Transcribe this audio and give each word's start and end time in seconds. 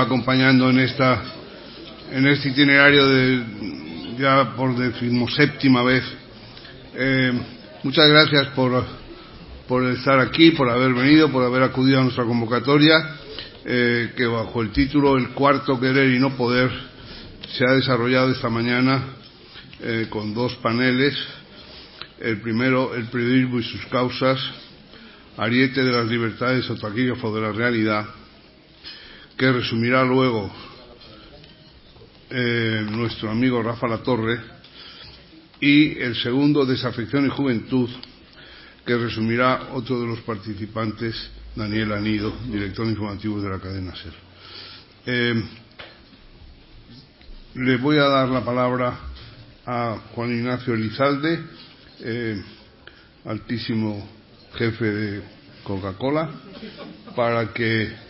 acompañando 0.00 0.70
en 0.70 0.80
esta 0.80 1.22
en 2.12 2.26
este 2.26 2.50
itinerario 2.50 3.08
de 3.08 3.44
ya 4.18 4.54
por 4.56 4.76
decimoséptima 4.76 5.82
vez. 5.82 6.04
Eh, 6.94 7.32
muchas 7.82 8.08
gracias 8.08 8.48
por, 8.48 8.84
por 9.66 9.84
estar 9.86 10.20
aquí, 10.20 10.52
por 10.52 10.70
haber 10.70 10.92
venido, 10.94 11.30
por 11.30 11.44
haber 11.44 11.62
acudido 11.62 12.00
a 12.00 12.02
nuestra 12.04 12.24
convocatoria, 12.24 13.16
eh, 13.64 14.12
que 14.16 14.26
bajo 14.26 14.62
el 14.62 14.70
título 14.70 15.16
El 15.16 15.30
cuarto 15.30 15.80
querer 15.80 16.10
y 16.14 16.18
no 16.18 16.36
poder 16.36 16.70
se 17.48 17.64
ha 17.64 17.72
desarrollado 17.74 18.30
esta 18.30 18.48
mañana 18.48 19.02
eh, 19.80 20.06
con 20.10 20.34
dos 20.34 20.54
paneles. 20.56 21.16
El 22.20 22.40
primero, 22.40 22.94
el 22.94 23.06
periodismo 23.06 23.58
y 23.58 23.64
sus 23.64 23.84
causas, 23.86 24.38
ariete 25.36 25.82
de 25.82 25.90
las 25.90 26.06
libertades 26.06 26.68
o 26.70 26.76
taquígrafo 26.76 27.34
de 27.34 27.40
la 27.40 27.52
realidad, 27.52 28.06
que 29.36 29.50
resumirá 29.50 30.04
luego 30.04 30.50
eh, 32.30 32.86
nuestro 32.90 33.30
amigo 33.30 33.62
Rafa 33.62 33.88
Latorre, 33.88 34.40
y 35.60 35.98
el 35.98 36.16
segundo, 36.16 36.66
Desafección 36.66 37.26
y 37.26 37.30
Juventud, 37.30 37.88
que 38.84 38.96
resumirá 38.96 39.70
otro 39.72 40.00
de 40.00 40.06
los 40.06 40.20
participantes, 40.20 41.30
Daniel 41.56 41.92
Anido, 41.92 42.34
director 42.50 42.86
informativo 42.86 43.40
de 43.40 43.48
la 43.48 43.58
cadena 43.58 43.94
SER. 43.94 44.12
Eh, 45.06 45.42
le 47.54 47.76
voy 47.76 47.98
a 47.98 48.08
dar 48.08 48.28
la 48.28 48.44
palabra 48.44 48.98
a 49.64 49.98
Juan 50.14 50.32
Ignacio 50.32 50.74
Elizalde, 50.74 51.40
eh, 52.00 52.42
altísimo 53.24 54.06
jefe 54.54 54.84
de 54.84 55.22
Coca-Cola, 55.62 56.30
para 57.14 57.52
que 57.54 58.03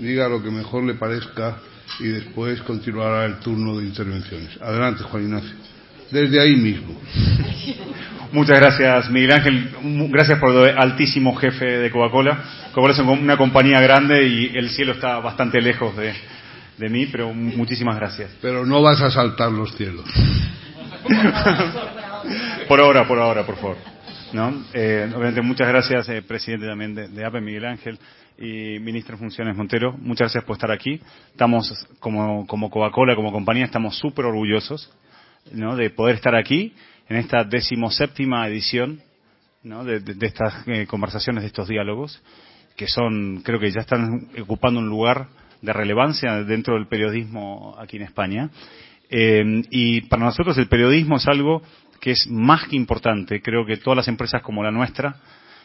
diga 0.00 0.28
lo 0.28 0.42
que 0.42 0.50
mejor 0.50 0.84
le 0.84 0.94
parezca 0.94 1.58
y 2.00 2.08
después 2.08 2.60
continuará 2.62 3.26
el 3.26 3.38
turno 3.40 3.78
de 3.78 3.86
intervenciones. 3.86 4.58
Adelante, 4.60 5.02
Juan 5.04 5.24
Ignacio. 5.24 5.56
Desde 6.10 6.40
ahí 6.40 6.56
mismo. 6.56 7.00
Muchas 8.32 8.58
gracias, 8.58 9.10
Miguel 9.10 9.32
Ángel. 9.32 9.70
Gracias 10.10 10.38
por 10.38 10.68
el 10.68 10.78
altísimo 10.78 11.34
jefe 11.36 11.64
de 11.64 11.90
Coca-Cola. 11.90 12.42
Coca-Cola 12.72 12.92
es 12.94 12.98
una 13.00 13.36
compañía 13.36 13.80
grande 13.80 14.26
y 14.26 14.56
el 14.56 14.70
cielo 14.70 14.92
está 14.92 15.18
bastante 15.18 15.60
lejos 15.60 15.94
de, 15.96 16.14
de 16.78 16.88
mí, 16.88 17.06
pero 17.06 17.32
muchísimas 17.34 17.96
gracias. 17.96 18.30
Pero 18.40 18.64
no 18.64 18.80
vas 18.80 19.02
a 19.02 19.10
saltar 19.10 19.52
los 19.52 19.74
cielos. 19.76 20.04
por 22.68 22.80
ahora, 22.80 23.06
por 23.06 23.18
ahora, 23.18 23.44
por 23.44 23.56
favor. 23.56 23.76
¿No? 24.32 24.64
Eh, 24.72 25.06
obviamente, 25.14 25.42
muchas 25.42 25.68
gracias, 25.68 26.08
eh, 26.08 26.22
presidente 26.22 26.66
también 26.66 26.94
de, 26.94 27.08
de, 27.08 27.24
APE, 27.24 27.42
Miguel 27.42 27.66
Ángel, 27.66 27.98
y 28.38 28.78
ministro 28.78 29.14
en 29.14 29.20
funciones 29.20 29.56
Montero. 29.56 29.92
Muchas 29.98 30.26
gracias 30.26 30.44
por 30.44 30.56
estar 30.56 30.70
aquí. 30.70 31.00
Estamos, 31.30 31.86
como, 32.00 32.46
como 32.46 32.70
Coca-Cola, 32.70 33.14
como 33.14 33.32
compañía, 33.32 33.64
estamos 33.64 33.96
súper 33.98 34.26
orgullosos 34.26 34.92
de 35.50 35.90
poder 35.90 36.16
estar 36.16 36.34
aquí 36.34 36.72
en 37.08 37.16
esta 37.16 37.44
decimoséptima 37.44 38.46
edición 38.48 39.00
de, 39.62 40.26
estas 40.26 40.66
eh, 40.66 40.86
conversaciones, 40.86 41.42
de 41.42 41.48
estos 41.48 41.68
diálogos, 41.68 42.22
que 42.76 42.86
son, 42.86 43.42
creo 43.44 43.60
que 43.60 43.70
ya 43.70 43.80
están 43.80 44.28
ocupando 44.40 44.80
un 44.80 44.88
lugar 44.88 45.28
de 45.60 45.72
relevancia 45.72 46.42
dentro 46.42 46.74
del 46.74 46.88
periodismo 46.88 47.76
aquí 47.78 47.96
en 47.96 48.02
España. 48.02 48.50
Eh, 49.08 49.62
y 49.70 50.00
para 50.02 50.24
nosotros 50.24 50.56
el 50.58 50.68
periodismo 50.68 51.16
es 51.16 51.26
algo 51.28 51.62
que 52.00 52.12
es 52.12 52.26
más 52.28 52.66
que 52.66 52.76
importante. 52.76 53.40
Creo 53.40 53.64
que 53.64 53.76
todas 53.76 53.98
las 53.98 54.08
empresas 54.08 54.42
como 54.42 54.64
la 54.64 54.72
nuestra 54.72 55.16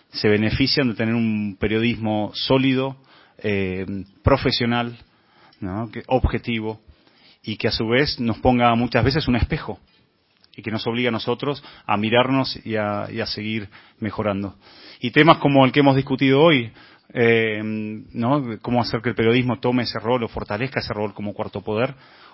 se 0.09 0.29
benefician 0.29 0.89
de 0.89 0.95
tener 0.95 1.15
un 1.15 1.57
periodismo 1.59 2.31
sólido, 2.33 2.97
eh, 3.39 3.85
profesional, 4.23 4.97
¿no? 5.59 5.89
que, 5.91 6.03
objetivo 6.07 6.79
y 7.43 7.57
que 7.57 7.67
a 7.67 7.71
su 7.71 7.87
vez 7.87 8.19
nos 8.19 8.39
ponga 8.39 8.73
muchas 8.75 9.03
veces 9.03 9.27
un 9.27 9.35
espejo 9.35 9.79
y 10.55 10.63
que 10.63 10.71
nos 10.71 10.85
obliga 10.87 11.09
a 11.09 11.11
nosotros 11.11 11.63
a 11.85 11.97
mirarnos 11.97 12.59
y 12.65 12.75
a, 12.75 13.07
seguir 13.27 13.69
mejorando. 13.99 14.55
Y 14.99 15.11
temas 15.11 15.37
como 15.37 15.63
el 15.63 15.71
que 15.71 15.81
hemos 15.81 15.95
discutido 15.95 16.41
hoy, 16.41 16.71
eh, 17.13 17.61
¿no? 17.63 18.43
Cómo 18.61 18.81
hacer 18.81 19.01
que 19.01 19.09
el 19.09 19.15
periodismo 19.15 19.59
tome 19.59 19.83
ese 19.83 19.99
rol 19.99 20.23
o 20.23 20.27
fortalezca 20.27 20.79
ese 20.79 20.93
rol 20.93 21.13
como 21.13 21.33
cuarto 21.33 21.61
poder, 21.61 21.93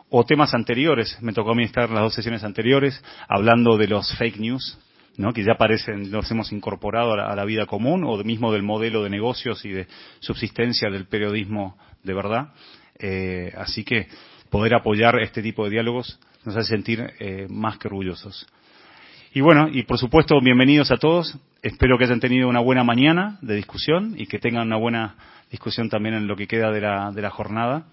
o 0.10 0.24
temas 0.24 0.54
anteriores. 0.54 1.18
Me 1.22 1.34
tocó 1.34 1.52
a 1.52 1.56
mí 1.56 1.64
estar 1.64 1.90
las 1.90 2.02
dos 2.02 2.14
sesiones 2.14 2.44
anteriores 2.46 3.04
hablando 3.28 3.78
de 3.78 3.88
los 3.88 4.16
fake 4.18 4.40
news, 4.40 4.80
¿no? 5.18 5.34
que 5.34 5.44
ya 5.44 5.56
parecen, 5.56 6.12
los 6.12 6.30
hemos 6.32 6.52
incorporado 6.52 7.14
a 7.14 7.36
la, 7.36 7.46
vida 7.46 7.66
común, 7.66 8.04
o 8.04 8.18
mismo 8.24 8.52
del 8.52 8.64
modelo 8.64 9.04
de 9.04 9.10
negocios 9.10 9.64
y 9.66 9.70
de 9.70 9.88
subsistencia 10.20 10.90
del 10.90 11.06
periodismo 11.06 11.78
de 12.04 12.14
verdad. 12.14 12.54
Eh, 13.00 13.52
así 13.58 13.84
que 13.84 14.08
poder 14.50 14.76
apoyar 14.76 15.20
este 15.22 15.42
tipo 15.42 15.66
de 15.66 15.72
diálogos 15.72 16.20
nos 16.46 16.56
hace 16.56 16.70
sentir 16.70 17.14
eh, 17.20 17.48
más 17.50 17.78
que 17.78 17.88
orgullosos. 17.88 18.46
Y 19.34 19.42
bueno, 19.42 19.68
y 19.72 19.84
por 19.84 19.98
supuesto, 19.98 20.40
bienvenidos 20.42 20.92
a 20.92 20.98
todos. 20.98 21.38
Espero 21.64 21.98
que 21.98 22.04
hayan 22.04 22.20
tenido 22.20 22.48
una 22.48 22.60
buena 22.60 22.84
mañana 22.84 23.40
de 23.42 23.56
discusión 23.56 24.14
y 24.18 24.28
que 24.28 24.38
tengan 24.38 24.68
una 24.68 24.78
buena 24.78 25.16
discusión 25.50 25.90
también 25.90 26.14
en 26.16 26.28
lo 26.28 26.36
que 26.36 26.46
queda 26.46 26.72
de 26.72 26.82
la, 26.82 27.12
de 27.12 27.22
la 27.22 27.32
jornada. 27.32 27.88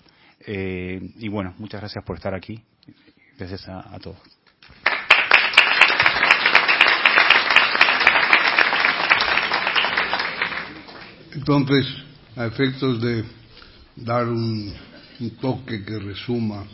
Eh, 0.46 1.00
y 1.18 1.28
bueno, 1.28 1.54
muchas 1.58 1.80
gracias 1.80 2.04
por 2.04 2.16
estar 2.16 2.34
aquí. 2.34 2.60
Gracias 3.38 3.66
a 3.68 3.98
todos. 4.00 4.39
Entonces, 11.32 11.86
a 12.36 12.46
efectos 12.46 13.00
de 13.00 13.24
dar 13.96 14.26
un, 14.26 14.72
toque 15.40 15.84
que 15.84 15.98
resuma 15.98 16.64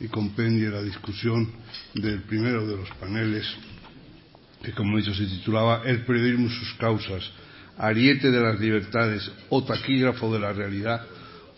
y 0.00 0.08
compendie 0.08 0.70
la 0.70 0.82
discusión 0.82 1.52
del 1.94 2.22
primero 2.22 2.66
de 2.66 2.76
los 2.78 2.90
paneles, 2.92 3.46
que 4.62 4.72
como 4.72 4.96
he 4.96 5.02
dicho 5.02 5.14
se 5.14 5.26
titulaba 5.26 5.82
El 5.84 6.04
periodismo 6.04 6.46
y 6.46 6.50
sus 6.50 6.74
causas, 6.74 7.30
ariete 7.76 8.30
de 8.30 8.40
las 8.40 8.58
libertades 8.58 9.30
o 9.50 9.62
taquígrafo 9.62 10.32
de 10.32 10.40
la 10.40 10.52
realidad, 10.52 11.06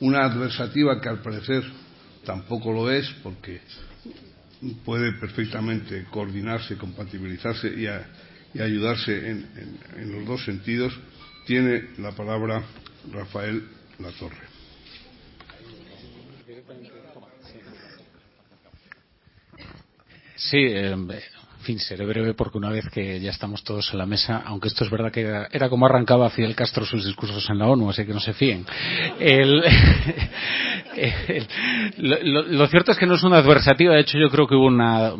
una 0.01 0.25
adversativa 0.25 1.01
que 1.01 1.09
al 1.09 1.23
parecer 1.23 1.63
tampoco 2.25 2.73
lo 2.73 2.91
es 2.91 3.09
porque 3.23 3.61
puede 4.85 5.13
perfectamente 5.13 6.07
coordinarse, 6.11 6.77
compatibilizarse 6.77 7.69
y, 7.69 7.87
ayudarse 8.61 9.31
en, 9.31 10.13
los 10.13 10.27
dos 10.27 10.45
sentidos, 10.45 10.93
tiene 11.47 11.91
la 11.99 12.13
palabra 12.13 12.63
Rafael 13.13 13.63
Latorre. 14.01 14.47
Sí, 20.37 20.59
eh, 20.59 20.95
fin, 21.67 21.81
seré 21.81 22.07
breve 22.07 22.33
porque 22.35 22.59
una 22.59 22.71
vez 22.71 22.89
que 22.89 23.19
ya 23.19 23.31
estamos 23.31 23.65
todos 23.65 23.91
en 23.93 23.99
la 23.99 24.07
mesa, 24.07 24.45
aunque 24.47 24.69
esto 24.69 24.85
es 24.85 24.91
verdad 24.91 25.11
que 25.11 25.23
era, 25.23 25.49
era 25.51 25.69
como 25.69 25.85
arrancaba 25.87 26.31
Fidel 26.31 26.55
Castro 26.55 26.87
sus 26.87 27.05
discursos 27.05 27.51
en 27.51 27.59
la 27.59 27.67
ONU, 27.67 27.91
así 27.91 28.07
que 28.07 28.15
no 28.15 28.21
se 28.21 28.33
fíen. 28.35 28.65
Lo, 31.99 32.67
cierto 32.69 32.93
es 32.93 32.99
que 32.99 33.07
no 33.07 33.17
es 33.17 33.25
una 33.25 33.39
adversativa, 33.39 33.95
de 33.95 34.01
hecho 34.01 34.17
yo 34.17 34.31
creo 34.31 34.47
que 34.47 34.55
hubo 34.55 34.67
una, 34.67 35.13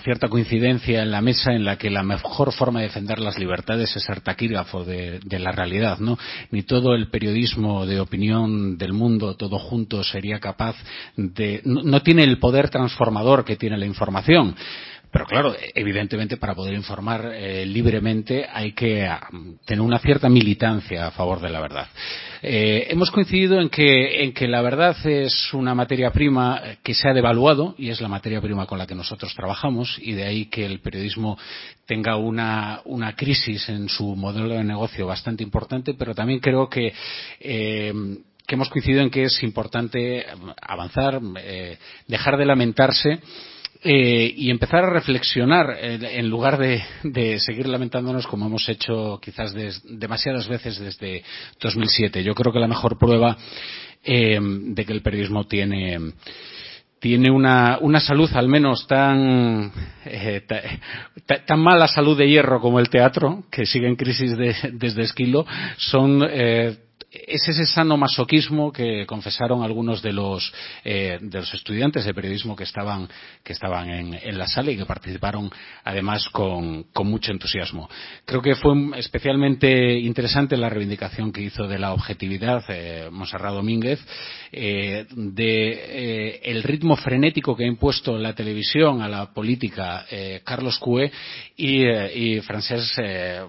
cierta 0.00 0.28
coincidencia 0.28 1.02
en 1.02 1.10
la 1.10 1.22
mesa 1.22 1.52
en 1.52 1.64
la 1.64 1.76
que 1.76 1.90
la 1.90 2.02
mejor 2.02 2.52
forma 2.52 2.80
de 2.80 2.86
defender 2.86 3.18
las 3.18 3.38
libertades 3.38 3.96
es 3.96 4.02
ser 4.04 4.20
taquígrafo 4.20 4.84
de, 4.84 5.20
la 5.38 5.52
realidad, 5.52 5.98
¿no? 5.98 6.18
Ni 6.50 6.62
todo 6.62 6.94
el 6.94 7.08
periodismo 7.08 7.86
de 7.86 7.98
opinión 7.98 8.76
del 8.76 8.92
mundo, 8.92 9.34
todo 9.34 9.58
junto, 9.58 10.04
sería 10.04 10.38
capaz 10.38 10.76
de... 11.16 11.62
no 11.64 12.02
tiene 12.02 12.24
el 12.24 12.38
poder 12.38 12.68
transformador 12.68 13.44
que 13.44 13.56
tiene 13.56 13.78
la 13.78 13.86
información 13.86 14.54
pero 15.12 15.26
claro, 15.26 15.54
evidentemente 15.74 16.38
para 16.38 16.54
poder 16.54 16.72
informar 16.72 17.32
eh, 17.34 17.66
libremente 17.66 18.46
hay 18.50 18.72
que 18.72 19.06
uh, 19.06 19.56
tener 19.66 19.82
una 19.82 19.98
cierta 19.98 20.30
militancia 20.30 21.08
a 21.08 21.10
favor 21.10 21.38
de 21.40 21.50
la 21.50 21.60
verdad. 21.60 21.86
Eh, 22.40 22.86
hemos 22.88 23.10
coincidido 23.10 23.60
en 23.60 23.68
que, 23.68 24.24
en 24.24 24.32
que 24.32 24.48
la 24.48 24.62
verdad 24.62 24.96
es 25.04 25.52
una 25.52 25.74
materia 25.74 26.10
prima 26.10 26.62
que 26.82 26.94
se 26.94 27.08
ha 27.08 27.12
devaluado 27.12 27.74
y 27.76 27.90
es 27.90 28.00
la 28.00 28.08
materia 28.08 28.40
prima 28.40 28.66
con 28.66 28.78
la 28.78 28.86
que 28.86 28.94
nosotros 28.94 29.34
trabajamos 29.34 29.98
y 30.00 30.12
de 30.12 30.24
ahí 30.24 30.46
que 30.46 30.64
el 30.64 30.80
periodismo 30.80 31.38
tenga 31.86 32.16
una, 32.16 32.80
crisis 33.14 33.68
en 33.68 33.90
su 33.90 34.16
modelo 34.16 34.54
de 34.54 34.64
negocio 34.64 35.06
bastante 35.06 35.42
importante, 35.42 35.92
pero 35.92 36.14
también 36.14 36.40
creo 36.40 36.70
que 36.70 36.94
eh, 37.38 37.92
hemos 38.48 38.70
coincidido 38.70 39.02
en 39.02 39.10
que 39.10 39.24
es 39.24 39.42
importante 39.42 40.24
avanzar, 40.60 41.20
eh, 41.38 41.76
dejar 42.08 42.38
de 42.38 42.46
lamentarse 42.46 43.20
eh, 43.84 44.32
y 44.36 44.50
empezar 44.50 44.84
a 44.84 44.90
reflexionar 44.90 45.76
eh, 45.78 45.98
en 46.18 46.28
lugar 46.28 46.58
de, 46.58 47.38
seguir 47.40 47.66
lamentándonos 47.66 48.26
como 48.26 48.46
hemos 48.46 48.68
hecho 48.68 49.18
quizás 49.20 49.54
demasiadas 49.84 50.48
veces 50.48 50.78
desde 50.78 51.22
2007. 51.60 52.22
Yo 52.22 52.34
creo 52.34 52.52
que 52.52 52.60
la 52.60 52.68
mejor 52.68 52.98
prueba 52.98 53.36
eh, 54.04 54.38
de 54.40 54.84
que 54.84 54.92
el 54.92 55.02
periodismo 55.02 55.46
tiene 55.46 55.98
tiene 57.02 57.32
una, 57.32 57.78
una 57.80 57.98
salud 57.98 58.30
al 58.32 58.46
menos 58.46 58.86
tan, 58.86 59.72
eh, 60.04 60.42
ta, 60.46 61.44
tan 61.44 61.58
mala 61.58 61.88
salud 61.88 62.16
de 62.16 62.28
hierro 62.28 62.60
como 62.60 62.78
el 62.78 62.90
teatro, 62.90 63.42
que 63.50 63.66
sigue 63.66 63.88
en 63.88 63.96
crisis 63.96 64.36
de, 64.36 64.54
desde 64.74 65.02
Esquilo, 65.02 65.44
son 65.78 66.22
eh, 66.30 66.76
es 67.12 67.46
ese 67.46 67.66
sano 67.66 67.96
masoquismo 67.96 68.72
que 68.72 69.04
confesaron 69.06 69.62
algunos 69.62 70.00
de 70.00 70.12
los, 70.12 70.52
eh, 70.84 71.18
de 71.20 71.38
los 71.40 71.52
estudiantes 71.52 72.04
de 72.04 72.14
periodismo 72.14 72.56
que 72.56 72.64
estaban, 72.64 73.08
que 73.44 73.52
estaban 73.52 73.90
en, 73.90 74.14
en 74.14 74.38
la 74.38 74.46
sala 74.46 74.70
y 74.70 74.76
que 74.76 74.86
participaron 74.86 75.50
además 75.84 76.28
con, 76.30 76.84
con, 76.84 77.06
mucho 77.06 77.32
entusiasmo. 77.32 77.90
Creo 78.24 78.40
que 78.40 78.54
fue 78.54 78.72
especialmente 78.96 79.98
interesante 79.98 80.56
la 80.56 80.70
reivindicación 80.70 81.32
que 81.32 81.42
hizo 81.42 81.66
de 81.66 81.78
la 81.78 81.92
objetividad 81.92 82.64
eh, 82.68 83.08
Monserrat 83.10 83.52
Domínguez, 83.52 84.00
eh, 84.54 85.06
de 85.10 85.72
eh, 85.72 86.40
el 86.44 86.62
ritmo 86.62 86.94
frenético 86.94 87.56
que 87.56 87.64
ha 87.64 87.66
impuesto 87.66 88.18
la 88.18 88.34
televisión 88.34 89.00
a 89.00 89.08
la 89.08 89.32
política 89.32 90.04
eh, 90.10 90.42
Carlos 90.44 90.78
Cue 90.78 91.10
y, 91.56 91.86
y 91.86 92.40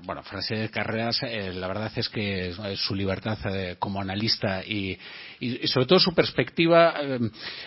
bueno, 0.06 0.24
Francés 0.24 0.72
Carreras, 0.72 1.22
la 1.22 1.68
verdad 1.68 1.92
es 1.96 2.08
que 2.08 2.54
su 2.76 2.96
libertad 2.96 3.38
como 3.80 4.02
analista 4.02 4.64
y, 4.64 4.98
y, 5.40 5.68
sobre 5.68 5.86
todo 5.86 6.00
su 6.00 6.14
perspectiva 6.14 6.94
eh, 7.02 7.20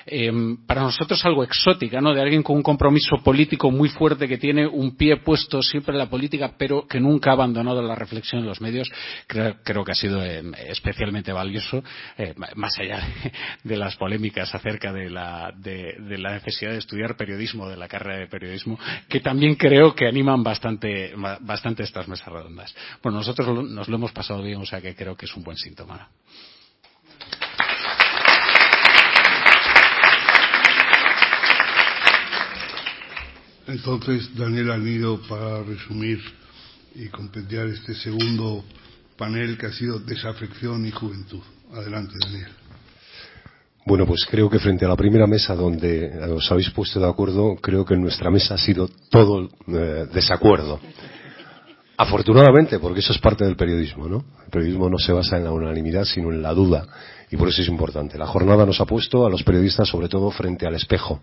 eh, 0.06 0.32
para 0.66 0.82
nosotros 0.82 1.24
algo 1.24 1.44
exótica, 1.44 2.00
¿no? 2.00 2.14
De 2.14 2.20
alguien 2.20 2.42
con 2.42 2.56
un 2.56 2.62
compromiso 2.62 3.16
político 3.22 3.70
muy 3.70 3.88
fuerte 3.88 4.28
que 4.28 4.38
tiene 4.38 4.66
un 4.66 4.96
pie 4.96 5.18
puesto 5.18 5.62
siempre 5.62 5.92
en 5.92 5.98
la 5.98 6.10
política, 6.10 6.52
pero 6.56 6.86
que 6.86 7.00
nunca 7.00 7.30
ha 7.30 7.34
abandonado 7.34 7.82
la 7.82 7.94
reflexión 7.94 8.40
en 8.40 8.46
los 8.46 8.60
medios. 8.60 8.90
Creo, 9.26 9.56
creo 9.62 9.84
que 9.84 9.92
ha 9.92 9.94
sido 9.94 10.22
eh, 10.24 10.42
especialmente 10.68 11.32
valioso, 11.32 11.82
eh, 12.16 12.34
más 12.54 12.78
allá 12.78 13.06
de, 13.64 13.76
las 13.76 13.96
polémicas 13.96 14.54
acerca 14.54 14.92
de 14.92 15.10
la, 15.10 15.52
de, 15.56 15.96
de 15.98 16.18
la 16.18 16.32
necesidad 16.32 16.72
de 16.72 16.78
estudiar 16.78 17.16
periodismo, 17.16 17.68
de 17.68 17.76
la 17.76 17.88
carrera 17.88 18.18
de 18.18 18.26
periodismo, 18.26 18.78
que 19.08 19.20
también 19.20 19.54
creo 19.54 19.94
que 19.94 20.06
animan 20.06 20.42
bastante, 20.42 21.14
bastante 21.40 21.82
estas 21.82 22.08
mesas 22.08 22.28
redondas. 22.28 22.74
Bueno, 23.02 23.18
nosotros 23.18 23.64
nos 23.68 23.88
lo 23.88 23.96
hemos 23.96 24.12
pasado 24.12 24.42
bien, 24.42 24.60
o 24.60 24.66
sea 24.66 24.80
que 24.80 24.94
creo 24.94 25.16
que 25.16 25.26
es 25.26 25.36
un 25.36 25.42
buen 25.42 25.56
síntoma. 25.56 26.08
Entonces, 33.66 34.30
Daniel 34.36 34.70
Anido, 34.70 35.20
para 35.28 35.62
resumir 35.62 36.20
y 36.94 37.08
compendiar 37.08 37.66
este 37.66 37.94
segundo 37.94 38.64
panel 39.16 39.58
que 39.58 39.66
ha 39.66 39.72
sido 39.72 39.98
desafección 39.98 40.86
y 40.86 40.90
juventud. 40.90 41.42
Adelante, 41.72 42.14
Daniel. 42.20 42.48
Bueno, 43.84 44.06
pues 44.06 44.26
creo 44.28 44.50
que 44.50 44.58
frente 44.58 44.84
a 44.84 44.88
la 44.88 44.96
primera 44.96 45.26
mesa 45.26 45.54
donde 45.54 46.10
os 46.32 46.50
habéis 46.50 46.70
puesto 46.70 46.98
de 46.98 47.08
acuerdo, 47.08 47.56
creo 47.56 47.84
que 47.84 47.94
en 47.94 48.02
nuestra 48.02 48.30
mesa 48.30 48.54
ha 48.54 48.58
sido 48.58 48.88
todo 49.10 49.48
eh, 49.68 50.06
desacuerdo. 50.12 50.80
Afortunadamente, 51.96 52.78
porque 52.78 53.00
eso 53.00 53.12
es 53.12 53.18
parte 53.18 53.44
del 53.44 53.56
periodismo, 53.56 54.08
¿no? 54.08 54.24
El 54.44 54.50
periodismo 54.50 54.90
no 54.90 54.98
se 54.98 55.12
basa 55.12 55.38
en 55.38 55.44
la 55.44 55.52
unanimidad, 55.52 56.04
sino 56.04 56.30
en 56.30 56.42
la 56.42 56.52
duda, 56.52 56.86
y 57.30 57.36
por 57.36 57.48
eso 57.48 57.62
es 57.62 57.68
importante. 57.68 58.18
La 58.18 58.26
jornada 58.26 58.66
nos 58.66 58.80
ha 58.80 58.84
puesto 58.84 59.24
a 59.24 59.30
los 59.30 59.42
periodistas, 59.44 59.88
sobre 59.88 60.08
todo, 60.08 60.30
frente 60.30 60.66
al 60.66 60.74
espejo. 60.74 61.20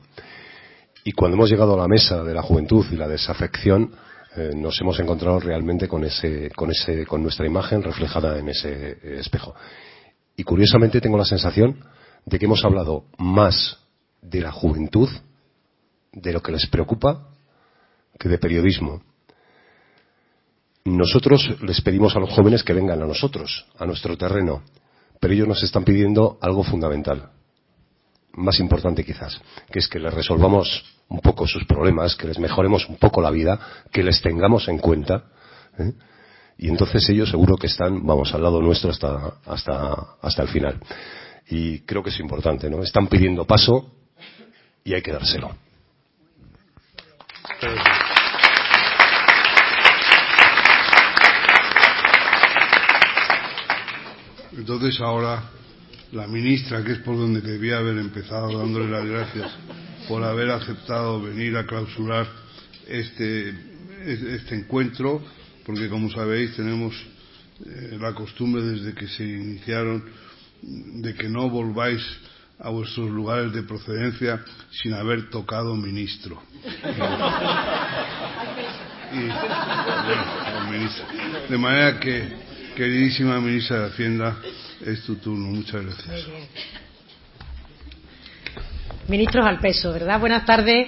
Y 1.03 1.11
cuando 1.11 1.35
hemos 1.35 1.49
llegado 1.49 1.73
a 1.73 1.77
la 1.77 1.87
mesa 1.87 2.23
de 2.23 2.33
la 2.33 2.41
juventud 2.41 2.85
y 2.91 2.95
la 2.95 3.07
desafección, 3.07 3.93
eh, 4.35 4.51
nos 4.55 4.79
hemos 4.81 4.99
encontrado 4.99 5.39
realmente 5.39 5.87
con, 5.87 6.03
ese, 6.05 6.49
con, 6.55 6.71
ese, 6.71 7.05
con 7.05 7.21
nuestra 7.21 7.45
imagen 7.45 7.83
reflejada 7.83 8.39
en 8.39 8.49
ese 8.49 8.91
eh, 8.91 9.17
espejo. 9.19 9.53
Y 10.35 10.43
curiosamente 10.43 11.01
tengo 11.01 11.17
la 11.17 11.25
sensación 11.25 11.83
de 12.25 12.39
que 12.39 12.45
hemos 12.45 12.63
hablado 12.63 13.05
más 13.17 13.79
de 14.21 14.41
la 14.41 14.51
juventud, 14.51 15.09
de 16.13 16.31
lo 16.33 16.41
que 16.41 16.53
les 16.53 16.67
preocupa, 16.67 17.27
que 18.17 18.29
de 18.29 18.37
periodismo. 18.37 19.03
Nosotros 20.85 21.57
les 21.61 21.81
pedimos 21.81 22.15
a 22.15 22.19
los 22.19 22.31
jóvenes 22.31 22.63
que 22.63 22.73
vengan 22.73 23.01
a 23.01 23.05
nosotros, 23.05 23.65
a 23.77 23.85
nuestro 23.85 24.17
terreno, 24.17 24.63
pero 25.19 25.33
ellos 25.33 25.47
nos 25.47 25.63
están 25.63 25.83
pidiendo 25.83 26.37
algo 26.41 26.63
fundamental, 26.63 27.29
más 28.33 28.59
importante 28.59 29.03
quizás, 29.03 29.39
que 29.71 29.79
es 29.79 29.87
que 29.87 29.99
les 29.99 30.13
resolvamos 30.13 30.92
un 31.09 31.19
poco 31.19 31.47
sus 31.47 31.65
problemas, 31.65 32.15
que 32.15 32.27
les 32.27 32.39
mejoremos 32.39 32.87
un 32.89 32.97
poco 32.97 33.21
la 33.21 33.31
vida, 33.31 33.59
que 33.91 34.03
les 34.03 34.21
tengamos 34.21 34.67
en 34.67 34.77
cuenta. 34.79 35.25
¿eh? 35.77 35.91
Y 36.57 36.69
entonces 36.69 37.07
ellos 37.09 37.29
seguro 37.29 37.55
que 37.57 37.67
están, 37.67 38.05
vamos, 38.05 38.33
al 38.33 38.43
lado 38.43 38.61
nuestro 38.61 38.91
hasta, 38.91 39.35
hasta, 39.45 40.15
hasta 40.21 40.41
el 40.41 40.47
final. 40.47 40.79
Y 41.49 41.79
creo 41.81 42.03
que 42.03 42.09
es 42.09 42.19
importante, 42.19 42.69
¿no? 42.69 42.81
Están 42.81 43.07
pidiendo 43.07 43.45
paso 43.45 43.91
y 44.83 44.93
hay 44.93 45.01
que 45.01 45.11
dárselo. 45.11 45.55
Entonces 54.55 54.99
ahora 55.01 55.43
la 56.13 56.27
ministra, 56.27 56.83
que 56.83 56.91
es 56.93 56.99
por 56.99 57.17
donde 57.17 57.41
debía 57.41 57.77
haber 57.77 57.97
empezado 57.97 58.57
dándole 58.57 58.89
las 58.89 59.05
gracias 59.05 59.51
por 60.07 60.23
haber 60.23 60.51
aceptado 60.51 61.21
venir 61.21 61.57
a 61.57 61.65
clausurar 61.65 62.27
este, 62.87 63.53
este 64.05 64.55
encuentro, 64.55 65.23
porque 65.65 65.89
como 65.89 66.11
sabéis 66.11 66.55
tenemos 66.55 66.93
eh, 67.65 67.97
la 67.99 68.13
costumbre 68.13 68.61
desde 68.61 68.93
que 68.93 69.07
se 69.07 69.23
iniciaron 69.23 70.03
de 70.61 71.13
que 71.15 71.27
no 71.29 71.49
volváis 71.49 72.01
a 72.59 72.69
vuestros 72.69 73.09
lugares 73.09 73.51
de 73.51 73.63
procedencia 73.63 74.43
sin 74.71 74.93
haber 74.93 75.29
tocado 75.29 75.75
ministro. 75.75 76.41
Y, 79.13 79.27
bueno, 80.67 80.89
de 81.49 81.57
manera 81.57 81.99
que, 81.99 82.33
queridísima 82.75 83.39
ministra 83.39 83.81
de 83.81 83.87
Hacienda, 83.87 84.37
es 84.85 85.03
tu 85.03 85.15
turno. 85.15 85.47
Muchas 85.47 85.83
gracias. 85.83 86.27
Ministros 89.07 89.45
al 89.45 89.59
peso, 89.59 89.91
¿verdad? 89.91 90.19
Buenas 90.19 90.45
tardes 90.45 90.87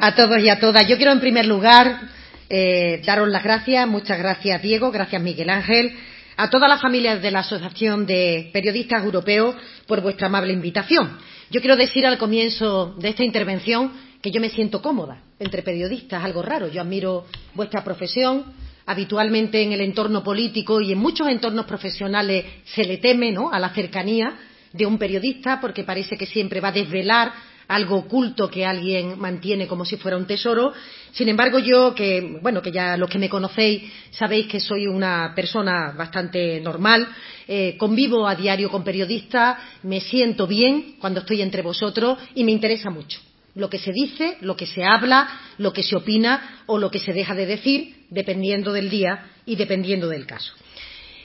a 0.00 0.14
todos 0.14 0.38
y 0.40 0.48
a 0.48 0.58
todas. 0.60 0.86
Yo 0.86 0.96
quiero, 0.96 1.12
en 1.12 1.20
primer 1.20 1.46
lugar, 1.46 2.00
eh, 2.48 3.02
daros 3.04 3.28
las 3.28 3.42
gracias. 3.42 3.86
Muchas 3.88 4.18
gracias, 4.18 4.60
Diego. 4.62 4.90
Gracias, 4.90 5.20
Miguel 5.22 5.50
Ángel. 5.50 5.96
A 6.36 6.50
todas 6.50 6.68
las 6.68 6.82
familias 6.82 7.22
de 7.22 7.30
la 7.30 7.40
Asociación 7.40 8.04
de 8.04 8.50
Periodistas 8.52 9.02
Europeos 9.02 9.56
por 9.86 10.02
vuestra 10.02 10.26
amable 10.26 10.52
invitación. 10.52 11.16
Yo 11.50 11.60
quiero 11.60 11.76
decir 11.76 12.06
al 12.06 12.18
comienzo 12.18 12.94
de 12.98 13.08
esta 13.08 13.24
intervención 13.24 13.92
que 14.20 14.30
yo 14.30 14.40
me 14.40 14.50
siento 14.50 14.82
cómoda 14.82 15.22
entre 15.38 15.62
periodistas, 15.62 16.22
algo 16.22 16.42
raro. 16.42 16.68
Yo 16.68 16.82
admiro 16.82 17.26
vuestra 17.54 17.82
profesión. 17.82 18.44
Habitualmente 18.86 19.60
en 19.60 19.72
el 19.72 19.80
entorno 19.80 20.22
político 20.22 20.80
y 20.80 20.92
en 20.92 20.98
muchos 20.98 21.28
entornos 21.28 21.66
profesionales 21.66 22.44
se 22.64 22.84
le 22.84 22.98
teme 22.98 23.34
a 23.50 23.58
la 23.58 23.70
cercanía 23.70 24.38
de 24.72 24.86
un 24.86 24.96
periodista 24.96 25.60
porque 25.60 25.82
parece 25.82 26.16
que 26.16 26.26
siempre 26.26 26.60
va 26.60 26.68
a 26.68 26.72
desvelar 26.72 27.32
algo 27.68 27.96
oculto 27.96 28.48
que 28.48 28.64
alguien 28.64 29.18
mantiene 29.18 29.66
como 29.66 29.84
si 29.84 29.96
fuera 29.96 30.16
un 30.16 30.26
tesoro. 30.26 30.72
Sin 31.10 31.28
embargo, 31.28 31.58
yo, 31.58 31.94
que, 31.96 32.38
bueno, 32.40 32.62
que 32.62 32.70
ya 32.70 32.96
los 32.96 33.10
que 33.10 33.18
me 33.18 33.28
conocéis 33.28 33.90
sabéis 34.10 34.46
que 34.46 34.60
soy 34.60 34.86
una 34.86 35.32
persona 35.34 35.92
bastante 35.96 36.60
normal, 36.60 37.08
eh, 37.48 37.76
convivo 37.76 38.28
a 38.28 38.36
diario 38.36 38.70
con 38.70 38.84
periodistas, 38.84 39.58
me 39.82 40.00
siento 40.00 40.46
bien 40.46 40.96
cuando 41.00 41.20
estoy 41.20 41.42
entre 41.42 41.62
vosotros 41.62 42.18
y 42.36 42.44
me 42.44 42.52
interesa 42.52 42.90
mucho 42.90 43.25
lo 43.56 43.68
que 43.68 43.78
se 43.78 43.90
dice, 43.90 44.36
lo 44.42 44.56
que 44.56 44.66
se 44.66 44.84
habla, 44.84 45.28
lo 45.58 45.72
que 45.72 45.82
se 45.82 45.96
opina 45.96 46.62
o 46.66 46.78
lo 46.78 46.90
que 46.90 47.00
se 47.00 47.12
deja 47.12 47.34
de 47.34 47.46
decir, 47.46 48.04
dependiendo 48.10 48.72
del 48.72 48.88
día 48.88 49.30
y 49.44 49.56
dependiendo 49.56 50.08
del 50.08 50.26
caso. 50.26 50.52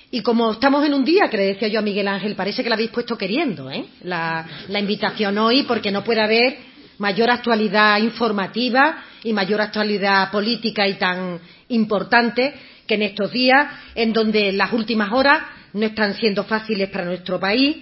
Y 0.10 0.22
como 0.22 0.52
estamos 0.52 0.86
en 0.86 0.94
un 0.94 1.06
día, 1.06 1.30
que 1.30 1.38
le 1.38 1.46
decía 1.46 1.68
yo 1.68 1.80
a 1.80 1.84
Miguel 1.84 2.08
Ángel, 2.08 2.36
parece 2.36 2.64
que 2.64 2.70
la 2.70 2.76
habéis 2.76 2.90
puesto 2.90 3.18
queriendo, 3.18 3.70
¿eh? 3.70 3.86
la, 4.04 4.46
la 4.68 4.80
invitación 4.80 5.38
hoy, 5.38 5.64
porque 5.64 5.92
no 5.92 6.04
puede 6.04 6.22
haber 6.22 6.58
mayor 6.98 7.30
actualidad 7.30 7.98
informativa 8.00 9.04
y 9.24 9.34
mayor 9.34 9.62
actualidad 9.62 10.32
política 10.32 10.88
y 10.88 10.96
tan 10.96 11.40
importante 11.70 12.54
que 12.86 12.96
en 12.96 13.04
estos 13.04 13.32
días, 13.32 13.68
en 13.96 14.12
donde 14.12 14.52
las 14.52 14.74
últimas 14.74 15.12
horas 15.12 15.44
no 15.74 15.86
están 15.86 16.16
siendo 16.16 16.44
fáciles 16.44 16.90
para 16.90 17.06
nuestro 17.06 17.40
país. 17.40 17.78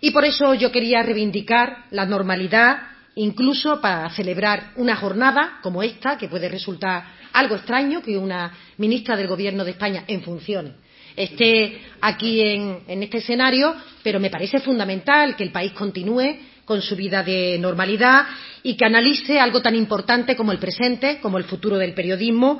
Y 0.00 0.10
por 0.10 0.24
eso 0.24 0.54
yo 0.54 0.70
quería 0.70 1.02
reivindicar 1.02 1.86
la 1.90 2.06
normalidad, 2.06 2.93
incluso 3.16 3.80
para 3.80 4.08
celebrar 4.10 4.72
una 4.76 4.96
jornada 4.96 5.58
como 5.62 5.82
esta, 5.82 6.18
que 6.18 6.28
puede 6.28 6.48
resultar 6.48 7.04
algo 7.32 7.56
extraño 7.56 8.02
que 8.02 8.18
una 8.18 8.52
ministra 8.78 9.16
del 9.16 9.28
Gobierno 9.28 9.64
de 9.64 9.72
España 9.72 10.04
en 10.06 10.22
funciones 10.22 10.72
esté 11.16 11.80
aquí 12.00 12.40
en, 12.40 13.02
este 13.02 13.18
escenario, 13.18 13.74
pero 14.02 14.20
me 14.20 14.30
parece 14.30 14.60
fundamental 14.60 15.36
que 15.36 15.44
el 15.44 15.52
país 15.52 15.72
continúe 15.72 16.36
con 16.64 16.80
su 16.80 16.96
vida 16.96 17.22
de 17.22 17.58
normalidad 17.58 18.26
y 18.62 18.76
que 18.76 18.86
analice 18.86 19.38
algo 19.38 19.60
tan 19.60 19.74
importante 19.74 20.34
como 20.34 20.52
el 20.52 20.58
presente, 20.58 21.18
como 21.20 21.38
el 21.38 21.44
futuro 21.44 21.76
del 21.76 21.94
periodismo, 21.94 22.58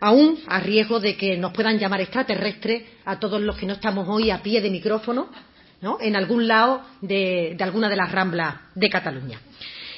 aún 0.00 0.38
a 0.46 0.60
riesgo 0.60 1.00
de 1.00 1.16
que 1.16 1.36
nos 1.38 1.52
puedan 1.52 1.78
llamar 1.78 2.00
extraterrestres 2.02 2.82
a 3.04 3.18
todos 3.18 3.40
los 3.40 3.56
que 3.56 3.66
no 3.66 3.74
estamos 3.74 4.06
hoy 4.08 4.30
a 4.30 4.42
pie 4.42 4.60
de 4.60 4.70
micrófono 4.70 5.30
¿no? 5.80 5.98
en 6.00 6.16
algún 6.16 6.46
lado 6.46 6.82
de 7.00 7.56
alguna 7.60 7.88
de 7.88 7.96
las 7.96 8.12
ramblas 8.12 8.56
de 8.74 8.90
Cataluña. 8.90 9.40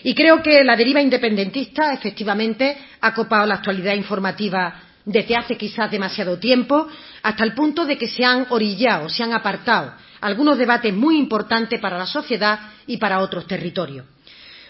Y 0.05 0.15
creo 0.15 0.43
que 0.43 0.63
la 0.65 0.77
deriva 0.77 1.01
independentista 1.01 1.93
efectivamente 1.93 2.77
ha 3.01 3.15
copado 3.15 3.47
la 3.47 3.57
actualidad 3.57 3.95
informativa 3.95 4.83
desde 5.05 5.37
hace 5.37 5.57
quizás 5.57 5.91
demasiado 5.91 6.39
tiempo, 6.39 6.87
hasta 7.23 7.43
el 7.43 7.55
punto 7.55 7.87
de 7.87 7.97
que 7.97 8.09
se 8.09 8.25
han 8.25 8.47
orillado, 8.51 9.09
se 9.09 9.23
han 9.23 9.33
apartado 9.33 9.95
algunos 10.21 10.59
debates 10.59 10.93
muy 10.93 11.17
importantes 11.17 11.81
para 11.81 11.99
la 11.99 12.07
sociedad 12.07 12.59
y 12.87 12.97
para 12.99 13.21
otros 13.21 13.47
territorios. 13.47 14.05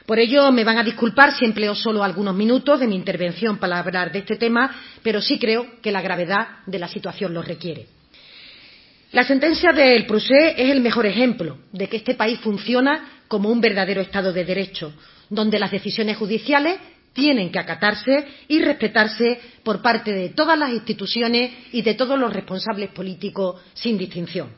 Por 0.07 0.19
ello, 0.19 0.51
me 0.53 0.65
van 0.65 0.79
a 0.79 0.85
disculpar 0.85 1.35
si 1.35 1.45
empleo 1.45 1.75
solo 1.75 2.03
algunos 2.03 2.35
minutos 2.35 2.81
de 2.81 2.87
mi 2.87 2.95
intervención 2.95 3.59
para 3.59 3.79
hablar 3.79 4.11
de 4.11 4.21
este 4.21 4.37
tema, 4.37 4.75
pero 5.03 5.21
sí 5.21 5.39
creo 5.39 5.81
que 5.83 5.93
la 5.93 6.01
gravedad 6.01 6.61
de 6.67 6.79
la 6.79 6.89
situación 6.89 7.35
lo 7.35 7.43
requiere. 7.43 7.87
La 9.13 9.25
sentencia 9.25 9.73
del 9.73 10.07
Procés 10.07 10.55
es 10.57 10.71
el 10.71 10.81
mejor 10.81 11.07
ejemplo 11.07 11.59
de 11.73 11.89
que 11.89 11.99
este 11.99 12.15
país 12.15 12.39
funciona 12.41 13.23
como 13.27 13.51
un 13.51 13.61
verdadero 13.61 14.01
Estado 14.01 14.33
de 14.33 14.45
Derecho, 14.45 14.95
donde 15.31 15.59
las 15.59 15.71
decisiones 15.71 16.17
judiciales 16.17 16.79
tienen 17.13 17.51
que 17.51 17.59
acatarse 17.59 18.27
y 18.47 18.61
respetarse 18.61 19.41
por 19.63 19.83
parte 19.83 20.13
de 20.13 20.29
todas 20.31 20.59
las 20.59 20.71
instituciones 20.71 21.51
y 21.73 21.83
de 21.83 21.95
todos 21.95 22.19
los 22.19 22.33
responsables 22.33 22.91
políticos 22.91 23.61
sin 23.75 23.99
distinción. 23.99 24.49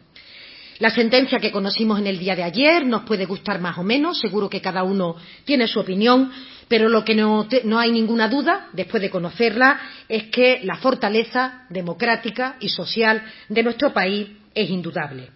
La 0.79 0.91
sentencia 0.91 1.39
que 1.39 1.53
conocimos 1.53 1.99
en 1.99 2.07
el 2.07 2.19
día 2.19 2.35
de 2.35 2.43
ayer 2.43 2.87
nos 2.87 3.03
puede 3.03 3.27
gustar 3.27 3.61
más 3.61 3.77
o 3.77 3.83
menos, 3.83 4.19
seguro 4.19 4.49
que 4.49 4.62
cada 4.62 4.83
uno 4.83 5.15
tiene 5.45 5.69
su 5.69 5.79
opinión, 5.79 6.33
pero 6.69 6.89
lo 6.89 7.05
que 7.05 7.15
no, 7.15 7.47
hay 7.79 7.91
ninguna 7.91 8.29
duda, 8.29 8.69
después 8.73 9.03
de 9.03 9.11
conocerla, 9.11 9.79
es 10.09 10.25
que 10.25 10.61
la 10.62 10.77
fortaleza 10.77 11.67
democrática 11.69 12.57
y 12.61 12.71
social 12.71 13.23
de 13.49 13.62
nuestro 13.62 13.93
país 13.93 14.29
es 14.55 14.71
indudable. 14.71 15.29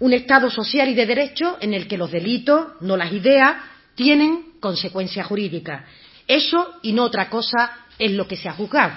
Un 0.00 0.14
Estado 0.14 0.50
social 0.50 0.88
y 0.88 0.94
de 0.94 1.06
derecho 1.06 1.58
en 1.60 1.74
el 1.74 1.86
que 1.86 1.98
los 1.98 2.10
delitos, 2.10 2.68
no 2.80 2.96
las 2.96 3.12
ideas, 3.12 3.56
tienen 3.94 4.47
consecuencias 4.60 5.26
jurídicas. 5.26 5.84
Eso 6.26 6.74
y 6.82 6.92
no 6.92 7.04
otra 7.04 7.30
cosa 7.30 7.86
es 7.98 8.12
lo 8.12 8.26
que 8.26 8.36
se 8.36 8.48
ha 8.48 8.52
juzgado. 8.52 8.94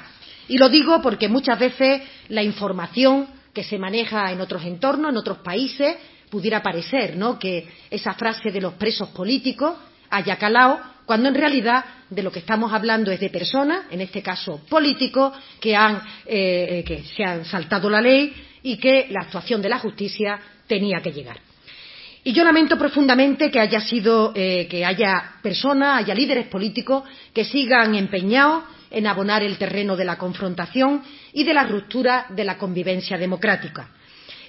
Y 0.48 0.58
lo 0.58 0.70
digo 0.70 1.02
porque 1.02 1.30
muchas 1.30 1.58
veces 1.58 2.02
la 2.30 2.44
información 2.44 3.28
que 3.54 3.64
se 3.64 3.78
maneja 3.78 4.32
en 4.32 4.42
otros 4.42 4.64
entornos, 4.64 5.12
en 5.12 5.18
otros 5.18 5.40
países, 5.40 5.96
pudiera 6.30 6.64
parecer 6.64 7.18
¿no? 7.18 7.38
que 7.38 7.68
esa 7.90 8.14
frase 8.14 8.52
de 8.52 8.62
los 8.62 8.74
presos 8.74 9.10
políticos 9.10 9.76
haya 10.10 10.38
calado, 10.38 10.80
cuando 11.06 11.30
en 11.30 11.36
realidad 11.36 11.84
de 12.10 12.24
lo 12.24 12.32
que 12.32 12.40
estamos 12.40 12.72
hablando 12.74 13.12
es 13.12 13.20
de 13.20 13.30
personas, 13.30 13.86
en 13.92 14.02
este 14.02 14.22
caso 14.22 14.62
políticos, 14.70 15.34
que, 15.60 15.74
eh, 15.74 16.00
eh, 16.26 16.84
que 16.86 17.04
se 17.04 17.24
han 17.24 17.46
saltado 17.46 17.90
la 17.90 18.02
ley 18.02 18.34
y 18.64 18.78
que 18.78 19.08
la 19.10 19.22
actuación 19.22 19.62
de 19.62 19.70
la 19.70 19.80
justicia 19.80 20.40
tenía 20.68 21.02
que 21.02 21.12
llegar. 21.12 21.51
Y 22.24 22.34
yo 22.34 22.44
lamento 22.44 22.78
profundamente 22.78 23.50
que 23.50 23.60
haya 23.60 23.82
sido, 23.82 24.32
eh, 24.36 24.68
que 24.70 24.86
haya 24.86 25.38
personas, 25.42 26.00
haya 26.00 26.14
líderes 26.14 26.48
políticos 26.48 27.04
que 27.34 27.46
sigan 27.46 27.96
empeñados 27.96 28.64
en 28.92 29.08
abonar 29.08 29.42
el 29.42 29.58
terreno 29.58 29.96
de 29.96 30.06
la 30.06 30.18
confrontación 30.18 31.02
y 31.34 31.44
de 31.44 31.54
la 31.54 31.64
ruptura 31.64 32.28
de 32.30 32.44
la 32.44 32.58
convivencia 32.58 33.18
democrática. 33.18 33.90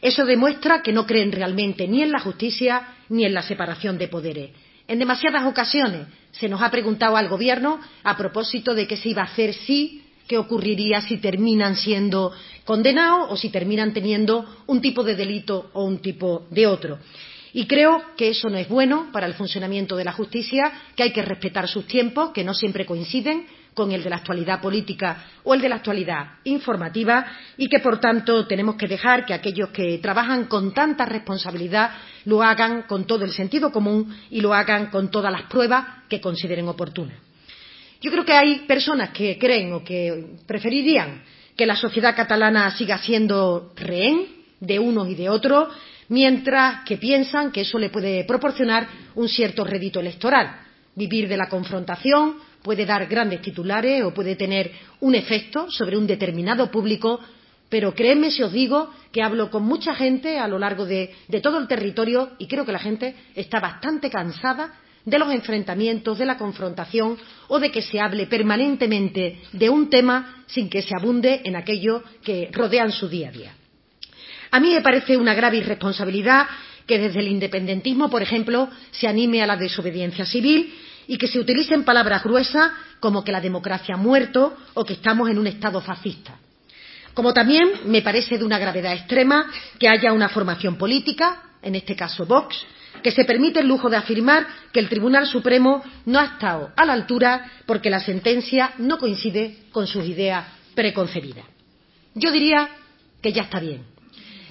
Eso 0.03 0.27
demuestra 0.27 0.83
que 0.83 0.93
no 0.93 1.07
creen 1.07 1.33
realmente 1.33 1.87
ni 1.89 2.03
en 2.03 2.13
la 2.13 2.19
justicia 2.19 2.97
ni 3.09 3.25
en 3.25 3.33
la 3.33 3.43
separación 3.43 3.97
de 3.97 4.09
poderes. 4.09 4.51
En 4.89 4.99
demasiadas 4.99 5.45
ocasiones 5.45 6.09
se 6.33 6.49
nos 6.49 6.61
ha 6.61 6.71
preguntado 6.71 7.17
al 7.17 7.29
Gobierno 7.29 7.81
a 8.03 8.17
propósito 8.17 8.75
de 8.75 8.87
qué 8.87 8.97
se 8.97 9.11
iba 9.11 9.23
a 9.23 9.27
hacer 9.27 9.55
si, 9.55 10.03
qué 10.27 10.37
ocurriría 10.37 11.01
si 11.01 11.19
terminan 11.19 11.77
siendo 11.77 12.33
condenados 12.65 13.29
o 13.31 13.37
si 13.37 13.49
terminan 13.49 13.93
teniendo 13.93 14.45
un 14.67 14.81
tipo 14.81 15.05
de 15.05 15.15
delito 15.15 15.71
o 15.73 15.85
un 15.85 15.99
tipo 15.99 16.47
de 16.51 16.67
otro. 16.67 16.99
Y 17.53 17.67
creo 17.67 18.03
que 18.17 18.31
eso 18.31 18.49
no 18.49 18.57
es 18.57 18.69
bueno 18.69 19.09
para 19.13 19.27
el 19.27 19.35
funcionamiento 19.35 19.97
de 19.97 20.05
la 20.05 20.13
justicia, 20.13 20.73
que 20.97 21.03
hay 21.03 21.13
que 21.13 21.23
respetar 21.23 21.69
sus 21.69 21.87
tiempos, 21.87 22.31
que 22.31 22.45
no 22.45 22.55
siempre 22.55 22.87
coinciden, 22.87 23.47
con 23.75 23.93
el 23.93 24.03
de 24.03 24.11
la 24.11 24.17
actualidad 24.17 24.61
política 24.61 25.25
o 25.45 25.55
el 25.55 25.61
de 25.61 25.69
la 25.69 25.77
actualidad 25.77 26.39
informativa 26.45 27.27
y 27.57 27.69
que, 27.69 27.79
por 27.79 28.01
tanto, 28.01 28.47
tenemos 28.47 28.77
que 28.77 28.87
dejar 28.87 29.25
que 29.25 29.35
aquellos 29.35 29.71
que 29.71 29.99
trabajan 29.99 30.45
con 30.45 30.75
tanta 30.75 31.07
responsabilidad 31.07 31.93
lo 32.27 32.43
hagan 32.43 32.83
con 32.83 33.07
todo 33.07 33.25
el 33.25 33.33
sentido 33.33 33.73
común 33.73 34.15
y 34.31 34.41
lo 34.41 34.53
hagan 34.55 34.87
con 34.87 35.11
todas 35.11 35.33
las 35.33 35.43
pruebas 35.45 36.05
que 36.09 36.21
consideren 36.21 36.69
oportunas. 36.69 37.17
Yo 38.01 38.11
creo 38.11 38.25
que 38.25 38.33
hay 38.33 38.59
personas 38.61 39.11
que 39.11 39.39
creen 39.39 39.73
o 39.73 39.85
que 39.85 40.37
preferirían 40.47 41.23
que 41.57 41.67
la 41.67 41.77
sociedad 41.77 42.17
catalana 42.17 42.71
siga 42.77 42.99
siendo 42.99 43.73
rehén 43.77 44.27
de 44.61 44.79
unos 44.79 45.09
y 45.09 45.15
de 45.15 45.29
otros, 45.29 45.69
mientras 46.13 46.85
que 46.85 46.99
piensan 46.99 47.51
que 47.51 47.63
eso 47.63 47.79
le 47.79 47.89
puede 47.89 48.25
proporcionar 48.25 48.87
un 49.15 49.31
cierto 49.31 49.65
rédito 49.65 49.99
electoral, 49.99 50.61
vivir 50.95 51.27
de 51.27 51.39
la 51.39 51.49
confrontación, 51.49 52.37
puede 52.63 52.85
dar 52.85 53.07
grandes 53.07 53.41
titulares 53.41 54.05
o 54.05 54.13
puede 54.13 54.37
tener 54.37 54.71
un 55.01 55.15
efecto 55.15 55.71
sobre 55.71 55.97
un 55.97 56.07
determinado 56.07 56.71
público, 56.71 57.19
pero 57.71 57.95
créanme 57.95 58.31
si 58.31 58.43
os 58.43 58.53
digo 58.53 58.91
que 59.11 59.23
hablo 59.23 59.51
con 59.51 59.63
mucha 59.65 59.95
gente 59.95 60.39
a 60.39 60.47
lo 60.47 60.59
largo 60.59 60.85
de, 60.85 61.15
de 61.29 61.41
todo 61.41 61.59
el 61.59 61.67
territorio 61.67 62.33
y 62.39 62.47
creo 62.47 62.67
que 62.67 62.73
la 62.73 62.79
gente 62.79 63.17
está 63.35 63.59
bastante 63.59 64.11
cansada 64.11 64.75
de 65.07 65.19
los 65.19 65.33
enfrentamientos, 65.33 66.19
de 66.19 66.27
la 66.27 66.37
confrontación 66.37 67.17
o 67.49 67.59
de 67.59 67.71
que 67.71 67.81
se 67.81 67.99
hable 67.99 68.27
permanentemente 68.27 69.41
de 69.51 69.71
un 69.71 69.89
tema 69.89 70.45
sin 70.47 70.69
que 70.69 70.83
se 70.83 70.95
abunde 70.95 71.41
en 71.43 71.57
aquello 71.57 72.03
que 72.23 72.51
rodean 72.53 72.93
su 72.93 73.09
día 73.09 73.31
a 73.31 73.33
día. 73.33 73.57
A 74.53 74.61
mí 74.61 74.75
me 74.75 74.83
parece 74.83 75.17
una 75.17 75.33
grave 75.33 75.57
irresponsabilidad 75.57 76.47
que 76.87 76.99
desde 76.99 77.21
el 77.21 77.29
independentismo, 77.29 78.11
por 78.11 78.21
ejemplo, 78.21 78.69
se 78.91 79.09
anime 79.09 79.43
a 79.43 79.47
la 79.47 79.57
desobediencia 79.57 80.27
civil 80.27 80.75
y 81.07 81.17
que 81.17 81.27
se 81.27 81.41
utilicen 81.41 81.85
palabras 81.85 82.23
gruesas 82.23 82.71
como 83.01 83.25
que 83.25 83.33
la 83.33 83.41
democracia 83.41 83.95
ha 83.95 83.99
muerto 83.99 84.55
o 84.75 84.85
que 84.85 84.93
estamos 84.93 85.31
en 85.31 85.39
un 85.39 85.47
Estado 85.47 85.81
fascista. 85.81 86.39
Como 87.15 87.33
también 87.33 87.67
me 87.87 88.03
parece 88.03 88.37
de 88.37 88.45
una 88.45 88.59
gravedad 88.59 88.93
extrema 88.93 89.51
que 89.79 89.89
haya 89.89 90.13
una 90.13 90.29
formación 90.29 90.77
política, 90.77 91.43
en 91.63 91.75
este 91.75 91.97
caso 91.97 92.27
Vox, 92.27 92.63
que 93.03 93.11
se 93.11 93.25
permite 93.25 93.61
el 93.61 93.69
lujo 93.69 93.89
de 93.89 93.97
afirmar 93.97 94.47
que 94.71 94.81
el 94.81 94.91
Tribunal 94.91 95.27
Supremo 95.27 95.83
no 96.05 96.19
ha 96.19 96.25
estado 96.25 96.73
a 96.77 96.85
la 96.85 96.93
altura 96.93 97.51
porque 97.65 97.89
la 97.89 98.01
sentencia 98.01 98.75
no 98.77 98.99
coincide 98.99 99.65
con 99.73 99.87
sus 99.87 100.05
ideas 100.05 100.45
preconcebidas. 100.75 101.47
Yo 102.15 102.31
diría 102.31 102.69
que 103.23 103.33
ya 103.33 103.45
está 103.45 103.59
bien. 103.59 103.92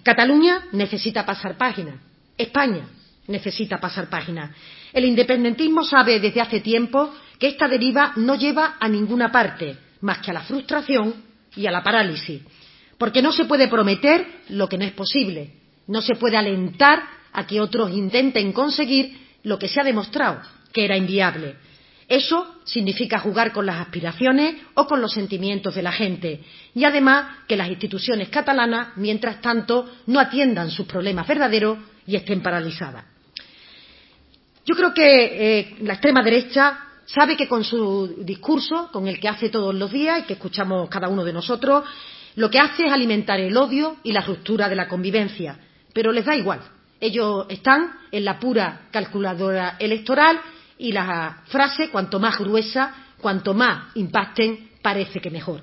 Cataluña 0.03 0.65
necesita 0.72 1.25
pasar 1.25 1.58
página. 1.58 2.00
España 2.38 2.88
necesita 3.27 3.79
pasar 3.79 4.10
página. 4.10 4.53
El 4.91 5.05
independentismo 5.05 5.84
sabe 5.84 6.20
desde 6.20 6.41
hace 6.41 6.60
tiempo 6.60 7.13
que 7.39 7.50
esta 7.50 7.67
deriva 7.67 8.13
no 8.15 8.36
lleva 8.36 8.77
a 8.79 8.88
ninguna 8.88 9.31
parte 9.31 9.77
más 10.01 10.20
que 10.20 10.31
a 10.31 10.34
la 10.34 10.41
frustración 10.41 11.13
y 11.55 11.67
a 11.67 11.72
la 11.72 11.84
parálisis, 11.84 12.41
porque 12.98 13.22
no 13.22 13.31
se 13.31 13.46
puede 13.46 13.67
prometer 13.67 14.25
lo 14.50 14.67
que 14.67 14.77
no 14.77 14.86
es 14.86 14.93
posible, 14.93 15.53
no 15.88 16.01
se 16.01 16.15
puede 16.15 16.38
alentar 16.38 17.03
a 17.34 17.46
que 17.46 17.62
otros 17.62 17.91
intenten 17.91 18.51
conseguir 18.51 19.17
lo 19.43 19.58
que 19.60 19.67
se 19.67 19.79
ha 19.79 19.84
demostrado 19.84 20.41
que 20.74 20.86
era 20.86 20.98
inviable. 20.98 21.55
Eso 22.11 22.55
significa 22.65 23.19
jugar 23.19 23.53
con 23.53 23.65
las 23.65 23.79
aspiraciones 23.79 24.55
o 24.73 24.85
con 24.85 24.99
los 24.99 25.13
sentimientos 25.13 25.73
de 25.73 25.81
la 25.81 25.93
gente 25.93 26.41
y 26.75 26.83
además 26.83 27.37
que 27.47 27.55
las 27.55 27.69
instituciones 27.69 28.27
catalanas, 28.27 28.97
mientras 28.97 29.39
tanto, 29.39 29.89
no 30.07 30.19
atiendan 30.19 30.71
sus 30.71 30.85
problemas 30.85 31.25
verdaderos 31.25 31.77
y 32.05 32.17
estén 32.17 32.43
paralizadas. 32.43 33.05
Yo 34.65 34.75
creo 34.75 34.93
que 34.93 35.59
eh, 35.59 35.75
la 35.83 35.93
extrema 35.93 36.21
derecha 36.21 36.79
sabe 37.05 37.37
que 37.37 37.47
con 37.47 37.63
su 37.63 38.17
discurso, 38.25 38.89
con 38.91 39.07
el 39.07 39.17
que 39.17 39.29
hace 39.29 39.47
todos 39.47 39.73
los 39.73 39.89
días 39.89 40.19
y 40.19 40.23
que 40.23 40.33
escuchamos 40.33 40.89
cada 40.89 41.07
uno 41.07 41.23
de 41.23 41.31
nosotros, 41.31 41.85
lo 42.35 42.49
que 42.49 42.59
hace 42.59 42.87
es 42.87 42.91
alimentar 42.91 43.39
el 43.39 43.55
odio 43.55 43.95
y 44.03 44.11
la 44.11 44.19
ruptura 44.19 44.67
de 44.67 44.75
la 44.75 44.89
convivencia. 44.89 45.59
Pero 45.93 46.11
les 46.11 46.25
da 46.25 46.35
igual. 46.35 46.59
Ellos 46.99 47.45
están 47.47 47.93
en 48.11 48.25
la 48.25 48.37
pura 48.37 48.89
calculadora 48.91 49.77
electoral 49.79 50.41
y 50.81 50.91
la 50.91 51.43
frase, 51.45 51.89
cuanto 51.89 52.19
más 52.19 52.39
gruesa, 52.39 52.93
cuanto 53.19 53.53
más 53.53 53.95
impacten, 53.95 54.71
parece 54.81 55.19
que 55.19 55.29
mejor. 55.29 55.61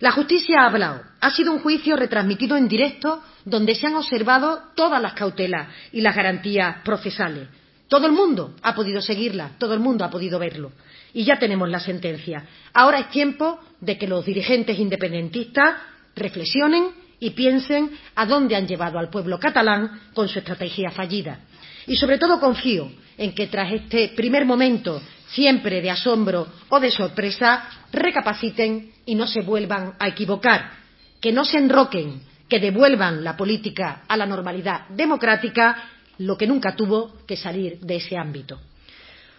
La 0.00 0.10
justicia 0.10 0.62
ha 0.62 0.66
hablado. 0.68 1.02
Ha 1.20 1.30
sido 1.30 1.52
un 1.52 1.58
juicio 1.58 1.96
retransmitido 1.96 2.56
en 2.56 2.66
directo 2.66 3.22
donde 3.44 3.74
se 3.74 3.86
han 3.86 3.94
observado 3.94 4.62
todas 4.74 5.02
las 5.02 5.12
cautelas 5.12 5.68
y 5.92 6.00
las 6.00 6.16
garantías 6.16 6.78
procesales. 6.82 7.46
Todo 7.88 8.06
el 8.06 8.12
mundo 8.12 8.54
ha 8.62 8.74
podido 8.74 9.02
seguirla, 9.02 9.50
todo 9.58 9.74
el 9.74 9.80
mundo 9.80 10.02
ha 10.02 10.10
podido 10.10 10.38
verlo. 10.38 10.72
Y 11.12 11.24
ya 11.24 11.38
tenemos 11.38 11.68
la 11.68 11.80
sentencia. 11.80 12.44
Ahora 12.72 13.00
es 13.00 13.10
tiempo 13.10 13.60
de 13.82 13.98
que 13.98 14.08
los 14.08 14.24
dirigentes 14.24 14.78
independentistas 14.78 15.76
reflexionen 16.14 16.88
y 17.20 17.30
piensen 17.30 17.90
a 18.14 18.24
dónde 18.24 18.56
han 18.56 18.66
llevado 18.66 18.98
al 18.98 19.10
pueblo 19.10 19.38
catalán 19.38 20.08
con 20.14 20.26
su 20.26 20.38
estrategia 20.38 20.90
fallida. 20.90 21.40
Y 21.86 21.96
sobre 21.96 22.18
todo 22.18 22.40
confío 22.40 22.90
en 23.16 23.34
que 23.34 23.46
tras 23.46 23.72
este 23.72 24.08
primer 24.08 24.44
momento, 24.44 25.00
siempre 25.28 25.80
de 25.80 25.90
asombro 25.90 26.46
o 26.68 26.80
de 26.80 26.90
sorpresa, 26.90 27.68
recapaciten 27.92 28.90
y 29.06 29.14
no 29.14 29.26
se 29.26 29.42
vuelvan 29.42 29.94
a 29.98 30.08
equivocar, 30.08 30.72
que 31.20 31.32
no 31.32 31.44
se 31.44 31.58
enroquen, 31.58 32.20
que 32.48 32.60
devuelvan 32.60 33.24
la 33.24 33.36
política 33.36 34.02
a 34.06 34.16
la 34.16 34.26
normalidad 34.26 34.88
democrática 34.88 35.90
lo 36.18 36.36
que 36.36 36.46
nunca 36.46 36.74
tuvo 36.74 37.12
que 37.26 37.36
salir 37.36 37.78
de 37.80 37.96
ese 37.96 38.16
ámbito. 38.16 38.60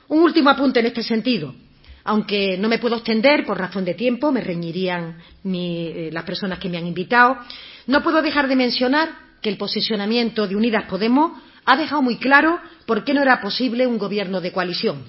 Un 0.10 0.20
último 0.20 0.50
apunte 0.50 0.80
en 0.80 0.88
este 0.88 1.04
sentido. 1.04 1.54
Aunque 2.04 2.58
no 2.58 2.70
me 2.70 2.80
puedo 2.80 2.96
extender 2.96 3.46
por 3.46 3.58
razón 3.58 3.84
de 3.84 3.94
tiempo, 3.94 4.32
me 4.32 4.42
reñirían 4.42 5.18
mi, 5.44 5.88
eh, 5.88 6.10
las 6.13 6.24
personas 6.24 6.60
que 6.60 6.70
me 6.70 6.77
han 6.77 6.88
invitado, 6.88 7.38
no 7.88 8.01
puedo 8.01 8.22
dejar 8.22 8.48
de 8.48 8.56
mencionar 8.56 9.10
que 9.42 9.50
el 9.50 9.58
posicionamiento 9.58 10.48
de 10.48 10.56
Unidas 10.56 10.86
Podemos 10.86 11.34
ha 11.67 11.75
dejado 11.75 12.01
muy 12.01 12.15
claro 12.15 12.59
por 12.86 13.03
qué 13.03 13.13
no 13.13 13.21
era 13.21 13.41
posible 13.41 13.86
un 13.86 13.97
gobierno 13.97 14.39
de 14.39 14.53
coalición. 14.53 15.03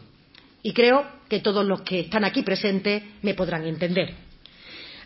Y 0.60 0.72
creo 0.72 1.06
que 1.28 1.38
todos 1.38 1.64
los 1.64 1.82
que 1.82 2.00
están 2.00 2.24
aquí 2.24 2.42
presentes 2.42 3.02
me 3.22 3.34
podrán 3.34 3.64
entender. 3.64 4.12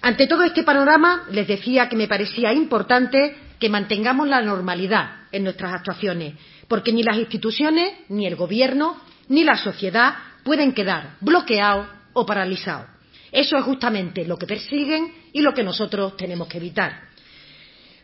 Ante 0.00 0.26
todo 0.26 0.44
este 0.44 0.62
panorama, 0.62 1.26
les 1.30 1.46
decía 1.46 1.90
que 1.90 1.96
me 1.96 2.08
parecía 2.08 2.54
importante 2.54 3.36
que 3.60 3.68
mantengamos 3.68 4.26
la 4.26 4.40
normalidad 4.40 5.26
en 5.30 5.44
nuestras 5.44 5.74
actuaciones, 5.74 6.34
porque 6.68 6.90
ni 6.90 7.02
las 7.02 7.18
instituciones, 7.18 7.92
ni 8.08 8.26
el 8.26 8.34
Gobierno, 8.34 8.96
ni 9.28 9.44
la 9.44 9.56
sociedad 9.56 10.14
pueden 10.42 10.72
quedar 10.72 11.16
bloqueados 11.20 11.86
o 12.14 12.24
paralizados. 12.24 12.86
Eso 13.30 13.58
es 13.58 13.64
justamente 13.64 14.24
lo 14.24 14.38
que 14.38 14.46
persiguen 14.46 15.12
y 15.34 15.42
lo 15.42 15.52
que 15.52 15.62
nosotros 15.62 16.16
tenemos 16.16 16.48
que 16.48 16.56
evitar. 16.56 17.11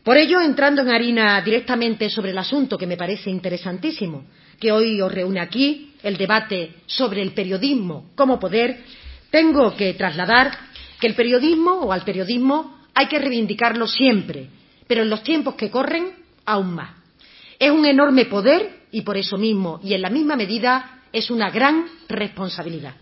Por 0.09 0.17
ello, 0.17 0.41
entrando 0.41 0.81
en 0.81 0.89
harina 0.89 1.39
directamente 1.43 2.09
sobre 2.09 2.31
el 2.31 2.39
asunto 2.39 2.79
que 2.79 2.87
me 2.87 2.97
parece 2.97 3.29
interesantísimo, 3.29 4.25
que 4.59 4.73
hoy 4.73 5.03
os 5.03 5.13
reúne 5.13 5.39
aquí, 5.39 5.93
el 6.03 6.17
debate 6.17 6.77
sobre 6.87 7.21
el 7.21 7.33
periodismo 7.33 8.13
como 8.15 8.41
poder, 8.41 8.85
tengo 9.31 9.77
que 9.77 9.93
trasladar 9.93 10.51
que 10.99 11.09
el 11.09 11.15
periodismo 11.15 11.73
o 11.73 11.93
al 11.93 12.05
periodismo 12.05 12.79
hay 12.95 13.07
que 13.07 13.19
reivindicarlo 13.19 13.87
siempre, 13.87 14.49
pero 14.87 15.03
en 15.03 15.11
los 15.11 15.23
tiempos 15.23 15.57
que 15.57 15.71
corren 15.71 16.15
aún 16.47 16.75
más. 16.75 16.93
Es 17.59 17.71
un 17.71 17.85
enorme 17.85 18.25
poder 18.25 18.85
y 18.91 19.03
por 19.03 19.19
eso 19.19 19.37
mismo 19.37 19.79
y 19.85 19.93
en 19.93 20.01
la 20.01 20.09
misma 20.09 20.37
medida 20.37 21.03
es 21.13 21.31
una 21.31 21.51
gran 21.51 21.85
responsabilidad. 22.09 22.95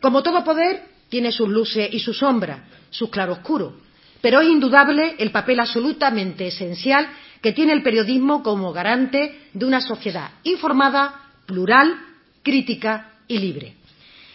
Como 0.00 0.22
todo 0.22 0.42
poder, 0.42 0.82
tiene 1.10 1.30
sus 1.30 1.50
luces 1.50 1.90
y 1.92 1.98
sus 1.98 2.16
sombras, 2.16 2.62
sus 2.88 3.10
claroscuros, 3.10 3.74
pero 4.22 4.40
es 4.40 4.48
indudable 4.48 5.16
el 5.18 5.30
papel 5.30 5.60
absolutamente 5.60 6.46
esencial 6.46 7.10
que 7.42 7.52
tiene 7.52 7.72
el 7.72 7.82
periodismo 7.82 8.42
como 8.42 8.72
garante 8.72 9.48
de 9.52 9.66
una 9.66 9.80
sociedad 9.80 10.30
informada, 10.44 11.32
plural, 11.44 11.94
crítica 12.42 13.10
y 13.28 13.38
libre. 13.38 13.74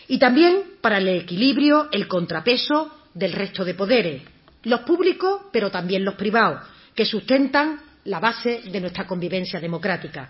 Y 0.10 0.20
también 0.20 0.62
para 0.82 1.00
el 1.00 1.08
equilibrio, 1.08 1.88
el 1.92 2.08
contrapeso 2.08 2.92
del 3.14 3.32
resto 3.32 3.66
de 3.66 3.74
poderes, 3.74 4.22
los 4.64 4.82
públicos, 4.82 5.44
pero 5.52 5.72
también 5.72 6.04
los 6.04 6.16
privados, 6.16 6.62
que 6.94 7.06
sustentan 7.06 7.80
la 8.04 8.20
base 8.20 8.62
de 8.70 8.82
nuestra 8.82 9.08
convivencia 9.08 9.60
democrática, 9.60 10.30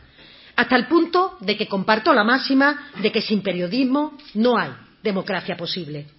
hasta 0.55 0.75
el 0.75 0.87
punto 0.87 1.37
de 1.39 1.57
que 1.57 1.67
comparto 1.67 2.13
la 2.13 2.23
máxima 2.23 2.91
de 3.01 3.11
que 3.11 3.21
sin 3.21 3.41
periodismo 3.41 4.17
no 4.35 4.57
hay 4.57 4.71
democracia 5.03 5.57
posible. 5.57 6.16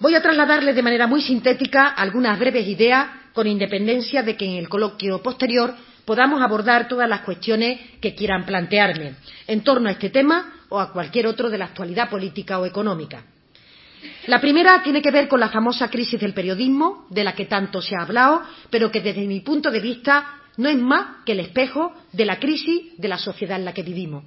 Voy 0.00 0.14
a 0.14 0.22
trasladarles 0.22 0.74
de 0.74 0.82
manera 0.82 1.06
muy 1.06 1.20
sintética 1.20 1.88
algunas 1.88 2.38
breves 2.38 2.66
ideas, 2.66 3.06
con 3.34 3.46
independencia 3.46 4.22
de 4.22 4.34
que 4.34 4.46
en 4.46 4.56
el 4.56 4.66
coloquio 4.66 5.22
posterior 5.22 5.74
podamos 6.06 6.40
abordar 6.40 6.88
todas 6.88 7.06
las 7.06 7.20
cuestiones 7.20 7.78
que 8.00 8.14
quieran 8.14 8.46
plantearme 8.46 9.16
en 9.46 9.60
torno 9.62 9.90
a 9.90 9.92
este 9.92 10.08
tema 10.08 10.54
o 10.70 10.80
a 10.80 10.90
cualquier 10.90 11.26
otro 11.26 11.50
de 11.50 11.58
la 11.58 11.66
actualidad 11.66 12.08
política 12.08 12.58
o 12.58 12.64
económica. 12.64 13.24
La 14.26 14.40
primera 14.40 14.82
tiene 14.82 15.02
que 15.02 15.10
ver 15.10 15.28
con 15.28 15.38
la 15.38 15.50
famosa 15.50 15.90
crisis 15.90 16.18
del 16.18 16.32
periodismo, 16.32 17.06
de 17.10 17.22
la 17.22 17.34
que 17.34 17.44
tanto 17.44 17.82
se 17.82 17.94
ha 17.94 18.02
hablado, 18.02 18.40
pero 18.70 18.90
que 18.90 19.02
desde 19.02 19.26
mi 19.26 19.40
punto 19.40 19.70
de 19.70 19.80
vista 19.80 20.40
no 20.56 20.70
es 20.70 20.78
más 20.78 21.22
que 21.26 21.32
el 21.32 21.40
espejo 21.40 21.92
de 22.12 22.24
la 22.24 22.40
crisis 22.40 22.96
de 22.96 23.08
la 23.08 23.18
sociedad 23.18 23.58
en 23.58 23.66
la 23.66 23.74
que 23.74 23.82
vivimos. 23.82 24.24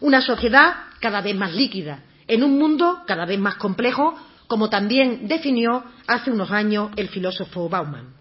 Una 0.00 0.20
sociedad 0.20 0.74
cada 0.98 1.20
vez 1.20 1.36
más 1.36 1.54
líquida, 1.54 2.00
en 2.26 2.42
un 2.42 2.58
mundo 2.58 3.04
cada 3.06 3.24
vez 3.24 3.38
más 3.38 3.54
complejo 3.54 4.18
como 4.46 4.68
también 4.70 5.26
definió 5.26 5.84
hace 6.06 6.30
unos 6.30 6.50
años 6.50 6.90
el 6.96 7.08
filósofo 7.08 7.68
Bauman. 7.68 8.14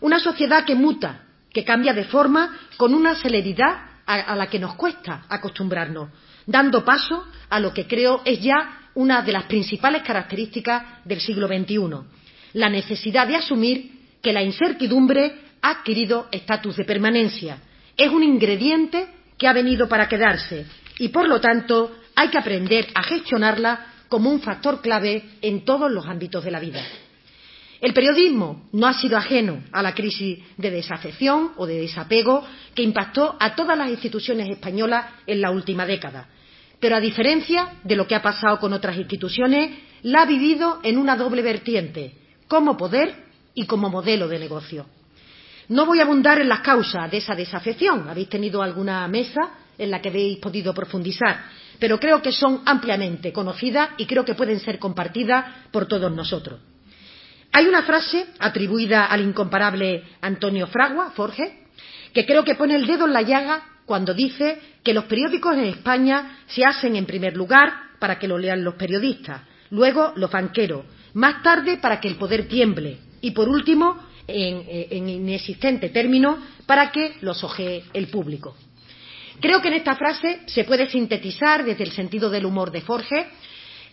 Una 0.00 0.18
sociedad 0.18 0.64
que 0.64 0.74
muta, 0.74 1.22
que 1.52 1.64
cambia 1.64 1.92
de 1.92 2.04
forma 2.04 2.58
con 2.76 2.94
una 2.94 3.14
celeridad 3.16 3.90
a, 4.06 4.34
la 4.34 4.48
que 4.48 4.58
nos 4.58 4.74
cuesta 4.74 5.24
acostumbrarnos, 5.28 6.08
dando 6.46 6.84
paso 6.84 7.26
a 7.48 7.60
lo 7.60 7.72
que 7.72 7.86
creo 7.86 8.22
es 8.24 8.40
ya 8.40 8.88
una 8.94 9.22
de 9.22 9.32
las 9.32 9.44
principales 9.44 10.02
características 10.02 11.04
del 11.04 11.20
siglo 11.20 11.46
XXI, 11.46 11.78
la 12.54 12.68
necesidad 12.68 13.28
de 13.28 13.36
asumir 13.36 14.00
que 14.20 14.32
la 14.32 14.42
incertidumbre 14.42 15.42
ha 15.62 15.70
adquirido 15.70 16.28
estatus 16.32 16.76
de 16.76 16.84
permanencia. 16.84 17.58
Es 17.96 18.10
un 18.10 18.22
ingrediente 18.22 19.06
que 19.38 19.46
ha 19.46 19.52
venido 19.52 19.88
para 19.88 20.08
quedarse 20.08 20.66
y, 20.98 21.08
por 21.08 21.28
lo 21.28 21.40
tanto, 21.40 21.96
hay 22.16 22.28
que 22.28 22.38
aprender 22.38 22.88
a 22.94 23.02
gestionarla 23.02 23.89
como 24.10 24.28
un 24.28 24.40
factor 24.40 24.82
clave 24.82 25.22
en 25.40 25.64
todos 25.64 25.90
los 25.90 26.04
ámbitos 26.04 26.44
de 26.44 26.50
la 26.50 26.60
vida. 26.60 26.84
El 27.80 27.94
periodismo 27.94 28.68
no 28.72 28.86
ha 28.86 28.92
sido 28.92 29.16
ajeno 29.16 29.62
a 29.72 29.82
la 29.82 29.94
crisis 29.94 30.38
de 30.58 30.70
desafección 30.70 31.52
o 31.56 31.64
de 31.64 31.80
desapego 31.80 32.44
que 32.74 32.82
impactó 32.82 33.36
a 33.40 33.54
todas 33.54 33.78
las 33.78 33.88
instituciones 33.88 34.50
españolas 34.50 35.06
en 35.26 35.40
la 35.40 35.50
última 35.50 35.86
década. 35.86 36.28
Pero 36.78 36.96
a 36.96 37.00
diferencia 37.00 37.74
de 37.84 37.96
lo 37.96 38.06
que 38.06 38.14
ha 38.14 38.20
pasado 38.20 38.58
con 38.58 38.72
otras 38.74 38.96
instituciones, 38.96 39.78
la 40.02 40.22
ha 40.22 40.26
vivido 40.26 40.80
en 40.82 40.98
una 40.98 41.16
doble 41.16 41.40
vertiente, 41.40 42.12
como 42.48 42.76
poder 42.76 43.14
y 43.54 43.64
como 43.64 43.88
modelo 43.88 44.28
de 44.28 44.38
negocio. 44.38 44.86
No 45.68 45.86
voy 45.86 46.00
a 46.00 46.02
abundar 46.02 46.40
en 46.40 46.48
las 46.48 46.60
causas 46.60 47.08
de 47.10 47.18
esa 47.18 47.34
desafección. 47.34 48.08
Habéis 48.08 48.28
tenido 48.28 48.60
alguna 48.60 49.06
mesa 49.06 49.40
en 49.78 49.90
la 49.90 50.02
que 50.02 50.08
habéis 50.08 50.38
podido 50.38 50.74
profundizar 50.74 51.44
pero 51.80 51.98
creo 51.98 52.22
que 52.22 52.30
son 52.30 52.62
ampliamente 52.66 53.32
conocidas 53.32 53.90
y 53.96 54.06
creo 54.06 54.24
que 54.24 54.34
pueden 54.34 54.60
ser 54.60 54.78
compartidas 54.78 55.46
por 55.72 55.86
todos 55.86 56.12
nosotros. 56.12 56.60
Hay 57.52 57.66
una 57.66 57.82
frase 57.82 58.26
atribuida 58.38 59.06
al 59.06 59.22
incomparable 59.22 60.04
Antonio 60.20 60.68
Fragua, 60.68 61.10
Forge, 61.10 61.64
que 62.12 62.26
creo 62.26 62.44
que 62.44 62.54
pone 62.54 62.76
el 62.76 62.86
dedo 62.86 63.06
en 63.06 63.12
la 63.12 63.22
llaga 63.22 63.62
cuando 63.86 64.14
dice 64.14 64.60
que 64.84 64.94
los 64.94 65.04
periódicos 65.04 65.54
en 65.54 65.64
España 65.64 66.38
se 66.46 66.64
hacen 66.64 66.94
en 66.94 67.06
primer 67.06 67.36
lugar 67.36 67.72
para 67.98 68.18
que 68.18 68.28
lo 68.28 68.38
lean 68.38 68.62
los 68.62 68.74
periodistas, 68.74 69.42
luego 69.70 70.12
los 70.16 70.30
banqueros, 70.30 70.84
más 71.14 71.42
tarde 71.42 71.78
para 71.78 72.00
que 72.00 72.08
el 72.08 72.16
poder 72.16 72.46
tiemble 72.46 72.98
y, 73.20 73.32
por 73.32 73.48
último, 73.48 73.98
en, 74.28 74.62
en 74.68 75.08
inexistente 75.08 75.88
término, 75.88 76.38
para 76.66 76.92
que 76.92 77.16
los 77.20 77.42
ojee 77.42 77.84
el 77.92 78.06
público. 78.06 78.54
Creo 79.40 79.62
que 79.62 79.68
en 79.68 79.74
esta 79.74 79.96
frase 79.96 80.40
se 80.46 80.64
puede 80.64 80.88
sintetizar, 80.88 81.64
desde 81.64 81.84
el 81.84 81.92
sentido 81.92 82.28
del 82.28 82.44
humor 82.44 82.70
de 82.70 82.82
Forge, 82.82 83.28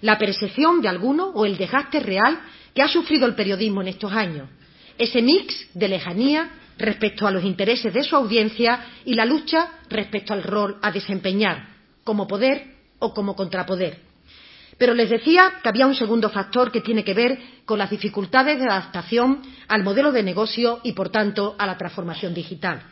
la 0.01 0.17
percepción 0.17 0.81
de 0.81 0.89
alguno 0.89 1.29
o 1.29 1.45
el 1.45 1.57
desgaste 1.57 1.99
real 1.99 2.39
que 2.73 2.81
ha 2.81 2.87
sufrido 2.87 3.25
el 3.25 3.35
periodismo 3.35 3.81
en 3.81 3.87
estos 3.87 4.11
años. 4.11 4.49
Ese 4.97 5.21
mix 5.21 5.69
de 5.73 5.87
lejanía 5.87 6.49
respecto 6.77 7.25
a 7.25 7.31
los 7.31 7.43
intereses 7.43 7.93
de 7.93 8.03
su 8.03 8.15
audiencia 8.15 8.85
y 9.05 9.13
la 9.13 9.25
lucha 9.25 9.69
respecto 9.89 10.33
al 10.33 10.43
rol 10.43 10.77
a 10.81 10.91
desempeñar, 10.91 11.69
como 12.03 12.27
poder 12.27 12.75
o 12.99 13.13
como 13.13 13.35
contrapoder. 13.35 14.01
Pero 14.77 14.93
les 14.93 15.09
decía 15.09 15.53
que 15.63 15.69
había 15.69 15.87
un 15.87 15.95
segundo 15.95 16.29
factor 16.29 16.71
que 16.71 16.81
tiene 16.81 17.03
que 17.03 17.13
ver 17.13 17.39
con 17.65 17.79
las 17.79 17.89
dificultades 17.89 18.59
de 18.59 18.65
adaptación 18.65 19.41
al 19.67 19.83
modelo 19.83 20.11
de 20.11 20.21
negocio 20.21 20.81
y, 20.83 20.91
por 20.91 21.09
tanto, 21.09 21.55
a 21.57 21.65
la 21.65 21.77
transformación 21.77 22.33
digital. 22.33 22.83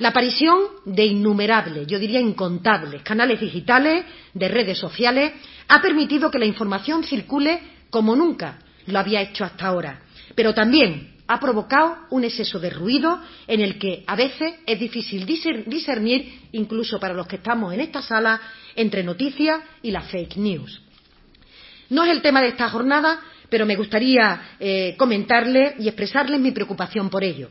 La 0.00 0.08
aparición 0.08 0.60
de 0.86 1.04
innumerables, 1.04 1.86
yo 1.86 1.98
diría 1.98 2.20
incontables, 2.20 3.02
canales 3.02 3.38
digitales, 3.38 4.02
de 4.32 4.48
redes 4.48 4.78
sociales, 4.78 5.32
ha 5.68 5.82
permitido 5.82 6.30
que 6.30 6.38
la 6.38 6.46
información 6.46 7.04
circule 7.04 7.60
como 7.90 8.16
nunca 8.16 8.60
lo 8.86 8.98
había 8.98 9.20
hecho 9.20 9.44
hasta 9.44 9.66
ahora, 9.66 10.00
pero 10.34 10.54
también 10.54 11.16
ha 11.26 11.38
provocado 11.38 11.98
un 12.08 12.24
exceso 12.24 12.58
de 12.58 12.70
ruido 12.70 13.20
en 13.46 13.60
el 13.60 13.78
que 13.78 14.02
a 14.06 14.16
veces 14.16 14.54
es 14.66 14.80
difícil 14.80 15.26
discernir, 15.26 16.48
incluso 16.52 16.98
para 16.98 17.12
los 17.12 17.26
que 17.26 17.36
estamos 17.36 17.74
en 17.74 17.80
esta 17.80 18.00
sala, 18.00 18.40
entre 18.74 19.04
noticias 19.04 19.60
y 19.82 19.90
la 19.90 20.00
fake 20.00 20.38
news. 20.38 20.80
No 21.90 22.04
es 22.04 22.10
el 22.10 22.22
tema 22.22 22.40
de 22.40 22.48
esta 22.48 22.70
jornada, 22.70 23.20
pero 23.50 23.66
me 23.66 23.76
gustaría 23.76 24.56
eh, 24.58 24.94
comentarle 24.96 25.74
y 25.78 25.88
expresarles 25.88 26.40
mi 26.40 26.52
preocupación 26.52 27.10
por 27.10 27.22
ello. 27.22 27.50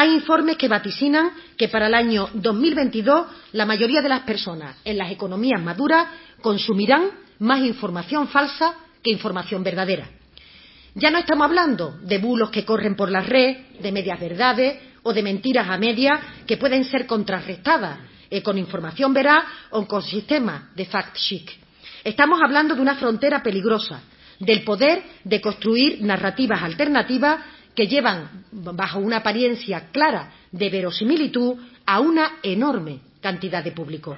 Hay 0.00 0.14
informes 0.14 0.56
que 0.56 0.66
vaticinan 0.66 1.30
que 1.58 1.68
para 1.68 1.86
el 1.86 1.92
año 1.92 2.30
2022 2.32 3.26
la 3.52 3.66
mayoría 3.66 4.00
de 4.00 4.08
las 4.08 4.22
personas 4.22 4.78
en 4.82 4.96
las 4.96 5.10
economías 5.10 5.60
maduras 5.60 6.06
consumirán 6.40 7.10
más 7.40 7.60
información 7.60 8.26
falsa 8.28 8.76
que 9.02 9.10
información 9.10 9.62
verdadera. 9.62 10.08
Ya 10.94 11.10
no 11.10 11.18
estamos 11.18 11.44
hablando 11.44 11.98
de 12.00 12.16
bulos 12.16 12.48
que 12.48 12.64
corren 12.64 12.96
por 12.96 13.10
la 13.10 13.20
red, 13.20 13.58
de 13.78 13.92
medias 13.92 14.18
verdades 14.18 14.78
o 15.02 15.12
de 15.12 15.22
mentiras 15.22 15.68
a 15.68 15.76
medias 15.76 16.18
que 16.46 16.56
pueden 16.56 16.84
ser 16.84 17.04
contrarrestadas 17.04 17.98
eh, 18.30 18.42
con 18.42 18.56
información 18.56 19.12
veraz 19.12 19.44
o 19.68 19.86
con 19.86 20.00
sistemas 20.00 20.74
de 20.74 20.86
fact-check. 20.86 21.50
Estamos 22.02 22.40
hablando 22.42 22.74
de 22.74 22.80
una 22.80 22.94
frontera 22.94 23.42
peligrosa, 23.42 24.00
del 24.38 24.64
poder 24.64 25.02
de 25.24 25.42
construir 25.42 26.00
narrativas 26.00 26.62
alternativas 26.62 27.59
que 27.74 27.86
llevan, 27.86 28.44
bajo 28.52 28.98
una 28.98 29.18
apariencia 29.18 29.90
clara 29.90 30.32
de 30.50 30.70
verosimilitud, 30.70 31.56
a 31.86 32.00
una 32.00 32.38
enorme 32.42 33.00
cantidad 33.20 33.62
de 33.62 33.72
público, 33.72 34.16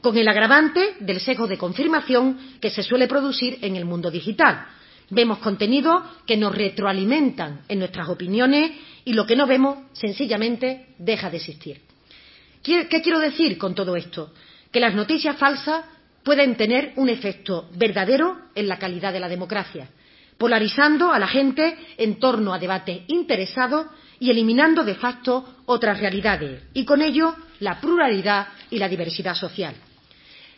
con 0.00 0.16
el 0.16 0.28
agravante 0.28 0.94
del 1.00 1.20
sesgo 1.20 1.46
de 1.46 1.58
confirmación 1.58 2.56
que 2.60 2.70
se 2.70 2.82
suele 2.82 3.06
producir 3.06 3.58
en 3.62 3.76
el 3.76 3.84
mundo 3.84 4.10
digital. 4.10 4.66
Vemos 5.10 5.38
contenidos 5.38 6.02
que 6.26 6.36
nos 6.36 6.54
retroalimentan 6.54 7.62
en 7.68 7.80
nuestras 7.80 8.08
opiniones 8.08 8.72
y 9.04 9.12
lo 9.12 9.26
que 9.26 9.36
no 9.36 9.46
vemos 9.46 9.78
sencillamente 9.92 10.94
deja 10.98 11.30
de 11.30 11.38
existir. 11.38 11.80
¿Qué 12.62 12.86
quiero 13.02 13.18
decir 13.18 13.58
con 13.58 13.74
todo 13.74 13.96
esto? 13.96 14.32
Que 14.70 14.80
las 14.80 14.94
noticias 14.94 15.36
falsas 15.36 15.84
pueden 16.22 16.56
tener 16.56 16.92
un 16.96 17.08
efecto 17.08 17.68
verdadero 17.74 18.38
en 18.54 18.68
la 18.68 18.78
calidad 18.78 19.12
de 19.12 19.20
la 19.20 19.28
democracia, 19.28 19.88
polarizando 20.40 21.12
a 21.12 21.18
la 21.18 21.28
gente 21.28 21.76
en 21.98 22.18
torno 22.18 22.54
a 22.54 22.58
debates 22.58 23.02
interesados 23.08 23.88
y 24.18 24.30
eliminando 24.30 24.84
de 24.84 24.94
facto 24.94 25.56
otras 25.66 26.00
realidades, 26.00 26.62
y 26.72 26.86
con 26.86 27.02
ello 27.02 27.36
la 27.58 27.78
pluralidad 27.78 28.48
y 28.70 28.78
la 28.78 28.88
diversidad 28.88 29.34
social. 29.34 29.74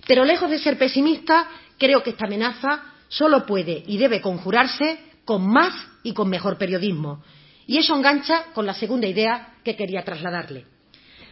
Pero 0.06 0.24
lejos 0.24 0.48
de 0.50 0.60
ser 0.60 0.78
pesimista, 0.78 1.48
creo 1.78 2.00
que 2.00 2.10
esta 2.10 2.26
amenaza 2.26 2.80
solo 3.08 3.44
puede 3.44 3.82
y 3.84 3.98
debe 3.98 4.20
conjurarse 4.20 5.00
con 5.24 5.44
más 5.52 5.74
y 6.04 6.12
con 6.12 6.28
mejor 6.28 6.58
periodismo. 6.58 7.24
Y 7.66 7.78
eso 7.78 7.96
engancha 7.96 8.52
con 8.54 8.64
la 8.64 8.74
segunda 8.74 9.08
idea 9.08 9.54
que 9.64 9.74
quería 9.74 10.04
trasladarle. 10.04 10.64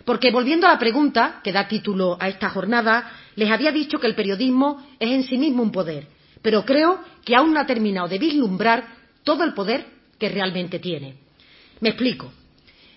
Porque 0.05 0.33
volviendo 0.33 0.67
a 0.67 0.73
la 0.73 0.79
pregunta 0.81 1.41
que 1.45 1.53
da 1.53 1.69
título 1.69 2.17
a 2.19 2.29
esta 2.29 2.51
jornada, 2.51 3.13
les 3.37 3.49
había 3.49 3.71
dicho 3.71 4.01
que 4.01 4.09
el 4.09 4.17
periodismo 4.17 4.85
es 4.99 5.11
en 5.11 5.23
sí 5.23 5.39
mismo 5.39 5.63
un 5.63 5.71
poder, 5.71 6.09
pero 6.43 6.65
creo 6.65 7.01
que 7.25 7.37
aún 7.37 7.53
no 7.53 7.61
ha 7.61 7.67
terminado 7.67 8.09
de 8.09 8.19
vislumbrar 8.19 8.85
todo 9.23 9.45
el 9.45 9.55
poder 9.55 9.87
que 10.19 10.29
realmente 10.29 10.79
tiene. 10.79 11.17
Me 11.81 11.91
explico. 11.91 12.33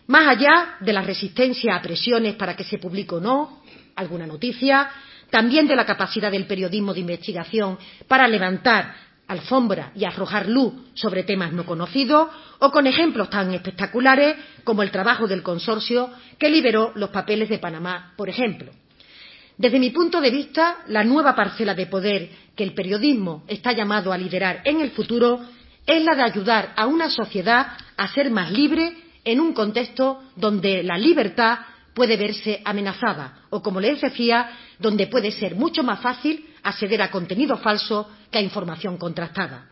Más 0.07 0.27
allá 0.27 0.75
de 0.81 0.93
la 0.93 1.01
resistencia 1.01 1.75
a 1.75 1.81
presiones 1.81 2.35
para 2.35 2.55
que 2.55 2.63
se 2.63 2.77
publique 2.77 3.15
o 3.15 3.19
no 3.19 3.61
alguna 3.95 4.27
noticia, 4.27 4.89
también 5.29 5.67
de 5.67 5.75
la 5.75 5.85
capacidad 5.85 6.31
del 6.31 6.45
periodismo 6.45 6.93
de 6.93 6.99
investigación 6.99 7.77
para 8.07 8.27
levantar 8.27 8.95
alfombra 9.27 9.91
y 9.95 10.05
arrojar 10.05 10.47
luz 10.47 10.73
sobre 10.93 11.23
temas 11.23 11.53
no 11.53 11.65
conocidos, 11.65 12.29
o 12.59 12.71
con 12.71 12.87
ejemplos 12.87 13.29
tan 13.29 13.53
espectaculares 13.53 14.35
como 14.63 14.83
el 14.83 14.91
trabajo 14.91 15.27
del 15.27 15.43
consorcio 15.43 16.11
que 16.37 16.49
liberó 16.49 16.91
los 16.95 17.09
papeles 17.09 17.49
de 17.49 17.59
Panamá, 17.59 18.13
por 18.15 18.29
ejemplo. 18.29 18.71
Desde 19.57 19.79
mi 19.79 19.91
punto 19.91 20.19
de 20.19 20.31
vista, 20.31 20.77
la 20.87 21.03
nueva 21.03 21.35
parcela 21.35 21.73
de 21.75 21.85
poder 21.85 22.29
que 22.55 22.63
el 22.63 22.73
periodismo 22.73 23.43
está 23.47 23.71
llamado 23.71 24.11
a 24.11 24.17
liderar 24.17 24.61
en 24.65 24.81
el 24.81 24.91
futuro 24.91 25.41
es 25.85 26.03
la 26.03 26.15
de 26.15 26.23
ayudar 26.23 26.73
a 26.75 26.87
una 26.87 27.09
sociedad 27.09 27.77
a 27.97 28.07
ser 28.07 28.31
más 28.31 28.51
libre 28.51 28.93
en 29.23 29.39
un 29.39 29.53
contexto 29.53 30.23
donde 30.35 30.83
la 30.83 30.97
libertad 30.97 31.59
puede 31.93 32.17
verse 32.17 32.61
amenazada 32.65 33.43
o, 33.49 33.61
como 33.61 33.79
les 33.79 34.01
decía, 34.01 34.49
donde 34.79 35.07
puede 35.07 35.31
ser 35.31 35.55
mucho 35.55 35.83
más 35.83 35.99
fácil 35.99 36.47
acceder 36.63 37.01
a 37.01 37.11
contenido 37.11 37.57
falso 37.57 38.09
que 38.31 38.39
a 38.39 38.41
información 38.41 38.97
contrastada. 38.97 39.69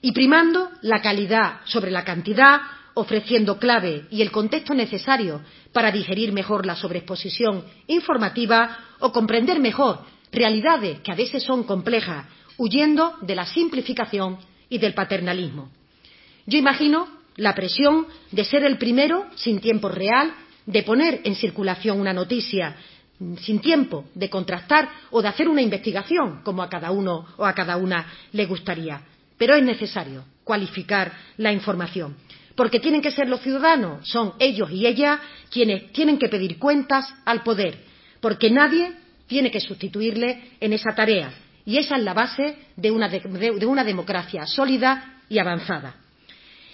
Y 0.00 0.12
primando 0.12 0.70
la 0.82 1.00
calidad 1.00 1.60
sobre 1.64 1.90
la 1.90 2.04
cantidad, 2.04 2.60
ofreciendo 2.94 3.58
clave 3.58 4.06
y 4.10 4.22
el 4.22 4.30
contexto 4.30 4.74
necesario 4.74 5.40
para 5.72 5.90
digerir 5.90 6.32
mejor 6.32 6.66
la 6.66 6.76
sobreexposición 6.76 7.64
informativa 7.86 8.78
o 9.00 9.12
comprender 9.12 9.60
mejor 9.60 10.00
realidades 10.32 11.00
que 11.00 11.12
a 11.12 11.16
veces 11.16 11.42
son 11.42 11.64
complejas, 11.64 12.26
huyendo 12.56 13.16
de 13.20 13.34
la 13.34 13.46
simplificación 13.46 14.38
y 14.68 14.78
del 14.78 14.94
paternalismo. 14.94 15.70
Yo 16.46 16.58
imagino 16.58 17.08
la 17.36 17.54
presión 17.54 18.06
de 18.30 18.44
ser 18.44 18.64
el 18.64 18.78
primero, 18.78 19.26
sin 19.34 19.60
tiempo 19.60 19.88
real, 19.88 20.34
de 20.66 20.82
poner 20.82 21.20
en 21.24 21.34
circulación 21.34 22.00
una 22.00 22.12
noticia 22.12 22.76
sin 23.40 23.60
tiempo 23.60 24.06
de 24.14 24.28
contrastar 24.28 24.88
o 25.10 25.22
de 25.22 25.28
hacer 25.28 25.48
una 25.48 25.62
investigación 25.62 26.40
como 26.42 26.62
a 26.62 26.68
cada 26.68 26.90
uno 26.90 27.26
o 27.36 27.44
a 27.44 27.54
cada 27.54 27.76
una 27.76 28.06
le 28.32 28.46
gustaría. 28.46 29.02
Pero 29.38 29.54
es 29.54 29.62
necesario 29.62 30.24
cualificar 30.42 31.12
la 31.36 31.52
información, 31.52 32.16
porque 32.54 32.80
tienen 32.80 33.02
que 33.02 33.10
ser 33.10 33.28
los 33.28 33.40
ciudadanos, 33.40 34.08
son 34.08 34.34
ellos 34.38 34.70
y 34.70 34.86
ellas 34.86 35.20
quienes 35.50 35.92
tienen 35.92 36.18
que 36.18 36.28
pedir 36.28 36.58
cuentas 36.58 37.12
al 37.24 37.42
poder, 37.42 37.78
porque 38.20 38.50
nadie 38.50 38.92
tiene 39.26 39.50
que 39.50 39.60
sustituirle 39.60 40.52
en 40.60 40.72
esa 40.72 40.94
tarea. 40.94 41.32
Y 41.66 41.78
esa 41.78 41.96
es 41.96 42.02
la 42.02 42.14
base 42.14 42.56
de 42.76 42.90
una, 42.90 43.08
de, 43.08 43.20
de 43.20 43.66
una 43.66 43.84
democracia 43.84 44.46
sólida 44.46 45.20
y 45.28 45.38
avanzada. 45.38 45.96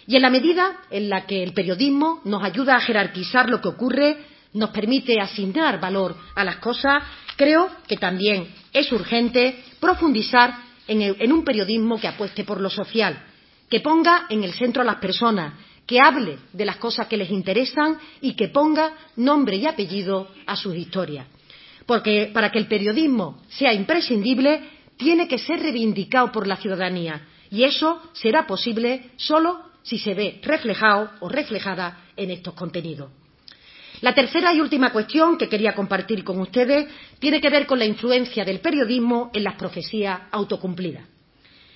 Y 0.07 0.17
en 0.17 0.23
la 0.23 0.31
medida 0.31 0.79
en 0.91 1.09
la 1.09 1.27
que 1.27 1.43
el 1.43 1.53
periodismo 1.53 2.21
nos 2.25 2.43
ayuda 2.43 2.77
a 2.77 2.81
jerarquizar 2.81 3.49
lo 3.49 3.61
que 3.61 3.69
ocurre, 3.69 4.17
nos 4.53 4.71
permite 4.71 5.21
asignar 5.21 5.81
valor 5.81 6.17
a 6.35 6.45
las 6.45 6.57
cosas, 6.57 7.05
creo 7.37 7.71
que 7.87 7.97
también 7.97 8.49
es 8.73 8.91
urgente 8.91 9.63
profundizar 9.79 10.55
en 10.89 11.33
un 11.33 11.45
periodismo 11.45 12.01
que 12.01 12.09
apueste 12.09 12.43
por 12.43 12.61
lo 12.61 12.69
social, 12.69 13.23
que 13.71 13.79
ponga 13.79 14.27
en 14.29 14.43
el 14.43 14.53
centro 14.55 14.83
a 14.83 14.85
las 14.85 14.97
personas, 14.97 15.55
que 15.91 15.99
hable 16.01 16.39
de 16.53 16.65
las 16.65 16.77
cosas 16.77 17.09
que 17.09 17.17
les 17.17 17.33
interesan 17.33 17.99
y 18.21 18.35
que 18.35 18.47
ponga 18.47 18.93
nombre 19.17 19.57
y 19.57 19.67
apellido 19.67 20.29
a 20.47 20.55
sus 20.55 20.77
historias. 20.77 21.27
Porque 21.85 22.31
para 22.33 22.53
que 22.53 22.61
el 22.61 22.69
periodismo 22.69 23.43
sea 23.49 23.75
imprescindible, 23.75 24.63
tiene 24.97 25.27
que 25.27 25.39
ser 25.39 25.59
reivindicado 25.61 26.31
por 26.31 26.47
la 26.47 26.59
ciudadanía 26.59 27.27
y 27.51 27.65
eso 27.65 28.01
será 28.13 28.47
posible 28.47 29.11
solo 29.17 29.63
si 29.83 29.99
se 29.99 30.15
ve 30.15 30.39
reflejado 30.45 31.11
o 31.19 31.29
reflejada 31.29 32.05
en 32.17 32.31
estos 32.31 32.55
contenidos. 32.55 33.11
La 34.01 34.15
tercera 34.15 34.55
y 34.55 34.61
última 34.61 34.93
cuestión 34.93 35.37
que 35.37 35.49
quería 35.49 35.75
compartir 35.75 36.23
con 36.23 36.39
ustedes 36.39 36.87
tiene 37.19 37.41
que 37.41 37.51
ver 37.51 37.67
con 37.67 37.81
la 37.81 37.85
influencia 37.85 38.45
del 38.45 38.61
periodismo 38.61 39.33
en 39.35 39.43
las 39.43 39.57
profecías 39.57 40.21
autocumplidas. 40.31 41.03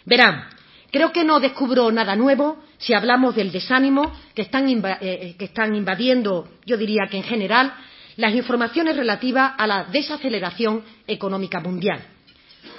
Verán, 0.05 0.53
creo 0.94 1.11
que 1.11 1.24
no 1.24 1.40
descubro 1.40 1.90
nada 1.90 2.14
nuevo 2.14 2.62
si 2.78 2.94
hablamos 2.94 3.35
del 3.35 3.50
desánimo 3.50 4.12
que 4.33 4.42
están, 4.42 4.68
eh, 4.68 5.35
que 5.37 5.46
están 5.46 5.74
invadiendo, 5.74 6.46
yo 6.64 6.76
diría 6.76 7.09
que 7.11 7.16
en 7.16 7.24
general, 7.24 7.74
las 8.14 8.33
informaciones 8.33 8.96
relativas 8.96 9.54
a 9.59 9.66
la 9.66 9.85
desaceleración 9.87 10.85
económica 11.09 11.59
mundial. 11.59 12.00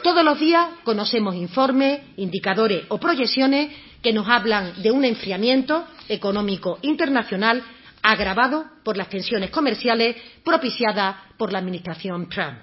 Todos 0.02 0.24
los 0.24 0.40
días 0.40 0.66
conocemos 0.86 1.36
informes, 1.36 2.00
indicadores 2.16 2.86
o 2.88 3.00
proyecciones 3.00 3.76
que 4.02 4.14
nos 4.14 4.30
hablan 4.30 4.82
de 4.82 4.92
un 4.92 5.04
enfriamiento 5.04 5.86
económico 6.08 6.80
internacional 6.84 7.64
agravado 8.02 8.64
por 8.86 8.96
las 8.96 9.10
tensiones 9.10 9.50
comerciales 9.50 10.16
propiciadas 10.42 11.18
por 11.38 11.52
la 11.52 11.60
administración 11.60 12.30
Trump. 12.30 12.60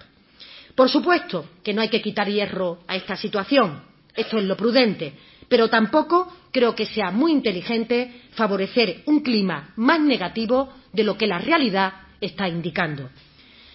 Por 0.74 0.88
supuesto 0.88 1.44
que 1.62 1.74
no 1.74 1.82
hay 1.82 1.90
que 1.90 2.00
quitar 2.00 2.26
hierro 2.26 2.78
a 2.88 2.96
esta 2.96 3.16
situación, 3.16 3.82
esto 4.14 4.38
es 4.38 4.44
lo 4.44 4.56
prudente, 4.56 5.12
pero 5.52 5.68
tampoco 5.68 6.32
creo 6.50 6.74
que 6.74 6.86
sea 6.86 7.10
muy 7.10 7.30
inteligente 7.30 8.22
favorecer 8.30 9.02
un 9.04 9.20
clima 9.20 9.74
más 9.76 10.00
negativo 10.00 10.72
de 10.94 11.04
lo 11.04 11.18
que 11.18 11.26
la 11.26 11.40
realidad 11.40 11.92
está 12.22 12.48
indicando. 12.48 13.10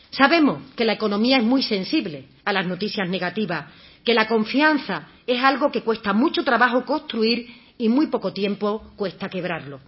Sabemos 0.09 0.73
que 0.75 0.85
la 0.85 0.93
economía 0.93 1.37
es 1.37 1.43
muy 1.43 1.61
sensible 1.61 2.29
a 2.45 2.51
las 2.51 2.65
noticias 2.65 3.07
negativas, 3.07 3.65
que 4.03 4.15
la 4.15 4.27
confianza 4.27 5.09
es 5.27 5.39
algo 5.43 5.71
que 5.71 5.83
cuesta 5.83 6.13
mucho 6.13 6.43
trabajo 6.43 6.83
construir 6.83 7.45
y 7.77 7.89
muy 7.89 8.07
poco 8.07 8.33
tiempo 8.33 8.93
cuesta 8.95 9.29
quebrarlo. 9.29 9.79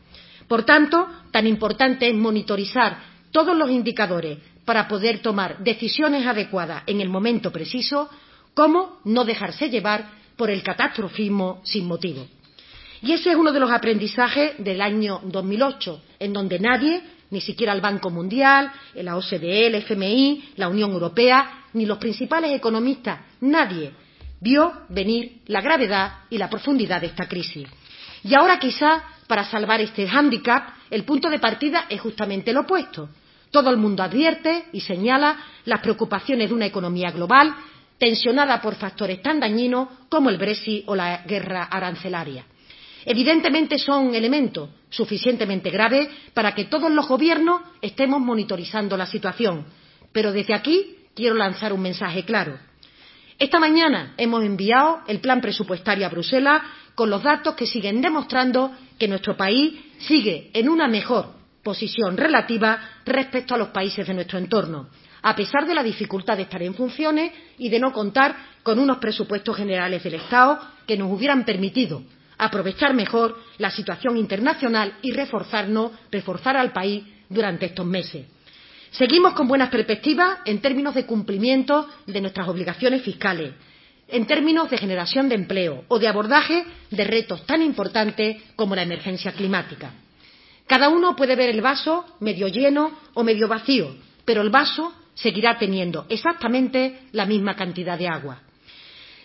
Por 0.47 0.65
tanto, 0.65 1.07
tan 1.31 1.47
importante 1.47 2.07
es 2.07 2.13
monitorizar 2.13 2.99
todos 3.31 3.57
los 3.57 3.71
indicadores 3.71 4.37
para 4.63 4.87
poder 4.87 5.23
tomar 5.23 5.63
decisiones 5.63 6.27
adecuadas 6.27 6.83
en 6.85 7.01
el 7.01 7.09
momento 7.09 7.51
preciso, 7.51 8.11
como 8.53 8.99
no 9.05 9.25
dejarse 9.25 9.71
llevar 9.71 10.18
por 10.39 10.49
el 10.49 10.63
catastrofismo 10.63 11.59
sin 11.65 11.85
motivo. 11.85 12.25
Y 13.01 13.11
ese 13.11 13.31
es 13.31 13.35
uno 13.35 13.51
de 13.51 13.59
los 13.59 13.69
aprendizajes 13.69 14.53
del 14.57 14.79
año 14.79 15.19
2008, 15.25 16.01
en 16.17 16.31
donde 16.31 16.59
nadie, 16.59 17.01
ni 17.29 17.41
siquiera 17.41 17.73
el 17.73 17.81
Banco 17.81 18.09
Mundial, 18.09 18.71
la 18.95 19.17
OCDE, 19.17 19.67
el 19.67 19.75
FMI, 19.75 20.53
la 20.55 20.69
Unión 20.69 20.93
Europea, 20.93 21.65
ni 21.73 21.85
los 21.85 21.97
principales 21.97 22.53
economistas, 22.53 23.19
nadie 23.41 23.91
vio 24.39 24.71
venir 24.87 25.41
la 25.47 25.59
gravedad 25.59 26.19
y 26.29 26.37
la 26.37 26.49
profundidad 26.49 27.01
de 27.01 27.07
esta 27.07 27.27
crisis. 27.27 27.67
Y 28.23 28.33
ahora 28.33 28.59
quizá 28.59 29.03
para 29.27 29.43
salvar 29.43 29.81
este 29.81 30.07
hándicap 30.07 30.69
el 30.89 31.03
punto 31.03 31.29
de 31.29 31.39
partida 31.39 31.85
es 31.89 31.99
justamente 31.99 32.53
lo 32.53 32.61
opuesto. 32.61 33.09
Todo 33.51 33.71
el 33.71 33.77
mundo 33.77 34.03
advierte 34.03 34.67
y 34.71 34.79
señala 34.79 35.37
las 35.65 35.81
preocupaciones 35.81 36.47
de 36.47 36.55
una 36.55 36.65
economía 36.65 37.11
global 37.11 37.53
tensionada 37.99 38.61
por 38.61 38.75
factores 38.75 39.21
tan 39.21 39.39
dañinos 39.39 39.89
como 40.09 40.29
el 40.29 40.37
Brexit 40.37 40.85
o 40.87 40.95
la 40.95 41.23
guerra 41.23 41.65
arancelaria. 41.65 42.45
Evidentemente 43.05 43.77
son 43.77 44.15
elementos 44.15 44.69
suficientemente 44.89 45.69
graves 45.69 46.09
para 46.33 46.55
que 46.55 46.65
todos 46.65 46.91
los 46.91 47.07
gobiernos 47.07 47.61
estemos 47.81 48.19
monitorizando 48.19 48.97
la 48.97 49.05
situación. 49.05 49.65
Pero 50.11 50.31
desde 50.31 50.53
aquí 50.53 50.97
quiero 51.13 51.35
lanzar 51.35 51.73
un 51.73 51.81
mensaje 51.81 52.23
claro. 52.23 52.57
Esta 53.37 53.59
mañana 53.59 54.13
hemos 54.17 54.43
enviado 54.43 55.01
el 55.07 55.19
plan 55.19 55.39
presupuestario 55.39 56.05
a 56.05 56.09
Bruselas 56.09 56.61
con 56.95 57.09
los 57.09 57.23
datos 57.23 57.55
que 57.55 57.65
siguen 57.65 58.01
demostrando 58.01 58.71
que 58.97 59.07
nuestro 59.07 59.37
país 59.37 59.75
sigue 59.99 60.49
en 60.53 60.67
una 60.67 60.87
mejor 60.87 61.33
posición 61.63 62.17
relativa 62.17 62.99
respecto 63.05 63.55
a 63.55 63.57
los 63.57 63.69
países 63.69 64.05
de 64.05 64.13
nuestro 64.13 64.39
entorno, 64.39 64.89
a 65.21 65.35
pesar 65.35 65.65
de 65.65 65.75
la 65.75 65.83
dificultad 65.83 66.37
de 66.37 66.43
estar 66.43 66.61
en 66.61 66.73
funciones 66.73 67.31
y 67.57 67.69
de 67.69 67.79
no 67.79 67.91
contar 67.91 68.35
con 68.63 68.79
unos 68.79 68.97
presupuestos 68.97 69.55
generales 69.55 70.03
del 70.03 70.15
Estado 70.15 70.59
que 70.85 70.97
nos 70.97 71.11
hubieran 71.11 71.45
permitido 71.45 72.03
aprovechar 72.39 72.93
mejor 72.93 73.37
la 73.57 73.69
situación 73.69 74.17
internacional 74.17 74.93
y 75.01 75.11
reforzarnos, 75.11 75.91
reforzar 76.09 76.57
al 76.57 76.71
país 76.71 77.03
durante 77.27 77.67
estos 77.67 77.85
meses. 77.85 78.25
Seguimos 78.91 79.33
con 79.33 79.47
buenas 79.47 79.69
perspectivas 79.69 80.39
en 80.45 80.59
términos 80.59 80.95
de 80.95 81.05
cumplimiento 81.05 81.87
de 82.07 82.21
nuestras 82.21 82.47
obligaciones 82.47 83.03
fiscales, 83.03 83.53
en 84.07 84.25
términos 84.25 84.71
de 84.71 84.77
generación 84.77 85.29
de 85.29 85.35
empleo 85.35 85.83
o 85.89 85.99
de 85.99 86.07
abordaje 86.07 86.65
de 86.89 87.03
retos 87.03 87.45
tan 87.45 87.61
importantes 87.61 88.37
como 88.55 88.75
la 88.75 88.81
emergencia 88.81 89.33
climática. 89.33 89.91
Cada 90.65 90.89
uno 90.89 91.15
puede 91.15 91.35
ver 91.35 91.49
el 91.49 91.61
vaso 91.61 92.05
medio 92.19 92.47
lleno 92.47 92.91
o 93.13 93.23
medio 93.23 93.47
vacío, 93.47 93.95
pero 94.25 94.41
el 94.41 94.49
vaso 94.49 94.93
seguirá 95.21 95.57
teniendo 95.57 96.05
exactamente 96.09 97.07
la 97.11 97.25
misma 97.25 97.55
cantidad 97.55 97.97
de 97.97 98.07
agua. 98.07 98.41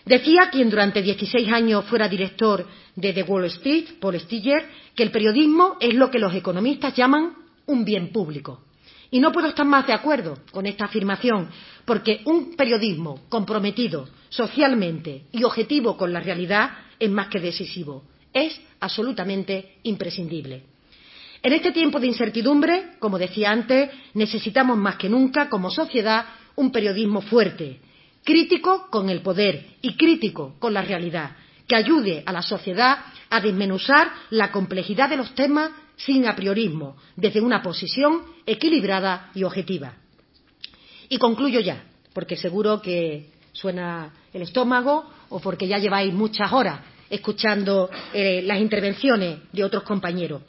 Decía 0.05 0.49
quien 0.51 0.69
durante 0.69 1.01
16 1.01 1.51
años 1.51 1.85
fuera 1.85 2.07
director 2.07 2.67
de 2.95 3.11
The 3.11 3.23
Wall 3.23 3.45
Street, 3.45 3.99
Paul 3.99 4.19
Stiller, 4.19 4.69
que 4.93 5.03
el 5.03 5.11
periodismo 5.11 5.77
es 5.79 5.95
lo 5.95 6.11
que 6.11 6.19
los 6.19 6.33
economistas 6.33 6.95
llaman 6.95 7.33
un 7.65 7.83
bien 7.83 8.11
público. 8.11 8.61
Y 9.09 9.19
no 9.19 9.31
puedo 9.31 9.47
estar 9.47 9.65
más 9.65 9.87
de 9.87 9.93
acuerdo 9.93 10.37
con 10.51 10.65
esta 10.67 10.85
afirmación, 10.85 11.49
porque 11.85 12.21
un 12.25 12.55
periodismo 12.55 13.21
comprometido 13.29 14.07
socialmente 14.29 15.23
y 15.31 15.43
objetivo 15.43 15.97
con 15.97 16.13
la 16.13 16.19
realidad 16.19 16.71
es 16.99 17.09
más 17.09 17.27
que 17.27 17.39
decisivo, 17.39 18.03
es 18.33 18.59
absolutamente 18.79 19.77
imprescindible. 19.83 20.74
En 21.45 21.53
este 21.53 21.71
tiempo 21.71 21.99
de 21.99 22.07
incertidumbre, 22.07 22.93
como 22.97 23.19
decía 23.19 23.51
antes, 23.51 23.91
necesitamos 24.15 24.79
más 24.79 24.95
que 24.95 25.07
nunca, 25.07 25.47
como 25.47 25.69
sociedad, 25.69 26.25
un 26.55 26.71
periodismo 26.71 27.21
fuerte, 27.21 27.81
crítico 28.23 28.87
con 28.89 29.11
el 29.11 29.21
poder 29.21 29.63
y 29.83 29.95
crítico 29.95 30.55
con 30.57 30.73
la 30.73 30.81
realidad, 30.81 31.37
que 31.67 31.75
ayude 31.75 32.23
a 32.25 32.31
la 32.31 32.41
sociedad 32.41 32.97
a 33.29 33.39
desmenuzar 33.41 34.11
la 34.31 34.51
complejidad 34.51 35.07
de 35.07 35.17
los 35.17 35.35
temas 35.35 35.69
sin 35.97 36.25
apriorismo, 36.25 36.95
desde 37.15 37.41
una 37.41 37.61
posición 37.61 38.23
equilibrada 38.47 39.29
y 39.35 39.43
objetiva. 39.43 39.93
Y 41.09 41.19
concluyo 41.19 41.59
ya, 41.59 41.83
porque 42.11 42.37
seguro 42.37 42.81
que 42.81 43.29
suena 43.51 44.11
el 44.33 44.41
estómago 44.41 45.11
o 45.29 45.39
porque 45.39 45.67
ya 45.67 45.77
lleváis 45.77 46.11
muchas 46.11 46.51
horas 46.51 46.79
escuchando 47.07 47.89
eh, 48.15 48.41
las 48.43 48.59
intervenciones 48.59 49.41
de 49.51 49.63
otros 49.63 49.83
compañeros. 49.83 50.41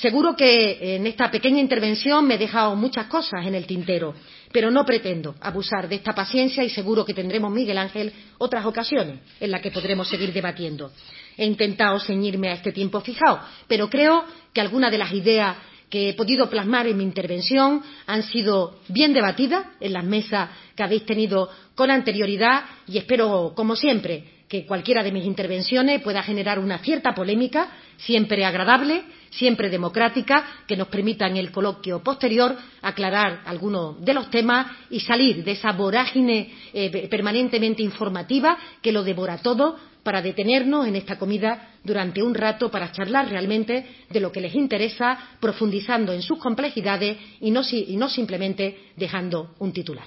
Seguro 0.00 0.34
que 0.34 0.96
en 0.96 1.06
esta 1.06 1.30
pequeña 1.30 1.60
intervención 1.60 2.26
me 2.26 2.36
he 2.36 2.38
dejado 2.38 2.74
muchas 2.74 3.06
cosas 3.06 3.46
en 3.46 3.54
el 3.54 3.66
tintero, 3.66 4.14
pero 4.50 4.70
no 4.70 4.86
pretendo 4.86 5.34
abusar 5.42 5.90
de 5.90 5.96
esta 5.96 6.14
paciencia 6.14 6.64
y 6.64 6.70
seguro 6.70 7.04
que 7.04 7.12
tendremos, 7.12 7.52
Miguel 7.52 7.76
Ángel, 7.76 8.10
otras 8.38 8.64
ocasiones 8.64 9.20
en 9.38 9.50
las 9.50 9.60
que 9.60 9.70
podremos 9.70 10.08
seguir 10.08 10.32
debatiendo. 10.32 10.90
He 11.36 11.44
intentado 11.44 12.00
ceñirme 12.00 12.48
a 12.48 12.54
este 12.54 12.72
tiempo 12.72 13.02
fijado, 13.02 13.40
pero 13.68 13.90
creo 13.90 14.24
que 14.54 14.62
algunas 14.62 14.90
de 14.90 14.98
las 14.98 15.12
ideas 15.12 15.58
que 15.90 16.08
he 16.08 16.14
podido 16.14 16.48
plasmar 16.48 16.86
en 16.86 16.96
mi 16.96 17.04
intervención 17.04 17.82
han 18.06 18.22
sido 18.22 18.80
bien 18.88 19.12
debatidas 19.12 19.66
en 19.80 19.92
las 19.92 20.04
mesas 20.04 20.48
que 20.74 20.82
habéis 20.82 21.04
tenido 21.04 21.50
con 21.74 21.90
anterioridad 21.90 22.64
y 22.86 22.96
espero, 22.96 23.52
como 23.54 23.76
siempre, 23.76 24.39
que 24.50 24.66
cualquiera 24.66 25.04
de 25.04 25.12
mis 25.12 25.24
intervenciones 25.26 26.02
pueda 26.02 26.24
generar 26.24 26.58
una 26.58 26.78
cierta 26.78 27.14
polémica, 27.14 27.68
siempre 27.96 28.44
agradable, 28.44 29.04
siempre 29.30 29.70
democrática, 29.70 30.44
que 30.66 30.76
nos 30.76 30.88
permita 30.88 31.28
en 31.28 31.36
el 31.36 31.52
coloquio 31.52 32.02
posterior 32.02 32.56
aclarar 32.82 33.42
algunos 33.46 34.04
de 34.04 34.12
los 34.12 34.28
temas 34.28 34.66
y 34.90 34.98
salir 34.98 35.44
de 35.44 35.52
esa 35.52 35.70
vorágine 35.70 36.52
eh, 36.74 37.06
permanentemente 37.08 37.84
informativa 37.84 38.58
que 38.82 38.90
lo 38.90 39.04
devora 39.04 39.38
todo 39.38 39.78
para 40.02 40.20
detenernos 40.20 40.84
en 40.88 40.96
esta 40.96 41.16
comida 41.16 41.74
durante 41.84 42.20
un 42.20 42.34
rato 42.34 42.72
para 42.72 42.90
charlar 42.90 43.28
realmente 43.28 43.86
de 44.10 44.18
lo 44.18 44.32
que 44.32 44.40
les 44.40 44.56
interesa, 44.56 45.16
profundizando 45.38 46.12
en 46.12 46.22
sus 46.22 46.40
complejidades 46.40 47.18
y 47.40 47.52
no, 47.52 47.60
y 47.70 47.96
no 47.96 48.08
simplemente 48.08 48.90
dejando 48.96 49.54
un 49.60 49.72
titular. 49.72 50.06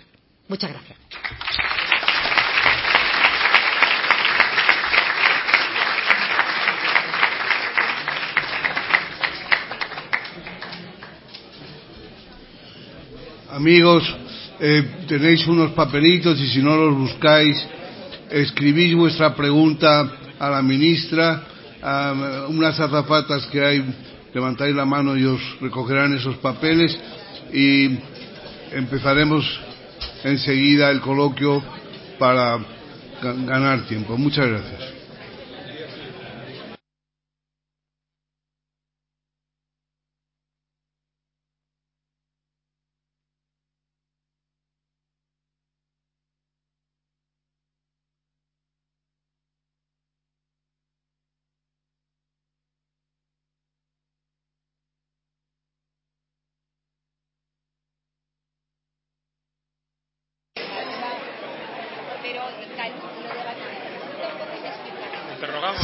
Muchas 0.49 0.69
gracias. 0.69 0.97
Amigos, 13.53 14.03
eh, 14.59 15.05
tenéis 15.07 15.45
unos 15.45 15.73
papelitos 15.73 16.39
y 16.41 16.47
si 16.47 16.59
no 16.59 16.75
los 16.75 16.97
buscáis, 16.97 17.63
escribís 18.31 18.95
vuestra 18.95 19.35
pregunta 19.35 20.11
a 20.39 20.49
la 20.49 20.63
ministra, 20.63 21.43
a 21.79 22.47
unas 22.49 22.79
azafatas 22.79 23.45
que 23.51 23.63
hay, 23.63 23.85
levantáis 24.33 24.73
la 24.73 24.85
mano 24.85 25.15
y 25.15 25.25
os 25.25 25.39
recogerán 25.61 26.17
esos 26.17 26.37
papeles 26.37 26.97
y 27.53 27.95
empezaremos 28.71 29.45
enseguida 30.23 30.89
el 30.89 30.99
coloquio 30.99 31.63
para 32.17 32.57
ganar 33.21 33.85
tiempo. 33.85 34.17
Muchas 34.17 34.47
gracias. 34.47 34.92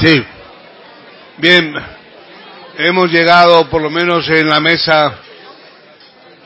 Sí. 0.02 0.24
Bien, 1.40 1.76
hemos 2.78 3.12
llegado, 3.12 3.70
por 3.70 3.82
lo 3.82 3.90
menos 3.90 4.30
en 4.30 4.48
la 4.48 4.62
mesa 4.62 5.14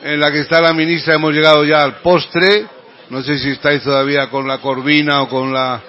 en 0.02 0.18
la 0.18 0.32
que 0.32 0.40
está 0.40 0.60
la 0.60 0.72
ministra, 0.72 1.14
hemos 1.14 1.32
llegado 1.32 1.64
ya 1.64 1.84
al 1.84 2.00
postre. 2.00 2.66
No 3.10 3.22
sé 3.22 3.38
si 3.38 3.50
estáis 3.50 3.84
todavía 3.84 4.28
con 4.28 4.48
la 4.48 4.58
corvina 4.58 5.22
o 5.22 5.28
con 5.28 5.52
la 5.52 5.80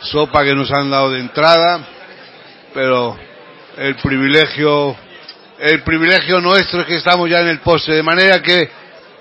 sopa 0.00 0.44
que 0.44 0.54
nos 0.54 0.72
han 0.72 0.90
dado 0.90 1.10
de 1.10 1.20
entrada, 1.20 1.86
pero 2.72 3.18
el 3.76 3.96
privilegio, 3.96 4.96
el 5.58 5.82
privilegio 5.82 6.40
nuestro 6.40 6.80
es 6.80 6.86
que 6.86 6.96
estamos 6.96 7.28
ya 7.28 7.40
en 7.40 7.48
el 7.48 7.58
postre. 7.58 7.96
De 7.96 8.02
manera 8.02 8.40
que, 8.40 8.70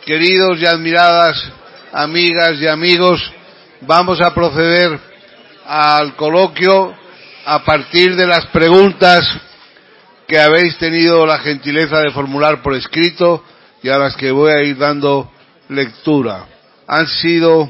queridos 0.05 0.57
y 0.57 0.65
admiradas 0.65 1.51
amigas 1.91 2.53
y 2.61 2.67
amigos, 2.67 3.29
vamos 3.81 4.21
a 4.21 4.33
proceder 4.33 4.97
al 5.65 6.15
coloquio 6.15 6.95
a 7.51 7.63
partir 7.63 8.15
de 8.15 8.27
las 8.27 8.45
preguntas 8.47 9.27
que 10.27 10.39
habéis 10.39 10.77
tenido 10.77 11.25
la 11.25 11.39
gentileza 11.39 11.97
de 11.97 12.11
formular 12.11 12.61
por 12.61 12.75
escrito 12.75 13.43
y 13.81 13.89
a 13.89 13.97
las 13.97 14.15
que 14.15 14.29
voy 14.29 14.51
a 14.51 14.61
ir 14.61 14.77
dando 14.77 15.31
lectura. 15.67 16.45
Han 16.85 17.07
sido 17.07 17.67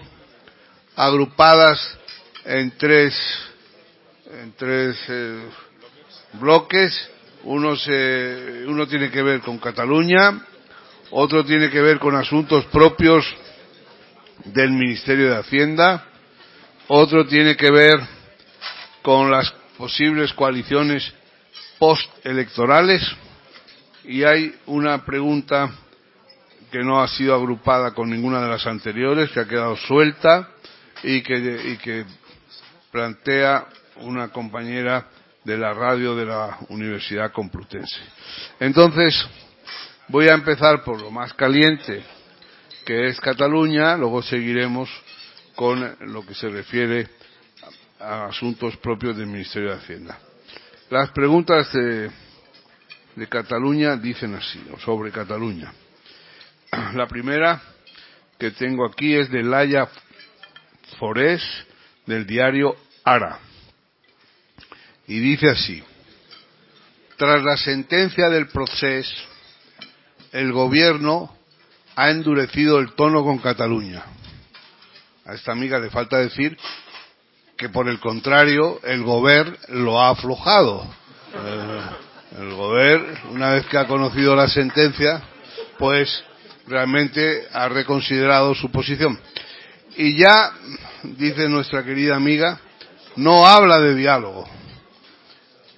agrupadas 0.98 1.98
en 2.44 2.72
tres, 2.78 3.16
en 4.42 4.52
tres 4.58 4.98
eh, 5.08 5.48
bloques. 6.34 7.10
Uno, 7.46 7.78
se, 7.78 8.66
uno 8.68 8.86
tiene 8.86 9.10
que 9.10 9.24
ver 9.24 9.40
con 9.40 9.60
Cataluña, 9.60 10.46
otro 11.12 11.46
tiene 11.46 11.70
que 11.70 11.80
ver 11.80 12.00
con 12.00 12.18
asuntos 12.18 12.66
propios 12.66 13.26
del 14.44 14.72
Ministerio 14.72 15.30
de 15.30 15.38
Hacienda, 15.38 16.04
otro 16.90 17.26
tiene 17.26 17.56
que 17.56 17.72
ver 17.72 17.98
con 19.02 19.32
las 19.32 19.54
posibles 19.80 20.34
coaliciones 20.34 21.10
postelectorales 21.80 23.02
y 24.04 24.26
hay 24.26 24.54
una 24.66 25.06
pregunta 25.06 25.72
que 26.70 26.80
no 26.80 27.02
ha 27.02 27.08
sido 27.08 27.34
agrupada 27.34 27.94
con 27.94 28.10
ninguna 28.10 28.42
de 28.42 28.50
las 28.50 28.68
anteriores, 28.68 29.32
que 29.32 29.40
ha 29.40 29.48
quedado 29.48 29.78
suelta 29.78 30.50
y 31.02 31.22
que, 31.22 32.06
plantea 32.92 33.68
una 34.02 34.30
compañera 34.30 35.08
de 35.46 35.58
la 35.58 35.74
radio 35.74 36.14
de 36.14 36.26
la 36.26 36.58
Universidad 36.70 37.32
Complutense. 37.32 38.02
Entonces, 38.60 39.26
voy 40.10 40.28
a 40.28 40.34
empezar 40.34 40.84
por 40.84 41.00
lo 41.00 41.10
más 41.10 41.34
caliente, 41.36 42.04
que 42.86 43.08
es 43.08 43.22
Cataluña, 43.22 43.96
luego 43.96 44.24
seguiremos 44.24 44.90
con 45.56 45.96
lo 46.02 46.26
que 46.26 46.34
se 46.34 46.50
refiere 46.50 47.19
asuntos 48.00 48.78
propios 48.78 49.18
del 49.18 49.28
Ministerio 49.28 49.72
de 49.72 49.78
Hacienda. 49.78 50.18
Las 50.90 51.12
preguntas 51.12 51.72
de, 51.74 52.10
Cataluña 53.28 53.98
dicen 53.98 54.36
así, 54.36 54.64
o 54.74 54.80
sobre 54.80 55.12
Cataluña. 55.12 55.74
La 56.94 57.08
primera 57.08 57.62
que 58.38 58.52
tengo 58.52 58.86
aquí 58.86 59.14
es 59.14 59.30
de 59.30 59.44
Laia 59.44 59.88
Forés, 60.98 61.44
del 62.06 62.26
diario 62.26 62.76
Ara. 63.04 63.40
Y 65.08 65.20
dice 65.20 65.50
así, 65.50 65.84
tras 67.18 67.44
la 67.44 67.58
sentencia 67.58 68.30
del 68.30 68.48
proceso, 68.48 69.14
el 70.32 70.54
gobierno 70.54 71.36
ha 71.96 72.12
endurecido 72.12 72.80
el 72.80 72.94
tono 72.94 73.24
con 73.24 73.40
Cataluña. 73.40 74.04
A 75.26 75.34
esta 75.34 75.52
amiga 75.52 75.80
le 75.80 75.90
falta 75.90 76.18
decir 76.18 76.58
que 77.60 77.68
por 77.68 77.90
el 77.90 78.00
contrario 78.00 78.80
el 78.86 79.04
gobierno 79.04 79.58
lo 79.68 80.02
ha 80.02 80.12
aflojado. 80.12 80.88
Eh, 81.36 81.82
el 82.40 82.54
gobierno, 82.54 83.08
una 83.32 83.52
vez 83.52 83.66
que 83.66 83.78
ha 83.78 83.86
conocido 83.86 84.34
la 84.34 84.48
sentencia, 84.48 85.22
pues 85.78 86.24
realmente 86.68 87.48
ha 87.52 87.68
reconsiderado 87.68 88.56
su 88.56 88.72
posición. 88.72 89.20
Y 89.98 90.16
ya, 90.16 90.54
dice 91.04 91.50
nuestra 91.50 91.84
querida 91.84 92.16
amiga, 92.16 92.62
no 93.18 93.46
habla 93.46 93.78
de 93.80 93.94
diálogo. 93.94 94.48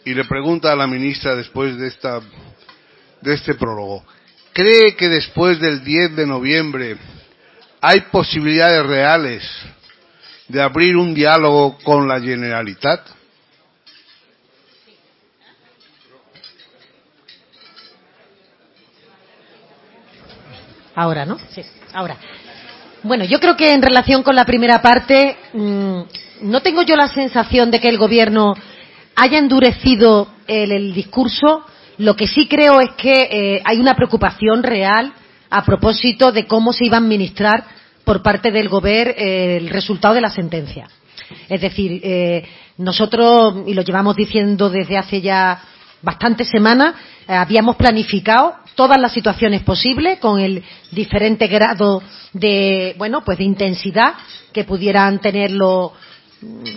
Y 0.06 0.14
le 0.14 0.26
pregunta 0.26 0.72
a 0.72 0.76
la 0.76 0.86
ministra 0.86 1.36
después 1.36 1.78
de 1.78 1.88
esta 1.88 2.22
de 3.22 3.34
este 3.34 3.56
prólogo, 3.56 4.04
¿cree 4.54 4.96
que 4.96 5.10
después 5.10 5.60
del 5.60 5.84
10 5.84 6.16
de 6.16 6.28
noviembre 6.28 6.98
hay 7.80 8.02
posibilidades 8.12 8.84
reales 8.86 9.44
de 10.52 10.62
abrir 10.62 10.98
un 10.98 11.14
diálogo 11.14 11.78
con 11.84 12.08
la 12.08 12.20
Generalitat? 12.20 13.00
Ahora, 20.94 21.26
¿no? 21.26 21.38
Sí, 21.52 21.64
ahora. 21.94 22.18
Bueno, 23.04 23.24
yo 23.24 23.40
creo 23.40 23.56
que 23.56 23.72
en 23.72 23.82
relación 23.82 24.24
con 24.24 24.36
la 24.36 24.46
primera 24.46 24.82
parte, 24.82 25.38
mmm, 25.54 26.02
no 26.42 26.62
tengo 26.62 26.82
yo 26.82 26.96
la 26.96 27.08
sensación 27.08 27.72
de 27.72 27.80
que 27.80 27.88
el 27.88 27.98
Gobierno 27.98 28.54
haya 29.16 29.40
endurecido 29.40 30.28
el, 30.48 30.72
el 30.72 30.94
discurso. 30.94 31.66
Lo 31.98 32.16
que 32.16 32.28
sí 32.28 32.48
creo 32.48 32.82
es 32.82 32.92
que 32.98 33.30
eh, 33.32 33.62
hay 33.64 33.80
una 33.80 33.96
preocupación 33.96 34.64
real 34.64 35.14
a 35.50 35.64
propósito 35.64 36.32
de 36.32 36.46
cómo 36.46 36.74
se 36.74 36.86
iba 36.86 36.98
a 36.98 37.00
administrar 37.00 37.81
por 38.04 38.22
parte 38.22 38.52
del 38.52 38.70
Gobierno 38.70 39.14
eh, 39.18 39.58
el 39.58 39.70
resultado 39.70 40.14
de 40.14 40.22
la 40.22 40.30
sentencia. 40.30 40.88
Es 41.48 41.62
decir, 41.62 42.02
eh, 42.04 42.44
nosotros, 42.78 43.64
y 43.68 43.74
lo 43.74 43.84
llevamos 43.84 44.16
diciendo 44.16 44.70
desde 44.70 44.98
hace 44.98 45.22
ya 45.22 45.62
bastantes 46.02 46.50
semanas, 46.50 46.96
eh, 47.28 47.34
habíamos 47.34 47.76
planificado 47.76 48.56
todas 48.76 49.00
las 49.00 49.14
situaciones 49.14 49.62
posibles 49.62 50.20
con 50.20 50.40
el 50.40 50.64
diferente 50.92 51.48
grado 51.48 52.02
de, 52.34 52.96
bueno, 52.98 53.24
pues 53.24 53.38
de 53.38 53.44
intensidad 53.44 54.14
que 54.52 54.64
pudieran 54.64 55.20
tener 55.20 55.52
los, 55.52 55.92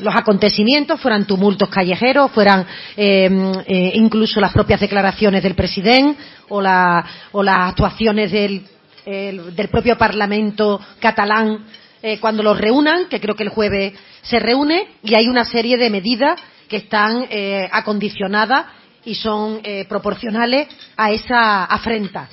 los 0.03 0.15
acontecimientos, 0.15 1.01
fueran 1.01 1.27
tumultos 1.27 1.69
callejeros, 1.69 2.31
fueran 2.33 2.67
incluso 2.97 4.41
las 4.41 4.53
propias 4.53 4.81
declaraciones 4.81 5.43
del 5.43 5.55
presidente 5.55 6.21
o, 6.51 6.61
la, 6.61 7.05
o 7.33 7.43
las 7.43 7.71
actuaciones 7.71 8.31
del, 8.31 8.53
el, 8.53 8.74
del 9.05 9.69
propio 9.69 9.97
Parlamento 9.99 10.81
catalán 10.99 11.65
eh, 12.07 12.21
cuando 12.21 12.43
los 12.43 12.59
reúnan, 12.59 13.07
que 13.09 13.19
creo 13.19 13.35
que 13.35 13.45
el 13.45 13.49
jueves 13.49 13.95
se 14.21 14.39
reúne, 14.39 14.89
y 15.03 15.15
hay 15.15 15.27
una 15.27 15.47
serie 15.47 15.79
de 15.79 15.89
medidas 15.89 16.39
que 16.69 16.77
están 16.77 17.27
eh, 17.31 17.67
acondicionadas 17.73 18.67
y 19.07 19.15
son 19.15 19.61
eh, 19.63 19.87
proporcionales 19.89 20.69
a 20.99 21.13
esa 21.13 21.65
afrenta. 21.65 22.29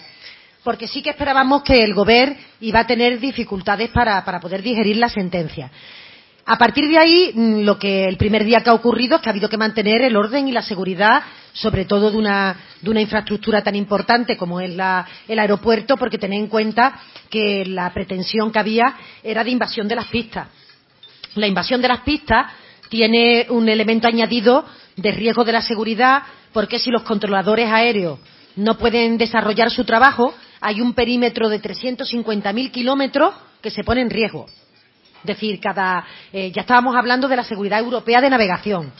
Porque 0.61 0.89
sí 0.89 1.01
que 1.01 1.11
esperábamos 1.11 1.63
que 1.63 1.83
el 1.85 1.93
Gobierno 1.93 2.35
iba 2.59 2.81
a 2.81 2.85
tener 2.87 3.17
dificultades 3.21 3.89
para, 3.91 4.25
para 4.25 4.41
poder 4.41 4.61
digerir 4.61 4.97
la 4.97 5.07
sentencia. 5.07 5.71
A 6.51 6.57
partir 6.57 6.89
de 6.89 6.97
ahí, 6.97 7.31
mm, 7.33 7.61
lo 7.61 7.79
que 7.79 8.03
el 8.03 8.17
primer 8.17 8.43
día 8.43 8.59
que 8.59 8.69
ha 8.69 8.73
ocurrido 8.73 9.15
es 9.15 9.21
que 9.21 9.29
ha 9.29 9.31
habido 9.31 9.47
que 9.47 9.55
mantener 9.55 10.01
el 10.01 10.17
orden 10.17 10.49
y 10.49 10.51
la 10.51 10.61
seguridad, 10.61 11.23
sobre 11.53 11.85
todo 11.85 12.11
de 12.11 12.17
una, 12.17 12.57
infraestructura 12.83 13.63
tan 13.63 13.73
importante 13.73 14.35
como 14.35 14.59
es 14.59 14.69
el 15.29 15.39
aeropuerto, 15.39 15.95
porque 15.95 16.17
tener 16.17 16.37
en 16.37 16.47
cuenta 16.47 16.99
que 17.29 17.63
la 17.65 17.93
pretensión 17.93 18.51
que 18.51 18.59
había 18.59 18.97
era 19.23 19.45
de 19.45 19.51
invasión 19.51 19.87
de 19.87 19.95
las 19.95 20.07
pistas. 20.07 20.49
La 21.35 21.47
invasión 21.47 21.81
de 21.81 21.87
las 21.87 22.01
pistas 22.01 22.51
tiene 22.89 23.45
un 23.47 23.69
elemento 23.69 24.09
añadido 24.09 24.65
de 24.97 25.11
riesgo 25.13 25.45
de 25.45 25.53
la 25.53 25.61
seguridad, 25.61 26.23
porque 26.51 26.79
si 26.79 26.91
los 26.91 27.03
controladores 27.03 27.71
aéreos 27.71 28.19
no 28.57 28.77
pueden 28.77 29.17
desarrollar 29.17 29.71
su 29.71 29.85
trabajo, 29.85 30.33
hay 30.59 30.81
un 30.81 30.95
perímetro 30.95 31.47
de 31.47 31.61
350.000 31.61 32.71
kilómetros 32.71 33.35
que 33.61 33.71
se 33.71 33.85
pone 33.85 34.01
en 34.01 34.09
riesgo. 34.09 34.47
Decir, 35.23 35.59
cada, 35.59 36.05
eh, 36.33 36.51
ya 36.51 36.61
estábamos 36.61 36.95
hablando 36.95 37.27
de 37.27 37.35
la 37.35 37.43
seguridad 37.43 37.79
europea 37.79 38.21
de 38.21 38.29
navegación. 38.29 38.91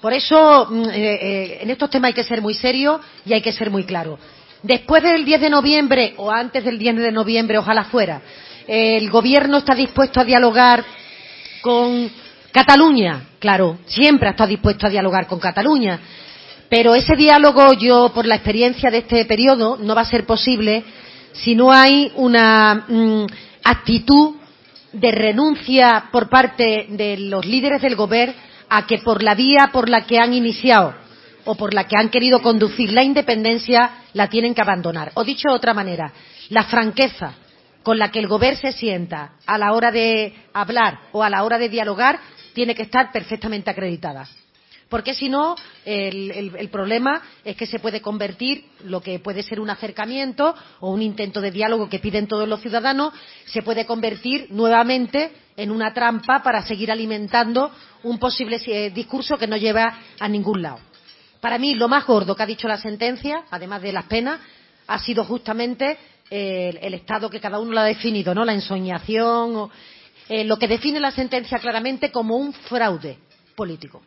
Por 0.00 0.12
eso, 0.12 0.66
mm, 0.70 0.84
eh, 0.84 0.92
eh, 0.94 1.58
en 1.62 1.70
estos 1.70 1.90
temas 1.90 2.08
hay 2.08 2.14
que 2.14 2.24
ser 2.24 2.40
muy 2.40 2.54
serio 2.54 3.00
y 3.24 3.32
hay 3.32 3.42
que 3.42 3.52
ser 3.52 3.70
muy 3.70 3.84
claro. 3.84 4.18
Después 4.62 5.02
del 5.02 5.24
10 5.24 5.40
de 5.40 5.50
noviembre 5.50 6.14
o 6.16 6.30
antes 6.30 6.64
del 6.64 6.78
10 6.78 6.96
de 6.96 7.12
noviembre, 7.12 7.58
ojalá 7.58 7.84
fuera, 7.84 8.22
el 8.66 9.10
Gobierno 9.10 9.58
está 9.58 9.74
dispuesto 9.74 10.20
a 10.20 10.24
dialogar 10.24 10.84
con 11.60 12.10
Cataluña. 12.52 13.30
Claro, 13.38 13.78
siempre 13.86 14.28
ha 14.28 14.32
estado 14.32 14.50
dispuesto 14.50 14.86
a 14.86 14.90
dialogar 14.90 15.26
con 15.26 15.40
Cataluña. 15.40 15.98
Pero 16.68 16.94
ese 16.94 17.16
diálogo, 17.16 17.72
yo, 17.74 18.12
por 18.14 18.24
la 18.24 18.36
experiencia 18.36 18.90
de 18.90 18.98
este 18.98 19.24
periodo, 19.24 19.76
no 19.78 19.94
va 19.94 20.02
a 20.02 20.06
ser 20.06 20.24
posible 20.24 20.84
si 21.32 21.54
no 21.54 21.72
hay 21.72 22.12
una 22.14 22.86
mmm, 22.88 23.26
actitud 23.64 24.36
de 24.92 25.10
renuncia 25.10 26.08
por 26.12 26.28
parte 26.28 26.86
de 26.88 27.16
los 27.16 27.44
líderes 27.44 27.82
del 27.82 27.96
gobierno 27.96 28.34
a 28.68 28.86
que 28.86 28.98
por 28.98 29.22
la 29.22 29.34
vía 29.34 29.70
por 29.72 29.88
la 29.88 30.06
que 30.06 30.18
han 30.18 30.32
iniciado 30.32 30.94
o 31.44 31.54
por 31.54 31.74
la 31.74 31.84
que 31.84 31.96
han 31.96 32.08
querido 32.08 32.40
conducir 32.40 32.92
la 32.92 33.02
independencia 33.02 33.90
la 34.12 34.28
tienen 34.28 34.54
que 34.54 34.62
abandonar. 34.62 35.12
O 35.14 35.24
dicho 35.24 35.48
de 35.48 35.54
otra 35.54 35.74
manera, 35.74 36.12
la 36.50 36.64
franqueza 36.64 37.34
con 37.82 37.98
la 37.98 38.10
que 38.10 38.20
el 38.20 38.28
gobierno 38.28 38.60
se 38.60 38.72
sienta 38.72 39.32
a 39.46 39.58
la 39.58 39.72
hora 39.72 39.90
de 39.90 40.34
hablar 40.52 41.00
o 41.12 41.22
a 41.22 41.30
la 41.30 41.42
hora 41.42 41.58
de 41.58 41.68
dialogar 41.68 42.20
tiene 42.54 42.74
que 42.74 42.82
estar 42.82 43.10
perfectamente 43.12 43.70
acreditada 43.70 44.28
porque 44.92 45.14
si 45.14 45.30
no 45.30 45.56
el, 45.86 46.68
problema 46.70 47.22
es 47.46 47.56
que 47.56 47.64
se 47.64 47.78
puede 47.78 48.02
convertir 48.02 48.66
lo 48.84 49.00
que 49.00 49.20
puede 49.20 49.42
ser 49.42 49.58
un 49.58 49.70
acercamiento 49.70 50.54
o 50.80 50.90
un 50.90 51.00
intento 51.00 51.40
de 51.40 51.50
diálogo 51.50 51.88
que 51.88 51.98
piden 51.98 52.26
todos 52.26 52.46
los 52.46 52.60
ciudadanos 52.60 53.14
se 53.46 53.62
puede 53.62 53.86
convertir 53.86 54.48
nuevamente 54.50 55.32
en 55.56 55.70
una 55.70 55.94
trampa 55.94 56.42
para 56.42 56.60
seguir 56.66 56.92
alimentando 56.92 57.70
un 58.02 58.18
posible 58.18 58.60
eh, 58.66 58.90
discurso 58.90 59.38
que 59.38 59.46
no 59.46 59.56
lleva 59.56 59.96
a 60.20 60.28
ningún 60.28 60.60
lado. 60.60 60.80
Para 61.40 61.56
mí 61.56 61.74
lo 61.74 61.88
más 61.88 62.04
gordo 62.04 62.36
que 62.36 62.42
ha 62.42 62.46
dicho 62.46 62.68
la 62.68 62.76
sentencia, 62.76 63.44
además 63.50 63.80
de 63.80 63.92
las 63.94 64.04
penas, 64.04 64.40
ha 64.88 64.98
sido 64.98 65.24
justamente 65.24 65.96
el, 66.28 66.76
el 66.82 66.92
estado 66.92 67.30
que 67.30 67.40
cada 67.40 67.58
uno 67.58 67.72
lo 67.72 67.80
ha 67.80 67.84
definido, 67.84 68.34
¿no? 68.34 68.44
La 68.44 68.52
ensoñación, 68.52 69.56
o, 69.56 69.70
eh, 70.28 70.44
lo 70.44 70.58
que 70.58 70.68
define 70.68 71.00
la 71.00 71.12
sentencia 71.12 71.58
claramente 71.60 72.12
como 72.12 72.36
un 72.36 72.52
fraude 72.52 73.16
político 73.56 74.02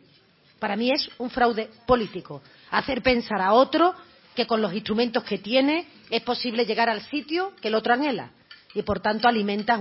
para 0.58 0.76
mí 0.76 0.90
es 0.90 1.08
un 1.18 1.30
fraude 1.30 1.68
político. 1.86 2.42
Hacer 2.70 3.02
pensar 3.02 3.40
a 3.40 3.52
otro 3.52 3.94
que 4.34 4.46
con 4.46 4.60
los 4.60 4.72
instrumentos 4.72 5.24
que 5.24 5.38
tiene 5.38 5.86
es 6.10 6.22
posible 6.22 6.64
llegar 6.64 6.88
al 6.88 7.02
sitio 7.02 7.52
que 7.60 7.68
el 7.68 7.74
otro 7.74 7.94
anhela. 7.94 8.30
Y 8.74 8.82
por 8.82 9.00
tanto 9.00 9.26
alimentas 9.26 9.80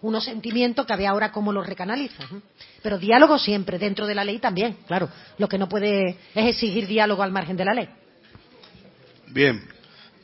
unos 0.00 0.24
sentimientos 0.24 0.86
que 0.86 0.92
a 0.92 0.96
ver 0.96 1.08
ahora 1.08 1.30
cómo 1.30 1.52
los 1.52 1.66
recanalizas. 1.66 2.26
Pero 2.82 2.98
diálogo 2.98 3.38
siempre, 3.38 3.78
dentro 3.78 4.06
de 4.06 4.14
la 4.14 4.24
ley 4.24 4.38
también, 4.38 4.78
claro. 4.86 5.10
Lo 5.36 5.46
que 5.46 5.58
no 5.58 5.68
puede 5.68 6.16
es 6.34 6.46
exigir 6.46 6.86
diálogo 6.86 7.22
al 7.22 7.32
margen 7.32 7.56
de 7.56 7.64
la 7.66 7.74
ley. 7.74 7.88
Bien. 9.28 9.62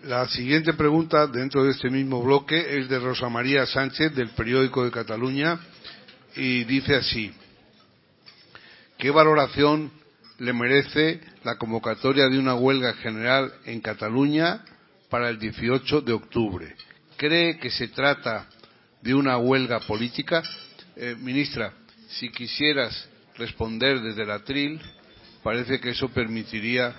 La 0.04 0.28
siguiente 0.28 0.72
pregunta 0.72 1.26
dentro 1.26 1.64
de 1.64 1.72
este 1.72 1.90
mismo 1.90 2.22
bloque 2.22 2.78
es 2.78 2.88
de 2.88 2.98
Rosa 3.00 3.28
María 3.28 3.66
Sánchez 3.66 4.14
del 4.14 4.30
periódico 4.30 4.84
de 4.84 4.90
Cataluña 4.90 5.58
y 6.36 6.64
dice 6.64 6.94
así. 6.94 7.32
¿Qué 9.06 9.12
valoración 9.12 9.92
le 10.40 10.52
merece 10.52 11.20
la 11.44 11.54
convocatoria 11.54 12.28
de 12.28 12.40
una 12.40 12.56
huelga 12.56 12.92
general 12.94 13.52
en 13.64 13.80
Cataluña 13.80 14.64
para 15.08 15.28
el 15.28 15.38
18 15.38 16.00
de 16.00 16.12
octubre? 16.12 16.74
¿Cree 17.16 17.56
que 17.56 17.70
se 17.70 17.86
trata 17.86 18.48
de 19.00 19.14
una 19.14 19.38
huelga 19.38 19.78
política? 19.78 20.42
Eh, 20.96 21.14
ministra, 21.20 21.72
si 22.08 22.30
quisieras 22.30 23.08
responder 23.36 24.00
desde 24.00 24.26
la 24.26 24.40
tril, 24.40 24.80
parece 25.40 25.78
que 25.78 25.90
eso 25.90 26.08
permitiría 26.08 26.92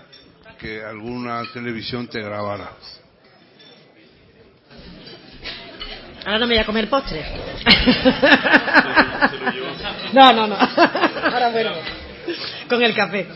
que 0.58 0.82
alguna 0.82 1.44
televisión 1.52 2.08
te 2.08 2.22
grabara. 2.22 2.72
Ahora 6.26 6.40
no 6.40 6.48
me 6.48 6.56
voy 6.56 6.62
a 6.62 6.66
comer 6.66 6.90
postre. 6.90 7.26
no, 10.14 10.34
no, 10.34 10.48
no. 10.48 10.56
Ahora 10.56 11.50
bueno. 11.50 11.72
Con 12.68 12.84
el 12.84 12.94
café. 12.94 13.28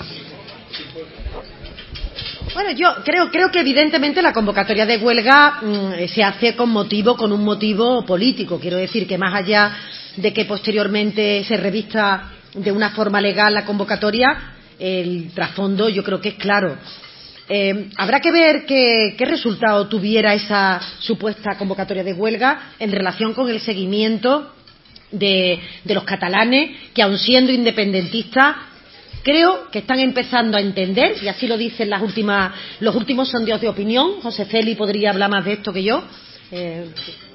Bueno, 2.53 2.71
yo 2.71 2.95
creo, 3.05 3.31
creo 3.31 3.49
que 3.49 3.61
evidentemente 3.61 4.21
la 4.21 4.33
convocatoria 4.33 4.85
de 4.85 4.97
huelga 4.97 5.59
mmm, 5.61 6.07
se 6.07 6.21
hace 6.23 6.55
con 6.55 6.69
motivo, 6.69 7.15
con 7.15 7.31
un 7.31 7.43
motivo 7.45 8.05
político. 8.05 8.59
Quiero 8.59 8.77
decir 8.77 9.07
que 9.07 9.17
más 9.17 9.33
allá 9.33 9.71
de 10.17 10.33
que 10.33 10.45
posteriormente 10.45 11.43
se 11.45 11.55
revista 11.55 12.31
de 12.53 12.71
una 12.71 12.89
forma 12.89 13.21
legal 13.21 13.53
la 13.53 13.63
convocatoria, 13.63 14.55
el 14.77 15.31
trasfondo 15.33 15.87
yo 15.87 16.03
creo 16.03 16.19
que 16.19 16.29
es 16.29 16.35
claro. 16.35 16.77
Eh, 17.53 17.89
habrá 17.97 18.21
que 18.21 18.31
ver 18.31 18.65
qué, 18.65 19.13
resultado 19.25 19.89
tuviera 19.89 20.33
esa 20.33 20.79
supuesta 20.99 21.57
convocatoria 21.57 22.01
de 22.01 22.13
huelga 22.13 22.71
en 22.79 22.93
relación 22.93 23.33
con 23.33 23.49
el 23.49 23.59
seguimiento 23.59 24.53
de, 25.11 25.59
los 25.83 26.05
catalanes 26.05 26.77
que, 26.93 27.01
aun 27.01 27.17
siendo 27.17 27.51
independentistas, 27.51 28.55
creo 29.21 29.69
que 29.69 29.79
están 29.79 29.99
empezando 29.99 30.57
a 30.57 30.61
entender, 30.61 31.17
y 31.21 31.27
así 31.27 31.45
lo 31.45 31.57
dicen 31.57 31.89
las 31.89 32.01
últimas, 32.01 32.53
los 32.79 32.95
últimos 32.95 33.27
sondeos 33.27 33.59
de 33.59 33.67
opinión, 33.67 34.21
José 34.21 34.45
Celi 34.45 34.75
podría 34.75 35.09
hablar 35.09 35.29
más 35.29 35.43
de 35.43 35.51
esto 35.51 35.73
que 35.73 35.83
yo, 35.83 36.05
eh, 36.53 36.85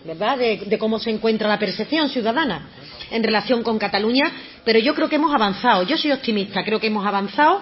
¿verdad?, 0.06 0.38
de, 0.38 0.78
cómo 0.78 0.98
se 0.98 1.10
encuentra 1.10 1.46
la 1.46 1.58
percepción 1.58 2.08
ciudadana 2.08 2.70
en 3.10 3.22
relación 3.22 3.62
con 3.62 3.78
Cataluña, 3.78 4.32
pero 4.64 4.78
yo 4.78 4.94
creo 4.94 5.10
que 5.10 5.16
hemos 5.16 5.34
avanzado. 5.34 5.82
Yo 5.82 5.98
soy 5.98 6.12
optimista, 6.12 6.64
creo 6.64 6.80
que 6.80 6.86
hemos 6.86 7.06
avanzado, 7.06 7.60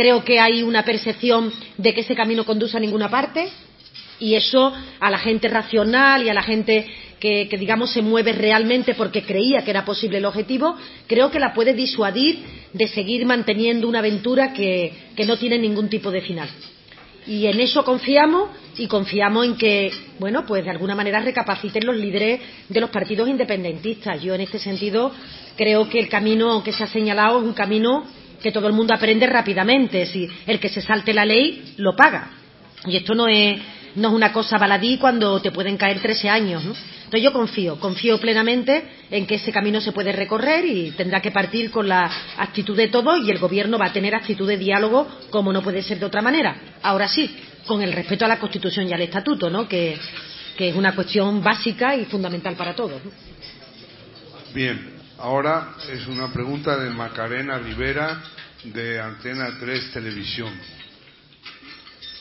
creo 0.00 0.24
que 0.24 0.40
hay 0.40 0.62
una 0.62 0.82
percepción 0.82 1.52
de 1.76 1.92
que 1.92 2.00
ese 2.00 2.14
camino 2.14 2.46
conduce 2.46 2.74
a 2.74 2.80
ninguna 2.80 3.10
parte 3.10 3.50
y 4.18 4.34
eso 4.34 4.72
a 4.98 5.10
la 5.10 5.18
gente 5.18 5.46
racional 5.46 6.22
y 6.22 6.30
a 6.30 6.34
la 6.34 6.42
gente 6.42 6.86
que, 7.18 7.46
digamos 7.58 7.92
se 7.92 8.00
mueve 8.00 8.32
realmente 8.32 8.94
porque 8.94 9.22
creía 9.22 9.62
que 9.62 9.70
era 9.70 9.84
posible 9.84 10.16
el 10.16 10.24
objetivo, 10.24 10.74
creo 11.06 11.30
que 11.30 11.38
la 11.38 11.52
puede 11.52 11.74
disuadir 11.74 12.38
de 12.72 12.88
seguir 12.88 13.26
manteniendo 13.26 13.86
una 13.86 13.98
aventura 13.98 14.54
que, 14.54 14.90
que 15.14 15.26
no 15.26 15.36
tiene 15.36 15.58
ningún 15.58 15.90
tipo 15.90 16.10
de 16.10 16.22
final. 16.22 16.48
Y 17.26 17.44
en 17.44 17.60
eso 17.60 17.84
confiamos 17.84 18.48
y 18.78 18.86
confiamos 18.86 19.44
en 19.44 19.56
que, 19.56 19.92
bueno, 20.18 20.46
pues 20.46 20.64
de 20.64 20.70
alguna 20.70 20.94
manera 20.94 21.20
recapaciten 21.20 21.84
los 21.84 21.96
líderes 21.96 22.40
de 22.70 22.80
los 22.80 22.88
partidos 22.88 23.28
independentistas. 23.28 24.22
Yo 24.22 24.34
en 24.34 24.40
este 24.40 24.58
sentido 24.58 25.12
creo 25.56 25.90
que 25.90 25.98
el 25.98 26.08
camino 26.08 26.62
que 26.62 26.72
se 26.72 26.84
ha 26.84 26.86
señalado 26.86 27.40
es 27.40 27.44
un 27.44 27.52
camino 27.52 28.06
que 28.42 28.52
todo 28.52 28.66
el 28.66 28.72
mundo 28.72 28.94
aprende 28.94 29.26
rápidamente. 29.26 30.06
Si 30.06 30.28
el 30.46 30.58
que 30.58 30.68
se 30.68 30.80
salte 30.80 31.12
la 31.12 31.24
ley 31.24 31.74
lo 31.76 31.94
paga. 31.94 32.30
Y 32.86 32.96
esto 32.96 33.14
no 33.14 33.28
es, 33.28 33.60
no 33.96 34.08
es 34.08 34.14
una 34.14 34.32
cosa 34.32 34.58
baladí 34.58 34.96
cuando 34.96 35.40
te 35.40 35.50
pueden 35.50 35.76
caer 35.76 36.00
13 36.00 36.28
años. 36.28 36.64
¿no? 36.64 36.74
Entonces 37.10 37.22
yo 37.22 37.32
confío, 37.32 37.78
confío 37.80 38.18
plenamente 38.18 38.84
en 39.10 39.26
que 39.26 39.34
ese 39.34 39.52
camino 39.52 39.80
se 39.80 39.92
puede 39.92 40.12
recorrer 40.12 40.64
y 40.64 40.92
tendrá 40.92 41.20
que 41.20 41.30
partir 41.30 41.70
con 41.70 41.88
la 41.88 42.10
actitud 42.38 42.76
de 42.76 42.88
todos 42.88 43.20
y 43.26 43.30
el 43.30 43.38
Gobierno 43.38 43.78
va 43.78 43.86
a 43.86 43.92
tener 43.92 44.14
actitud 44.14 44.46
de 44.46 44.56
diálogo 44.56 45.08
como 45.28 45.52
no 45.52 45.62
puede 45.62 45.82
ser 45.82 45.98
de 45.98 46.06
otra 46.06 46.22
manera. 46.22 46.56
Ahora 46.82 47.08
sí, 47.08 47.34
con 47.66 47.82
el 47.82 47.92
respeto 47.92 48.24
a 48.24 48.28
la 48.28 48.38
Constitución 48.38 48.88
y 48.88 48.92
al 48.92 49.02
Estatuto, 49.02 49.50
¿no? 49.50 49.68
que, 49.68 49.98
que 50.56 50.68
es 50.68 50.76
una 50.76 50.94
cuestión 50.94 51.42
básica 51.42 51.96
y 51.96 52.04
fundamental 52.04 52.54
para 52.54 52.74
todos. 52.74 53.02
Bien, 54.54 54.99
ahora 55.20 55.74
es 55.92 56.06
una 56.06 56.32
pregunta 56.32 56.76
de 56.76 56.90
Macarena 56.90 57.58
Rivera 57.58 58.22
de 58.64 59.00
Antena 59.00 59.58
3 59.60 59.92
Televisión 59.92 60.52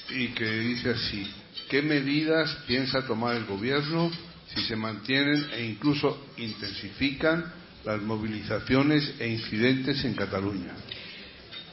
y 0.10 0.28
que 0.30 0.46
dice 0.46 0.92
así, 0.92 1.32
¿qué 1.70 1.82
medidas 1.82 2.50
piensa 2.68 3.06
tomar 3.06 3.36
el 3.36 3.46
Gobierno 3.46 4.12
si 4.54 4.62
se 4.62 4.76
mantienen 4.76 5.48
e 5.54 5.66
incluso 5.66 6.28
intensifican 6.38 7.46
las 7.86 8.02
movilizaciones 8.02 9.14
e 9.20 9.28
incidentes 9.28 10.04
en 10.04 10.16
Cataluña? 10.16 10.74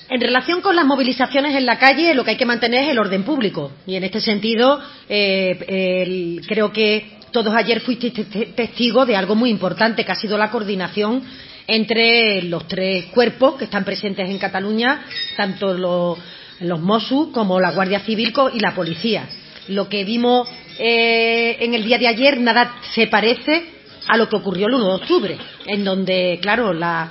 En 0.09 0.21
relación 0.21 0.61
con 0.61 0.77
las 0.77 0.85
movilizaciones 0.85 1.57
en 1.57 1.67
la 1.67 1.79
calle, 1.79 2.15
lo 2.15 2.23
que 2.25 2.33
hay 2.33 2.37
que 2.37 2.47
mantener 2.47 2.85
es 2.85 2.91
el 2.91 2.99
orden 2.99 3.25
público. 3.25 3.73
Y 3.87 3.97
en 3.97 4.05
este 4.05 4.21
sentido, 4.21 4.81
eh, 5.09 6.41
creo 6.47 6.73
que 6.73 7.16
todos 7.37 7.55
ayer 7.55 7.83
fuisteis 7.83 8.15
testigos 8.55 9.07
de 9.07 9.15
algo 9.15 9.35
muy 9.35 9.51
importante, 9.51 10.07
que 10.07 10.13
ha 10.13 10.15
sido 10.15 10.39
la 10.39 10.51
coordinación 10.51 11.23
entre 11.67 12.41
los 12.41 12.67
tres 12.67 13.05
cuerpos 13.13 13.57
que 13.57 13.65
están 13.65 13.85
presentes 13.85 14.31
en 14.31 14.39
Cataluña, 14.39 15.05
tanto 15.37 15.75
los, 15.75 16.19
los 16.61 16.81
Mossos 16.81 17.29
como 17.35 17.61
la 17.61 17.73
Guardia 17.73 18.01
Civil 18.01 18.33
y 18.55 18.61
la 18.61 18.75
Policía. 18.75 19.29
Lo 19.69 19.87
que 19.87 20.03
vimos 20.05 20.49
eh, 20.79 21.59
en 21.61 21.75
el 21.75 21.85
día 21.85 21.99
de 21.99 22.09
ayer 22.09 22.41
nada 22.41 22.77
se 22.95 23.07
parece 23.07 23.67
a 24.09 24.17
lo 24.17 24.31
que 24.31 24.37
ocurrió 24.37 24.69
el 24.69 24.75
1 24.75 24.87
de 24.87 24.95
octubre, 24.95 25.39
en 25.67 25.85
donde, 25.85 26.39
claro, 26.41 26.73
la, 26.73 27.11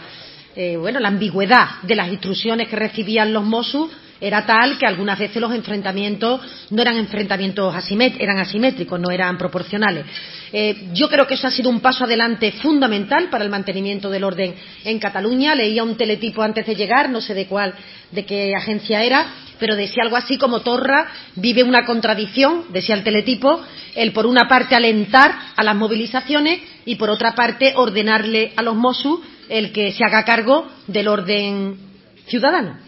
eh, 0.55 0.75
bueno, 0.75 0.99
la 0.99 1.09
ambigüedad 1.09 1.83
de 1.83 1.95
las 1.95 2.09
instrucciones 2.09 2.67
que 2.67 2.77
recibían 2.77 3.31
los 3.31 3.43
Mossos 3.43 3.91
era 4.19 4.45
tal 4.45 4.77
que 4.77 4.85
algunas 4.85 5.19
veces 5.19 5.41
los 5.41 5.53
enfrentamientos 5.53 6.41
no 6.69 6.81
eran 6.81 6.97
enfrentamientos 6.97 7.75
asimétricos, 7.75 8.23
eran 8.23 8.39
asimétricos, 8.39 8.99
no 8.99 9.11
eran 9.11 9.37
proporcionales. 9.37 10.05
Eh, 10.53 10.89
yo 10.93 11.09
creo 11.09 11.27
que 11.27 11.33
eso 11.33 11.47
ha 11.47 11.51
sido 11.51 11.69
un 11.69 11.81
paso 11.81 12.05
adelante 12.05 12.53
fundamental 12.53 13.29
para 13.29 13.43
el 13.43 13.49
mantenimiento 13.49 14.09
del 14.09 14.23
orden 14.23 14.55
en 14.83 14.99
Cataluña. 14.99 15.53
Leía 15.53 15.83
un 15.83 15.97
teletipo 15.97 16.43
antes 16.43 16.65
de 16.65 16.75
llegar, 16.75 17.09
no 17.09 17.19
sé 17.19 17.33
de 17.33 17.45
cuál, 17.45 17.73
de 18.11 18.25
qué 18.25 18.53
agencia 18.55 19.03
era, 19.03 19.25
pero 19.59 19.75
decía 19.75 20.03
algo 20.03 20.15
así 20.15 20.37
como 20.37 20.61
Torra 20.61 21.07
vive 21.35 21.63
una 21.63 21.85
contradicción, 21.85 22.65
decía 22.69 22.95
el 22.95 23.03
teletipo, 23.03 23.61
el 23.95 24.13
por 24.13 24.25
una 24.25 24.47
parte 24.47 24.75
alentar 24.75 25.35
a 25.55 25.63
las 25.63 25.75
movilizaciones 25.75 26.61
y 26.85 26.95
por 26.95 27.09
otra 27.09 27.33
parte 27.33 27.73
ordenarle 27.75 28.53
a 28.55 28.61
los 28.61 28.75
Mossos 28.75 29.19
el 29.49 29.71
que 29.71 29.91
se 29.91 30.03
haga 30.03 30.23
cargo 30.23 30.67
del 30.87 31.07
orden 31.07 31.77
ciudadano. 32.27 32.84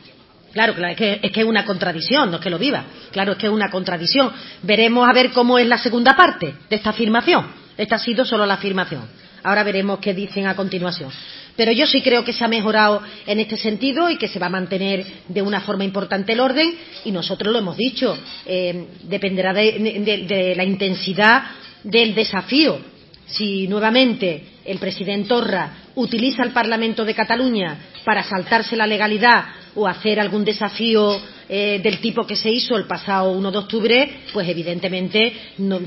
Claro, 0.57 0.73
es, 0.87 0.97
que, 0.97 1.19
es 1.21 1.45
una 1.45 1.63
contradicción, 1.65 2.31
no 2.31 2.37
es 2.37 2.41
que 2.41 2.49
lo 2.49 2.57
viva. 2.57 2.83
Claro, 3.11 3.33
es 3.33 3.37
que 3.37 3.45
es 3.45 3.53
una 3.53 3.69
contradicción. 3.69 4.31
Veremos 4.63 5.07
a 5.07 5.13
ver 5.13 5.29
cómo 5.29 5.59
es 5.59 5.67
la 5.67 5.77
segunda 5.77 6.15
parte 6.15 6.51
de 6.67 6.75
esta 6.75 6.89
afirmación. 6.89 7.45
Esta 7.77 7.97
ha 7.97 7.99
sido 7.99 8.25
solo 8.25 8.43
la 8.43 8.55
afirmación. 8.55 9.03
Ahora 9.43 9.61
veremos 9.61 9.99
qué 9.99 10.15
dicen 10.15 10.47
a 10.47 10.55
continuación. 10.55 11.11
Pero 11.55 11.71
yo 11.73 11.85
sí 11.85 12.01
creo 12.01 12.25
que 12.25 12.33
se 12.33 12.43
ha 12.43 12.47
mejorado 12.47 13.03
en 13.27 13.39
este 13.39 13.55
sentido 13.55 14.09
y 14.09 14.17
que 14.17 14.27
se 14.27 14.39
va 14.39 14.47
a 14.47 14.49
mantener 14.49 15.05
de 15.27 15.43
una 15.43 15.61
forma 15.61 15.83
importante 15.83 16.33
el 16.33 16.39
orden 16.39 16.73
y 17.05 17.11
nosotros 17.11 17.53
lo 17.53 17.59
hemos 17.59 17.77
dicho. 17.77 18.17
Eh, 18.47 18.87
dependerá 19.03 19.53
de, 19.53 19.73
de, 20.03 20.25
de 20.25 20.55
la 20.55 20.63
intensidad 20.63 21.43
del 21.83 22.15
desafío. 22.15 22.79
Si 23.27 23.67
nuevamente 23.67 24.43
el 24.65 24.79
presidente 24.79 25.29
Torra 25.29 25.69
utiliza 25.93 26.41
el 26.41 26.51
Parlamento 26.51 27.05
de 27.05 27.13
Cataluña 27.13 27.77
para 28.03 28.23
saltarse 28.23 28.75
la 28.75 28.87
legalidad 28.87 29.45
o 29.78 29.88
hacer 29.88 30.19
algún 30.19 30.43
desafío 30.43 31.21
eh, 31.47 31.80
del 31.84 31.99
tipo 31.99 32.25
que 32.25 32.36
se 32.36 32.49
hizo 32.49 32.75
el 32.75 32.86
pasado 32.86 33.32
1 33.32 33.51
de 33.51 33.57
octubre, 33.59 34.19
pues 34.34 34.49
evidentemente 34.49 35.34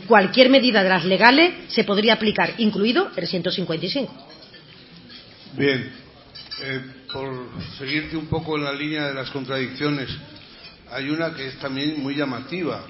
cualquier 0.07 0.49
medida 0.49 0.83
de 0.85 0.89
las 0.89 1.05
legales 1.05 1.53
se 1.69 1.83
podría 1.83 2.15
aplicar, 2.15 2.55
incluido 2.59 3.11
el 3.17 3.27
155. 3.27 4.29
Bien, 5.57 5.91
eh, 6.63 6.81
por 7.13 7.49
seguirte 7.79 8.17
un 8.17 8.27
poco 8.27 8.57
en 8.57 8.65
la 8.65 8.73
línea 8.73 9.09
de 9.09 9.15
las 9.15 9.29
contradicciones, 9.31 10.09
hay 10.93 11.11
una 11.11 11.35
que 11.35 11.49
es 11.49 11.59
también 11.59 12.01
muy 12.01 12.15
llamativa. 12.15 12.85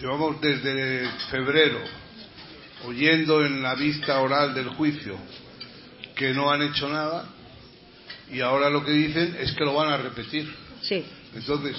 Llevamos 0.00 0.40
desde 0.40 1.08
febrero 1.30 1.78
oyendo 2.84 3.44
en 3.44 3.62
la 3.62 3.76
vista 3.76 4.20
oral 4.20 4.54
del 4.54 4.70
juicio 4.70 5.16
que 6.16 6.34
no 6.34 6.50
han 6.50 6.62
hecho 6.62 6.88
nada 6.88 7.35
y 8.30 8.40
ahora 8.40 8.70
lo 8.70 8.84
que 8.84 8.92
dicen 8.92 9.36
es 9.40 9.52
que 9.52 9.64
lo 9.64 9.74
van 9.74 9.92
a 9.92 9.96
repetir. 9.96 10.52
Sí. 10.82 11.04
Entonces, 11.34 11.76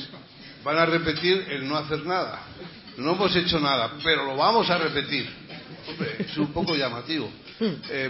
van 0.64 0.78
a 0.78 0.86
repetir 0.86 1.46
el 1.50 1.68
no 1.68 1.78
hacer 1.78 2.06
nada. 2.06 2.42
No 2.98 3.14
hemos 3.14 3.36
hecho 3.36 3.60
nada, 3.60 3.94
pero 4.04 4.26
lo 4.26 4.36
vamos 4.36 4.70
a 4.70 4.78
repetir. 4.78 5.30
Hombre, 5.88 6.16
es 6.20 6.38
un 6.38 6.52
poco 6.52 6.76
llamativo. 6.76 7.30
Eh, 7.60 8.10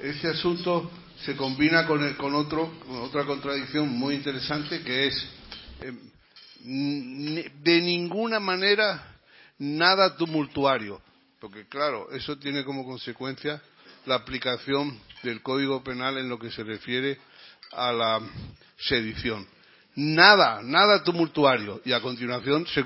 este 0.00 0.28
asunto 0.28 0.90
se 1.24 1.36
combina 1.36 1.86
con, 1.86 2.02
el, 2.02 2.16
con, 2.16 2.34
otro, 2.34 2.72
con 2.86 3.02
otra 3.02 3.24
contradicción 3.24 3.88
muy 3.88 4.14
interesante 4.14 4.82
que 4.82 5.08
es 5.08 5.28
eh, 5.82 5.92
de 6.62 7.80
ninguna 7.80 8.40
manera 8.40 9.18
nada 9.58 10.16
tumultuario, 10.16 11.00
porque 11.38 11.66
claro, 11.66 12.10
eso 12.12 12.38
tiene 12.38 12.64
como 12.64 12.84
consecuencia 12.84 13.60
la 14.06 14.16
aplicación 14.16 14.98
del 15.22 15.42
Código 15.42 15.82
Penal 15.82 16.18
en 16.18 16.28
lo 16.28 16.38
que 16.38 16.50
se 16.50 16.64
refiere 16.64 17.18
a 17.72 17.92
la 17.92 18.20
sedición. 18.78 19.46
Nada, 19.96 20.60
nada 20.62 21.02
tumultuario. 21.02 21.80
Y 21.84 21.92
a 21.92 22.00
continuación 22.00 22.66
se, 22.66 22.84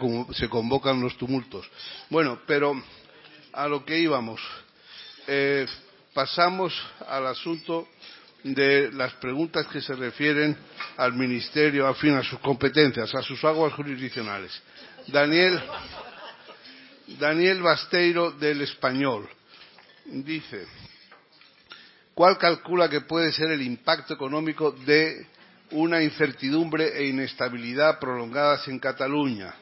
convocan 0.48 1.00
los 1.00 1.16
tumultos. 1.16 1.68
Bueno, 2.10 2.40
pero 2.46 2.74
a 3.52 3.68
lo 3.68 3.84
que 3.84 3.98
íbamos. 3.98 4.40
Eh, 5.26 5.66
pasamos 6.12 6.72
al 7.08 7.26
asunto 7.26 7.88
de 8.42 8.92
las 8.92 9.12
preguntas 9.14 9.66
que 9.68 9.80
se 9.80 9.94
refieren 9.94 10.56
al 10.96 11.14
Ministerio, 11.14 11.86
al 11.86 11.96
fin, 11.96 12.14
a 12.14 12.22
sus 12.22 12.38
competencias, 12.40 13.14
a 13.14 13.22
sus 13.22 13.42
aguas 13.44 13.72
jurisdiccionales. 13.72 14.52
Daniel, 15.08 15.62
Daniel 17.18 17.62
Basteiro 17.62 18.32
del 18.32 18.62
Español 18.62 19.28
dice, 20.06 20.66
¿cuál 22.14 22.38
calcula 22.38 22.88
que 22.88 23.02
puede 23.02 23.32
ser 23.32 23.50
el 23.50 23.62
impacto 23.62 24.14
económico 24.14 24.72
de 24.72 25.26
una 25.74 26.02
incertidumbre 26.02 26.96
e 26.96 27.08
inestabilidad 27.08 27.98
prolongadas 27.98 28.68
en 28.68 28.78
Cataluña. 28.78 29.54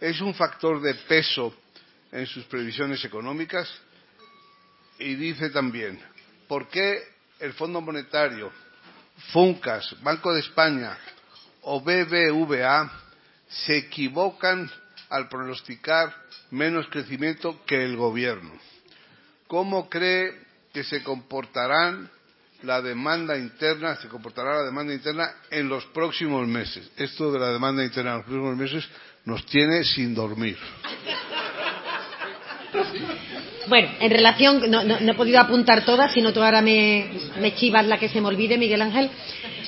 ¿Es 0.00 0.20
un 0.20 0.34
factor 0.34 0.80
de 0.82 0.94
peso 0.94 1.54
en 2.12 2.26
sus 2.26 2.44
previsiones 2.44 3.04
económicas? 3.04 3.68
Y 4.98 5.14
dice 5.14 5.50
también, 5.50 5.98
¿por 6.48 6.68
qué 6.68 7.02
el 7.40 7.52
Fondo 7.54 7.80
Monetario, 7.80 8.52
FUNCAS, 9.32 10.02
Banco 10.02 10.34
de 10.34 10.40
España 10.40 10.96
o 11.62 11.80
BBVA 11.80 12.92
se 13.48 13.78
equivocan 13.78 14.70
al 15.08 15.28
pronosticar 15.28 16.14
menos 16.50 16.86
crecimiento 16.88 17.64
que 17.64 17.82
el 17.82 17.96
Gobierno? 17.96 18.52
¿Cómo 19.46 19.88
cree 19.88 20.45
que 20.76 20.84
se 20.84 21.02
la 22.62 22.82
demanda 22.82 23.38
interna, 23.38 23.96
se 23.96 24.08
comportará 24.08 24.56
la 24.56 24.64
demanda 24.64 24.92
interna 24.92 25.26
en 25.50 25.70
los 25.70 25.86
próximos 25.86 26.46
meses? 26.46 26.90
Esto 26.98 27.32
de 27.32 27.38
la 27.38 27.50
demanda 27.50 27.82
interna 27.82 28.10
en 28.10 28.16
los 28.18 28.26
próximos 28.26 28.56
meses 28.58 28.84
nos 29.24 29.46
tiene 29.46 29.84
sin 29.84 30.14
dormir. 30.14 30.58
Bueno, 33.68 33.88
en 34.00 34.10
relación, 34.10 34.70
no, 34.70 34.82
he 34.82 35.14
podido 35.14 35.40
apuntar 35.40 35.86
todas, 35.86 36.12
sino 36.12 36.34
tú 36.34 36.42
ahora 36.42 36.60
me, 36.60 37.08
chivas 37.56 37.86
la 37.86 37.98
que 37.98 38.10
se 38.10 38.20
me 38.20 38.28
olvide, 38.28 38.58
Miguel 38.58 38.82
Ángel. 38.82 39.08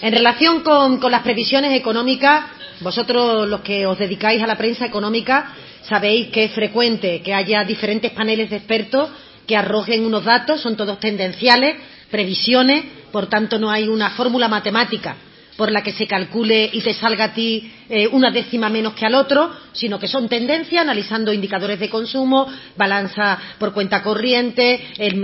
En 0.03 0.13
relación 0.13 0.61
con 0.61 1.11
las 1.11 1.23
previsiones 1.23 1.73
económicas, 1.73 2.45
vosotros 2.81 3.49
los 3.49 3.63
que 3.63 3.87
os 3.87 3.99
dedicáis 3.99 4.43
a 4.43 4.47
la 4.47 4.59
prensa 4.59 4.85
económica 4.85 5.55
sabéis 5.85 6.29
que 6.29 6.45
es 6.45 6.53
frecuente 6.53 7.23
que 7.23 7.33
haya 7.33 7.65
diferentes 7.65 8.13
paneles 8.13 8.51
de 8.51 8.57
expertos 8.57 9.11
que 9.49 9.57
arrojen 9.57 10.05
unos 10.05 10.25
datos, 10.25 10.61
son 10.61 10.77
todos 10.77 11.01
tendenciales, 11.01 11.77
previsiones, 12.11 12.85
por 13.11 13.27
tanto 13.27 13.59
no 13.59 13.71
hay 13.71 13.89
una 13.89 14.11
fórmula 14.11 14.47
matemática 14.47 15.17
por 15.57 15.73
la 15.73 15.83
que 15.83 15.93
se 15.93 16.07
calcule 16.07 16.71
y 16.73 16.81
te 16.83 16.95
salga 16.95 17.25
a 17.25 17.35
ti 17.35 17.69
eh, 17.89 18.07
una 18.07 18.31
décima 18.31 18.69
menos 18.69 18.95
que 18.95 19.05
al 19.05 19.17
otro, 19.17 19.51
sino 19.73 19.99
que 19.99 20.07
son 20.07 20.29
tendencias 20.29 20.83
analizando 20.83 21.33
indicadores 21.33 21.81
de 21.81 21.91
consumo, 21.91 22.47
balanza 22.77 23.37
por 23.59 23.73
cuenta 23.73 24.01
corriente, 24.01 24.81
el, 24.99 25.17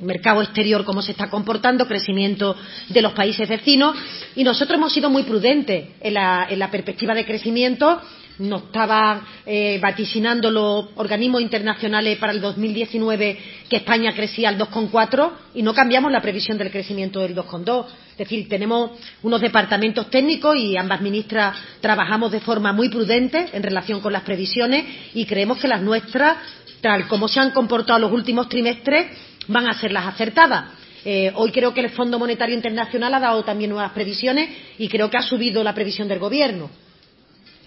mercado 0.00 0.40
exterior, 0.40 0.86
cómo 0.86 1.02
se 1.02 1.12
está 1.12 1.28
comportando, 1.28 1.86
crecimiento 1.86 2.56
de 2.88 3.02
los 3.02 3.12
países 3.12 3.46
vecinos. 3.46 3.94
Y 4.36 4.42
nosotros 4.42 4.78
hemos 4.78 4.92
sido 4.92 5.10
muy 5.10 5.24
prudentes 5.24 5.88
en 6.00 6.14
la, 6.14 6.46
en 6.48 6.58
la 6.58 6.70
perspectiva 6.70 7.12
de 7.12 7.26
crecimiento 7.26 8.00
nos 8.38 8.64
estaban 8.64 9.22
eh, 9.44 9.78
vaticinando 9.80 10.50
los 10.50 10.86
organismos 10.96 11.42
internacionales 11.42 12.18
para 12.18 12.32
el 12.32 12.40
2019 12.40 13.38
que 13.68 13.76
España 13.76 14.14
crecía 14.14 14.48
al 14.48 14.58
2,4 14.58 15.30
y 15.54 15.62
no 15.62 15.74
cambiamos 15.74 16.12
la 16.12 16.20
previsión 16.20 16.58
del 16.58 16.70
crecimiento 16.70 17.20
del 17.20 17.34
2,2. 17.34 17.86
Es 18.12 18.18
decir, 18.18 18.48
tenemos 18.48 18.92
unos 19.22 19.40
departamentos 19.40 20.10
técnicos 20.10 20.56
y 20.56 20.76
ambas 20.76 21.00
ministras 21.00 21.56
trabajamos 21.80 22.32
de 22.32 22.40
forma 22.40 22.72
muy 22.72 22.88
prudente 22.88 23.48
en 23.52 23.62
relación 23.62 24.00
con 24.00 24.12
las 24.12 24.22
previsiones 24.22 24.84
y 25.14 25.24
creemos 25.26 25.58
que 25.58 25.68
las 25.68 25.82
nuestras, 25.82 26.38
tal 26.80 27.06
como 27.08 27.28
se 27.28 27.40
han 27.40 27.50
comportado 27.50 27.98
los 27.98 28.12
últimos 28.12 28.48
trimestres, 28.48 29.06
van 29.48 29.68
a 29.68 29.74
ser 29.74 29.92
las 29.92 30.06
acertadas. 30.06 30.72
Eh, 31.04 31.32
hoy 31.36 31.52
creo 31.52 31.72
que 31.72 31.80
el 31.80 31.90
Fondo 31.90 32.18
Monetario 32.18 32.54
Internacional 32.54 33.14
ha 33.14 33.20
dado 33.20 33.44
también 33.44 33.70
nuevas 33.70 33.92
previsiones 33.92 34.50
y 34.78 34.88
creo 34.88 35.10
que 35.10 35.16
ha 35.16 35.22
subido 35.22 35.62
la 35.62 35.74
previsión 35.74 36.08
del 36.08 36.18
Gobierno. 36.18 36.68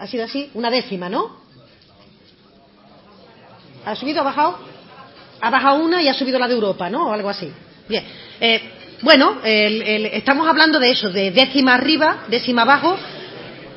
¿Ha 0.01 0.07
sido 0.07 0.25
así? 0.25 0.49
Una 0.55 0.71
décima, 0.71 1.09
¿no? 1.09 1.29
¿Ha 3.85 3.95
subido 3.95 4.21
ha 4.21 4.23
bajado? 4.23 4.57
Ha 5.39 5.49
bajado 5.51 5.75
una 5.75 6.01
y 6.01 6.07
ha 6.07 6.15
subido 6.15 6.39
la 6.39 6.47
de 6.47 6.55
Europa, 6.55 6.89
¿no? 6.89 7.09
O 7.09 7.13
algo 7.13 7.29
así. 7.29 7.51
Bien. 7.87 8.03
Eh, 8.39 8.61
bueno, 9.03 9.37
estamos 9.43 10.47
hablando 10.47 10.79
de 10.79 10.89
eso, 10.89 11.11
de 11.11 11.29
décima 11.29 11.75
arriba, 11.75 12.25
décima 12.29 12.63
abajo, 12.63 12.97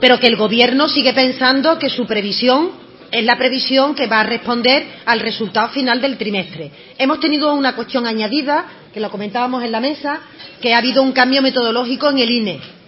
pero 0.01 0.19
que 0.19 0.27
el 0.27 0.37
Gobierno 0.37 0.89
sigue 0.89 1.13
pensando 1.13 1.79
que 1.79 1.91
su 1.91 2.07
previsión 2.07 2.71
es 3.11 3.23
la 3.23 3.37
previsión 3.37 3.95
que 3.95 4.07
va 4.07 4.21
a 4.21 4.25
responder 4.25 4.83
al 5.05 5.21
resultado 5.21 5.69
final 5.69 6.01
del 6.01 6.17
trimestre. 6.17 6.71
Hemos 6.97 7.21
tenido 7.21 7.53
una 7.53 7.75
cuestión 7.75 8.07
añadida, 8.07 8.65
que 8.95 9.01
lo 9.01 9.11
comentábamos 9.11 9.63
en 9.63 9.73
la 9.73 9.81
mesa, 9.81 10.21
que 10.63 10.73
ha 10.73 10.79
habido 10.79 11.03
un 11.03 11.13
cambio 11.13 11.43
metodológico 11.43 12.09
en 12.09 12.19
el 12.19 12.31
INE 12.31 12.84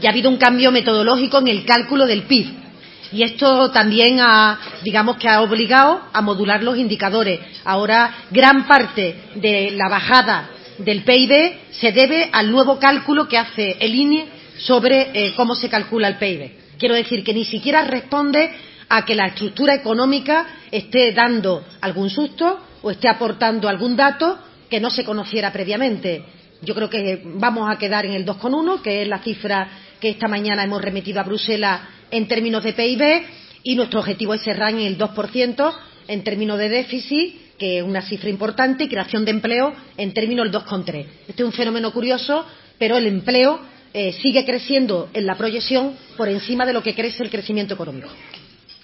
y 0.00 0.06
ha 0.06 0.10
habido 0.10 0.30
un 0.30 0.36
cambio 0.36 0.70
metodológico 0.70 1.38
en 1.38 1.48
el 1.48 1.64
cálculo 1.64 2.06
del 2.06 2.22
PIB. 2.22 2.68
Y 3.12 3.22
esto 3.22 3.70
también 3.70 4.20
ha, 4.20 4.58
digamos 4.82 5.16
que 5.16 5.28
ha 5.28 5.40
obligado 5.40 6.02
a 6.12 6.20
modular 6.20 6.62
los 6.62 6.76
indicadores. 6.76 7.40
Ahora, 7.64 8.26
gran 8.30 8.66
parte 8.66 9.16
de 9.36 9.70
la 9.72 9.88
bajada 9.88 10.50
del 10.78 11.02
PIB 11.02 11.54
se 11.70 11.92
debe 11.92 12.28
al 12.32 12.50
nuevo 12.50 12.78
cálculo 12.78 13.26
que 13.26 13.38
hace 13.38 13.76
el 13.80 13.94
INE 13.94 14.26
sobre 14.58 15.10
eh, 15.14 15.32
cómo 15.34 15.54
se 15.54 15.68
calcula 15.68 16.08
el 16.08 16.16
PIB. 16.16 16.52
Quiero 16.78 16.94
decir 16.94 17.24
que 17.24 17.32
ni 17.32 17.44
siquiera 17.44 17.82
responde 17.82 18.50
a 18.88 19.04
que 19.04 19.14
la 19.14 19.26
estructura 19.26 19.74
económica 19.74 20.46
esté 20.70 21.12
dando 21.12 21.64
algún 21.80 22.10
susto 22.10 22.60
o 22.82 22.90
esté 22.90 23.08
aportando 23.08 23.68
algún 23.68 23.96
dato 23.96 24.38
que 24.68 24.80
no 24.80 24.90
se 24.90 25.04
conociera 25.04 25.52
previamente. 25.52 26.24
Yo 26.62 26.74
creo 26.74 26.90
que 26.90 27.22
vamos 27.24 27.70
a 27.70 27.78
quedar 27.78 28.04
en 28.04 28.12
el 28.12 28.26
2,1, 28.26 28.82
que 28.82 29.02
es 29.02 29.08
la 29.08 29.18
cifra 29.18 29.68
que 30.00 30.10
esta 30.10 30.28
mañana 30.28 30.64
hemos 30.64 30.82
remitido 30.82 31.20
a 31.20 31.24
Bruselas 31.24 31.80
en 32.10 32.28
términos 32.28 32.62
de 32.62 32.72
PIB 32.72 33.22
y 33.62 33.74
nuestro 33.74 34.00
objetivo 34.00 34.34
es 34.34 34.42
cerrar 34.42 34.70
en 34.70 34.80
el 34.80 34.98
2% 34.98 35.74
en 36.08 36.24
términos 36.24 36.58
de 36.58 36.68
déficit, 36.68 37.56
que 37.58 37.78
es 37.78 37.84
una 37.84 38.02
cifra 38.02 38.30
importante, 38.30 38.84
y 38.84 38.88
creación 38.88 39.24
de 39.24 39.32
empleo 39.32 39.74
en 39.96 40.14
términos 40.14 40.50
del 40.50 40.62
2,3. 40.62 41.06
Este 41.28 41.42
es 41.42 41.46
un 41.46 41.52
fenómeno 41.52 41.92
curioso, 41.92 42.46
pero 42.78 42.96
el 42.96 43.06
empleo 43.06 43.60
eh, 43.92 44.12
sigue 44.12 44.44
creciendo 44.44 45.10
en 45.12 45.26
la 45.26 45.36
proyección 45.36 45.94
por 46.16 46.28
encima 46.28 46.64
de 46.64 46.72
lo 46.72 46.82
que 46.82 46.94
crece 46.94 47.22
el 47.22 47.30
crecimiento 47.30 47.74
económico. 47.74 48.08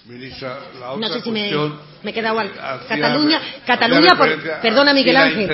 Ministra, 0.07 0.59
la 0.79 0.91
otra 0.91 1.07
no 1.07 1.13
sé 1.15 1.21
si 1.21 1.31
me, 1.31 1.51
me 2.03 2.11
he 2.11 2.13
quedado 2.13 2.39
al... 2.39 2.51
Cataluña, 2.87 3.41
Cataluña 3.65 4.15
perdona 4.61 4.93
Miguel 4.93 5.17
Ángel, 5.17 5.47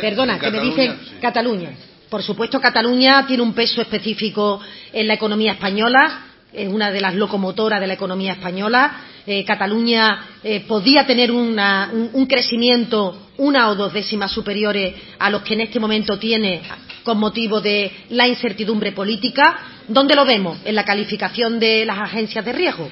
perdona, 0.00 0.38
que 0.38 0.50
me 0.50 0.60
dicen 0.60 0.98
Cataluña. 1.20 1.70
Por 2.14 2.22
supuesto, 2.22 2.60
Cataluña 2.60 3.26
tiene 3.26 3.42
un 3.42 3.54
peso 3.54 3.80
específico 3.80 4.60
en 4.92 5.08
la 5.08 5.14
economía 5.14 5.50
española, 5.50 6.26
es 6.52 6.68
una 6.68 6.92
de 6.92 7.00
las 7.00 7.16
locomotoras 7.16 7.80
de 7.80 7.88
la 7.88 7.94
economía 7.94 8.34
española. 8.34 9.00
Eh, 9.26 9.44
Cataluña 9.44 10.26
eh, 10.44 10.60
podía 10.60 11.04
tener 11.08 11.32
un, 11.32 11.56
crecimiento 12.28 13.30
una 13.38 13.68
o 13.68 13.74
dos 13.74 13.92
décimas 13.92 14.30
superiores 14.30 14.94
a 15.18 15.28
los 15.28 15.42
que 15.42 15.54
en 15.54 15.62
este 15.62 15.80
momento 15.80 16.16
tiene 16.16 16.62
con 17.02 17.18
motivo 17.18 17.60
de 17.60 17.90
la 18.10 18.28
incertidumbre 18.28 18.92
política. 18.92 19.58
¿Dónde 19.88 20.14
lo 20.14 20.24
vemos? 20.24 20.58
En 20.64 20.76
la 20.76 20.84
calificación 20.84 21.58
de 21.58 21.84
las 21.84 21.98
agencias 21.98 22.44
de 22.44 22.52
riesgo. 22.52 22.88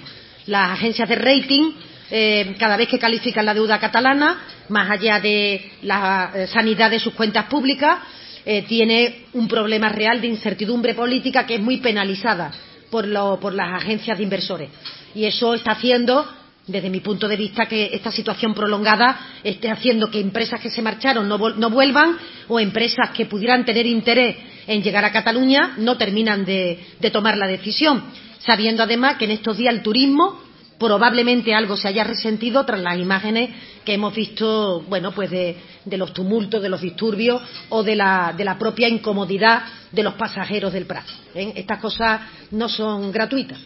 Las 0.47 0.73
agencias 0.73 1.09
de 1.09 1.14
rating, 1.14 1.70
eh, 2.11 2.57
cada 2.59 2.77
vez 2.77 2.89
que 2.89 2.99
califican 2.99 3.47
la 3.47 3.55
deuda 3.55 3.79
catalana, 3.79 4.41
más 4.68 4.91
allá 4.91 5.20
de 5.20 5.75
la 5.83 6.49
sanidad 6.53 6.91
de 6.91 6.99
sus 6.99 7.14
cuentas 7.14 7.45
públicas, 7.45 8.01
eh, 8.45 8.62
tiene 8.62 9.26
un 9.34 9.47
problema 9.47 9.88
real 9.88 10.20
de 10.20 10.26
incertidumbre 10.26 10.95
política 10.95 11.47
que 11.47 11.57
es 11.57 11.61
muy 11.61 11.78
penalizada 11.78 12.51
por, 12.90 13.07
las 13.07 13.82
agencias 13.82 14.18
de 14.18 14.24
inversores. 14.24 14.70
Y 15.14 15.24
eso 15.24 15.55
está 15.55 15.72
haciendo, 15.72 16.26
desde 16.66 16.90
mi 16.90 17.01
punto 17.01 17.28
de 17.28 17.36
vista, 17.36 17.66
que 17.66 17.90
esta 17.93 18.11
situación 18.11 18.55
prolongada 18.55 19.18
esté 19.43 19.70
haciendo 19.70 20.11
que 20.11 20.20
empresas 20.20 20.61
que 20.61 20.70
se 20.70 20.82
marcharon 20.82 21.28
no, 21.28 21.38
vuelvan 21.38 22.18
o 22.49 22.61
empresas 22.61 23.11
que 23.11 23.26
pudieran 23.26 23.64
tener 23.64 23.86
interés 23.86 24.36
en 24.66 24.82
llegar 24.82 25.05
a 25.05 25.12
Cataluña 25.12 25.74
no 25.78 25.97
terminan 25.97 26.45
de 26.45 27.11
tomar 27.12 27.36
la 27.38 27.47
decisión, 27.47 28.03
sabiendo 28.40 28.82
además 28.82 29.16
que 29.16 29.24
en 29.24 29.32
estos 29.32 29.57
días 29.57 29.74
el 29.74 29.82
turismo 29.82 30.51
probablemente 30.79 31.55
algo 31.55 31.77
se 31.77 31.89
haya 31.89 32.05
resentido 32.05 32.64
tras 32.64 32.81
las 32.81 32.99
imágenes 32.99 33.51
que 33.85 33.95
hemos 33.95 34.14
visto, 34.14 34.83
bueno, 34.89 35.12
pues 35.12 35.31
de, 35.31 35.57
los 35.97 36.12
tumultos, 36.12 36.62
de 36.62 36.68
los 36.68 36.81
disturbios 36.81 37.43
o 37.68 37.83
de 37.83 37.97
la, 37.97 38.57
propia 38.59 38.89
incomodidad 38.89 39.62
de 39.91 40.03
los 40.03 40.14
pasajeros 40.14 40.73
del 40.73 40.87
Prat. 40.87 41.07
¿eh? 41.35 41.53
Estas 41.57 41.81
cosas 41.81 42.20
no 42.51 42.68
son 42.68 43.12
gratuitas. 43.12 43.59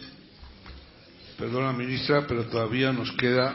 Perdona, 1.37 1.71
ministra, 1.71 2.25
pero 2.27 2.45
todavía 2.45 2.91
nos 2.91 3.11
queda 3.11 3.53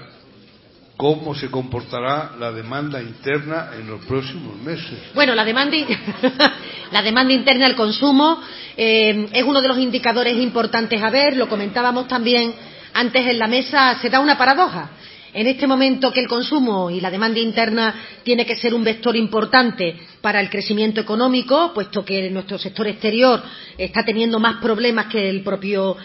cómo 0.97 1.35
se 1.35 1.51
comportará 1.51 2.33
la 2.39 2.53
demanda 2.53 3.03
interna 3.03 3.71
en 3.77 3.89
los 3.89 4.05
próximos 4.05 4.57
meses. 4.59 5.11
Bueno, 5.15 5.35
la 5.35 5.45
demanda, 5.45 5.77
la 6.93 7.03
demanda 7.03 7.33
interna, 7.33 7.67
el 7.67 7.75
consumo, 7.75 8.41
eh, 8.77 9.29
es 9.33 9.43
uno 9.43 9.61
de 9.61 9.67
los 9.67 9.79
indicadores 9.79 10.37
importantes 10.37 11.03
a 11.03 11.11
ver. 11.11 11.37
Lo 11.37 11.49
comentábamos 11.49 12.07
también 12.07 12.55
antes 12.95 13.27
en 13.27 13.39
la 13.39 13.47
mesa 13.47 13.99
se 14.01 14.11
da 14.11 14.21
una 14.21 14.39
paradoja. 14.39 14.91
En 15.35 15.47
este 15.47 15.67
momento 15.67 16.13
que 16.13 16.21
el 16.21 16.29
consumo 16.29 16.91
y 16.91 17.01
la 17.01 17.11
demanda 17.11 17.41
interna 17.41 17.95
tiene 18.23 18.45
que 18.45 18.55
ser 18.55 18.75
un 18.75 18.85
vector 18.85 19.17
importante 19.17 19.97
para 20.21 20.41
el 20.41 20.51
crecimiento 20.51 21.01
económico, 21.01 21.73
puesto 21.73 22.05
que 22.05 22.29
nuestro 22.29 22.59
sector 22.59 22.87
exterior 22.87 23.43
está 23.79 24.05
teniendo 24.05 24.39
más 24.39 24.61
problemas 24.61 25.07
que 25.07 25.31
el 25.31 25.43
propio, 25.43 25.97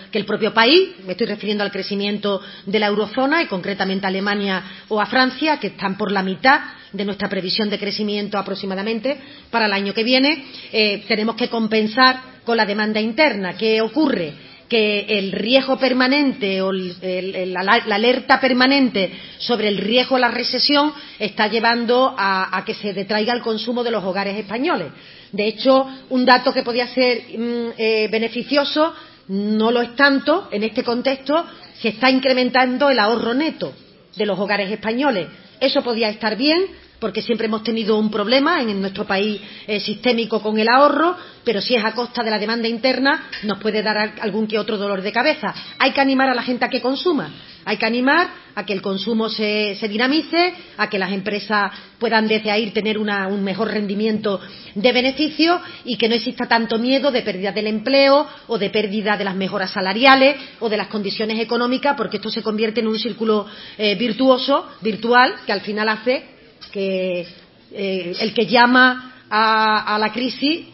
país, 0.54 0.92
me 1.06 1.12
estoy 1.12 1.28
refiriendo 1.28 1.66
al 1.66 1.74
crecimiento 1.74 2.42
de 2.66 2.80
la 2.80 2.88
eurozona 2.88 3.44
y 3.44 3.48
concretamente 3.48 4.06
a 4.06 4.10
Alemania 4.10 4.64
o 4.88 5.02
a 5.02 5.06
Francia, 5.06 5.60
que 5.60 5.68
están 5.68 5.98
por 5.98 6.10
la 6.10 6.24
mitad 6.24 6.62
de 6.94 7.04
nuestra 7.04 7.28
previsión 7.28 7.70
de 7.70 7.80
crecimiento 7.80 8.38
aproximadamente 8.38 9.18
para 9.52 9.66
el 9.66 9.74
año 9.74 9.94
que 9.94 10.06
viene, 10.06 10.46
eh, 10.72 11.04
tenemos 11.06 11.36
que 11.36 11.50
compensar 11.50 12.38
con 12.46 12.56
la 12.56 12.66
demanda 12.66 13.02
interna. 13.02 13.58
¿Qué 13.58 13.82
ocurre? 13.82 14.47
Que 14.68 15.06
el 15.18 15.32
riesgo 15.32 15.78
permanente 15.78 16.62
o 16.62 16.72
la, 16.72 17.62
alerta 17.62 18.40
permanente 18.40 19.12
sobre 19.38 19.70
el 19.70 19.78
riesgo 19.78 20.16
de 20.16 20.22
la 20.22 20.32
recesión 20.32 20.94
está 21.20 21.48
llevando 21.48 22.14
a, 22.18 22.58
a, 22.58 22.66
que 22.66 22.74
se 22.74 22.94
detraiga 22.94 23.34
el 23.34 23.42
consumo 23.42 23.84
de 23.84 23.92
los 23.92 24.04
hogares 24.04 24.38
españoles. 24.38 24.88
De 25.32 25.48
hecho, 25.48 25.88
un 26.10 26.26
dato 26.26 26.54
que 26.54 26.64
podía 26.64 26.88
ser 26.88 27.24
mm, 27.38 27.70
eh, 27.78 28.08
beneficioso 28.12 28.94
no 29.28 29.72
lo 29.72 29.82
es 29.82 29.96
tanto 29.96 30.48
en 30.52 30.64
este 30.64 30.84
contexto, 30.84 31.46
se 31.82 31.90
está 31.90 32.10
incrementando 32.10 32.90
el 32.90 33.00
ahorro 33.00 33.34
neto 33.34 33.74
de 34.16 34.26
los 34.26 34.40
hogares 34.40 34.72
españoles. 34.72 35.28
Eso 35.60 35.84
podía 35.84 36.10
estar 36.10 36.38
bien, 36.38 36.66
porque 37.00 37.22
siempre 37.22 37.48
hemos 37.48 37.64
tenido 37.64 37.98
un 37.98 38.10
problema 38.10 38.62
en 38.62 38.82
nuestro 38.82 39.06
país 39.06 39.42
eh, 39.68 39.80
sistémico 39.80 40.42
con 40.42 40.58
el 40.60 40.68
ahorro, 40.68 41.16
pero 41.44 41.62
si 41.62 41.76
es 41.76 41.84
a 41.84 41.94
costa 41.94 42.24
de 42.24 42.32
la 42.32 42.40
demanda 42.40 42.68
interna 42.68 43.30
nos 43.44 43.60
puede 43.60 43.84
dar 43.84 44.16
algún 44.20 44.48
que 44.48 44.60
otro 44.60 44.78
dolor 44.78 45.02
de 45.02 45.12
cabeza. 45.12 45.54
Hay 45.80 45.92
que 45.92 46.02
animar 46.02 46.30
a 46.30 46.36
la 46.36 46.44
gente 46.44 46.66
a 46.66 46.70
que 46.70 46.82
consuma, 46.82 47.32
hay 47.66 47.78
que 47.78 47.86
animar 47.86 48.30
a 48.56 48.66
que 48.66 48.74
el 48.74 48.82
consumo 48.82 49.30
se, 49.30 49.76
se 49.76 49.88
dinamice, 49.88 50.54
a 50.78 50.90
que 50.90 50.98
las 50.98 51.12
empresas 51.12 51.72
puedan 52.00 52.28
desde 52.28 52.50
ahí 52.50 52.72
tener 52.72 52.98
una, 52.98 53.28
un 53.28 53.44
mejor 53.44 53.70
rendimiento 53.70 54.40
de 54.74 54.92
beneficio 54.92 55.62
y 55.86 55.98
que 55.98 56.10
no 56.10 56.16
exista 56.16 56.48
tanto 56.48 56.80
miedo 56.80 57.12
de 57.12 57.22
pérdida 57.22 57.52
del 57.52 57.68
empleo 57.68 58.26
o 58.48 58.58
de 58.58 58.70
pérdida 58.70 59.18
de 59.18 59.26
las 59.26 59.36
mejoras 59.36 59.72
salariales 59.72 60.38
o 60.60 60.70
de 60.70 60.78
las 60.78 60.88
condiciones 60.88 61.40
económicas, 61.40 61.96
porque 61.96 62.18
esto 62.18 62.30
se 62.30 62.42
convierte 62.42 62.80
en 62.80 62.88
un 62.88 62.98
círculo 62.98 63.46
eh, 63.78 63.96
virtuoso, 63.96 64.68
virtual, 64.82 65.36
que 65.46 65.52
al 65.52 65.62
final 65.62 65.90
hace 65.90 66.37
que 66.70 67.28
eh, 67.72 68.16
el 68.20 68.34
que 68.34 68.46
llama 68.46 69.16
a, 69.30 69.96
a, 69.96 70.00
la 70.00 70.12
crisis 70.12 70.68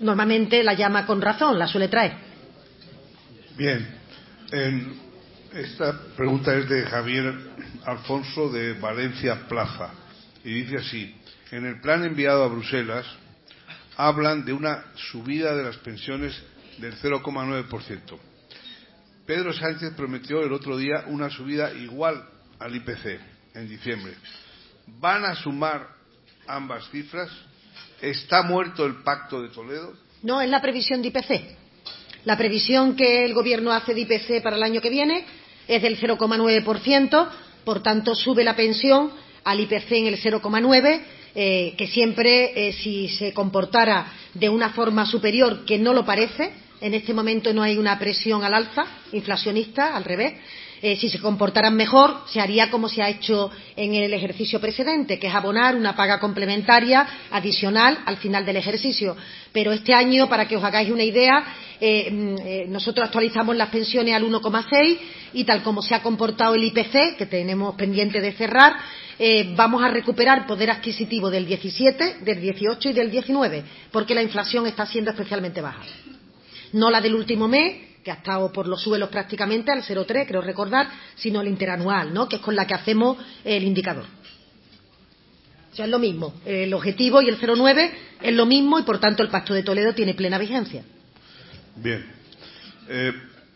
normalmente 0.00 0.62
la 0.62 0.74
llama 0.74 1.06
con 1.06 1.20
razón, 1.20 1.58
la 1.58 1.66
suele 1.66 1.88
traer. 1.88 2.14
Bien. 3.56 3.86
En 4.52 4.94
esta 5.54 5.96
pregunta 6.16 6.54
es 6.56 6.68
de 6.68 6.82
Javier 6.82 7.32
Alfonso 7.84 8.50
de 8.50 8.74
Valencia 8.74 9.46
Plaza 9.48 9.90
y 10.44 10.52
dice 10.52 10.76
así: 10.78 11.14
En 11.52 11.66
el 11.66 11.80
plan 11.80 12.04
enviado 12.04 12.44
a 12.44 12.48
Bruselas 12.48 13.06
hablan 13.96 14.44
de 14.44 14.52
una 14.52 14.84
subida 14.94 15.54
de 15.54 15.64
las 15.64 15.76
pensiones 15.78 16.40
del 16.78 16.94
0,9%. 16.96 18.18
Pedro 19.26 19.52
Sánchez 19.52 19.92
prometió 19.94 20.42
el 20.42 20.52
otro 20.52 20.76
día 20.76 21.04
una 21.06 21.30
subida 21.30 21.72
igual 21.74 22.24
al 22.58 22.74
IPC 22.74 23.20
en 23.54 23.68
diciembre. 23.68 24.14
¿Van 24.98 25.24
a 25.24 25.34
sumar 25.34 25.88
ambas 26.46 26.88
cifras? 26.90 27.30
¿Está 28.00 28.42
muerto 28.42 28.84
el 28.84 29.02
pacto 29.02 29.42
de 29.42 29.48
Toledo? 29.50 29.94
No, 30.22 30.40
es 30.40 30.48
la 30.50 30.60
previsión 30.60 31.02
de 31.02 31.08
IPC. 31.08 31.56
La 32.24 32.36
previsión 32.36 32.96
que 32.96 33.24
el 33.24 33.34
Gobierno 33.34 33.72
hace 33.72 33.94
de 33.94 34.00
IPC 34.00 34.42
para 34.42 34.56
el 34.56 34.62
año 34.62 34.80
que 34.80 34.90
viene 34.90 35.24
es 35.68 35.82
del 35.82 35.98
0,9%, 35.98 37.28
por 37.64 37.82
tanto 37.82 38.14
sube 38.14 38.44
la 38.44 38.56
pensión 38.56 39.10
al 39.44 39.60
IPC 39.60 39.92
en 39.92 40.06
el 40.06 40.20
0,9%, 40.20 41.00
eh, 41.34 41.74
que 41.78 41.86
siempre, 41.86 42.68
eh, 42.68 42.72
si 42.72 43.08
se 43.08 43.32
comportara 43.32 44.12
de 44.34 44.48
una 44.48 44.70
forma 44.70 45.06
superior, 45.06 45.64
que 45.64 45.78
no 45.78 45.94
lo 45.94 46.04
parece, 46.04 46.50
en 46.80 46.94
este 46.94 47.14
momento 47.14 47.54
no 47.54 47.62
hay 47.62 47.78
una 47.78 47.98
presión 47.98 48.42
al 48.42 48.54
alza 48.54 48.84
inflacionista, 49.12 49.94
al 49.94 50.04
revés, 50.04 50.34
eh, 50.82 50.96
si 50.96 51.10
se 51.10 51.18
comportaran 51.18 51.74
mejor, 51.76 52.22
se 52.26 52.40
haría 52.40 52.70
como 52.70 52.88
se 52.88 53.02
ha 53.02 53.10
hecho 53.10 53.50
en 53.76 53.94
el 53.94 54.14
ejercicio 54.14 54.60
precedente, 54.60 55.18
que 55.18 55.26
es 55.26 55.34
abonar 55.34 55.76
una 55.76 55.94
paga 55.94 56.18
complementaria 56.18 57.06
adicional 57.30 57.98
al 58.06 58.16
final 58.16 58.46
del 58.46 58.56
ejercicio. 58.56 59.14
Pero 59.52 59.72
este 59.72 59.92
año, 59.92 60.28
para 60.28 60.48
que 60.48 60.56
os 60.56 60.64
hagáis 60.64 60.90
una 60.90 61.02
idea, 61.02 61.44
eh, 61.80 62.36
eh, 62.44 62.64
nosotros 62.68 63.06
actualizamos 63.06 63.56
las 63.56 63.68
pensiones 63.68 64.14
al 64.14 64.24
1,6 64.24 64.98
y 65.34 65.44
tal 65.44 65.62
como 65.62 65.82
se 65.82 65.94
ha 65.94 66.02
comportado 66.02 66.54
el 66.54 66.64
IPC, 66.64 67.16
que 67.18 67.26
tenemos 67.26 67.74
pendiente 67.74 68.20
de 68.20 68.32
cerrar, 68.32 68.76
vamos 69.54 69.82
a 69.82 69.88
recuperar 69.88 70.46
poder 70.46 70.70
adquisitivo 70.70 71.30
del 71.30 71.44
17, 71.44 72.20
del 72.22 72.40
18 72.40 72.88
y 72.88 72.92
del 72.94 73.10
19, 73.10 73.64
porque 73.92 74.14
la 74.14 74.22
inflación 74.22 74.66
está 74.66 74.86
siendo 74.86 75.10
especialmente 75.10 75.60
baja. 75.60 75.82
No 76.72 76.90
la 76.90 77.02
del 77.02 77.14
último 77.14 77.46
mes, 77.46 77.89
que 78.02 78.10
ha 78.10 78.14
estado 78.14 78.52
por 78.52 78.66
los 78.66 78.82
suelos 78.82 79.08
prácticamente 79.08 79.70
al 79.70 79.82
0,3, 79.82 80.26
creo 80.26 80.40
recordar, 80.40 80.88
sino 81.16 81.40
el 81.40 81.48
interanual, 81.48 82.12
¿no? 82.12 82.28
que 82.28 82.36
es 82.36 82.42
con 82.42 82.56
la 82.56 82.66
que 82.66 82.74
hacemos 82.74 83.18
el 83.44 83.64
indicador. 83.64 84.06
O 85.72 85.76
sea, 85.76 85.84
es 85.84 85.90
lo 85.90 85.98
mismo. 85.98 86.34
El 86.44 86.74
objetivo 86.74 87.22
y 87.22 87.28
el 87.28 87.38
0,9 87.38 87.90
es 88.22 88.34
lo 88.34 88.46
mismo 88.46 88.78
y, 88.78 88.82
por 88.82 88.98
tanto, 88.98 89.22
el 89.22 89.28
Pacto 89.28 89.54
de 89.54 89.62
Toledo 89.62 89.94
tiene 89.94 90.14
plena 90.14 90.38
vigencia. 90.38 90.82
Bien. 91.76 92.04
Eh, 92.88 93.12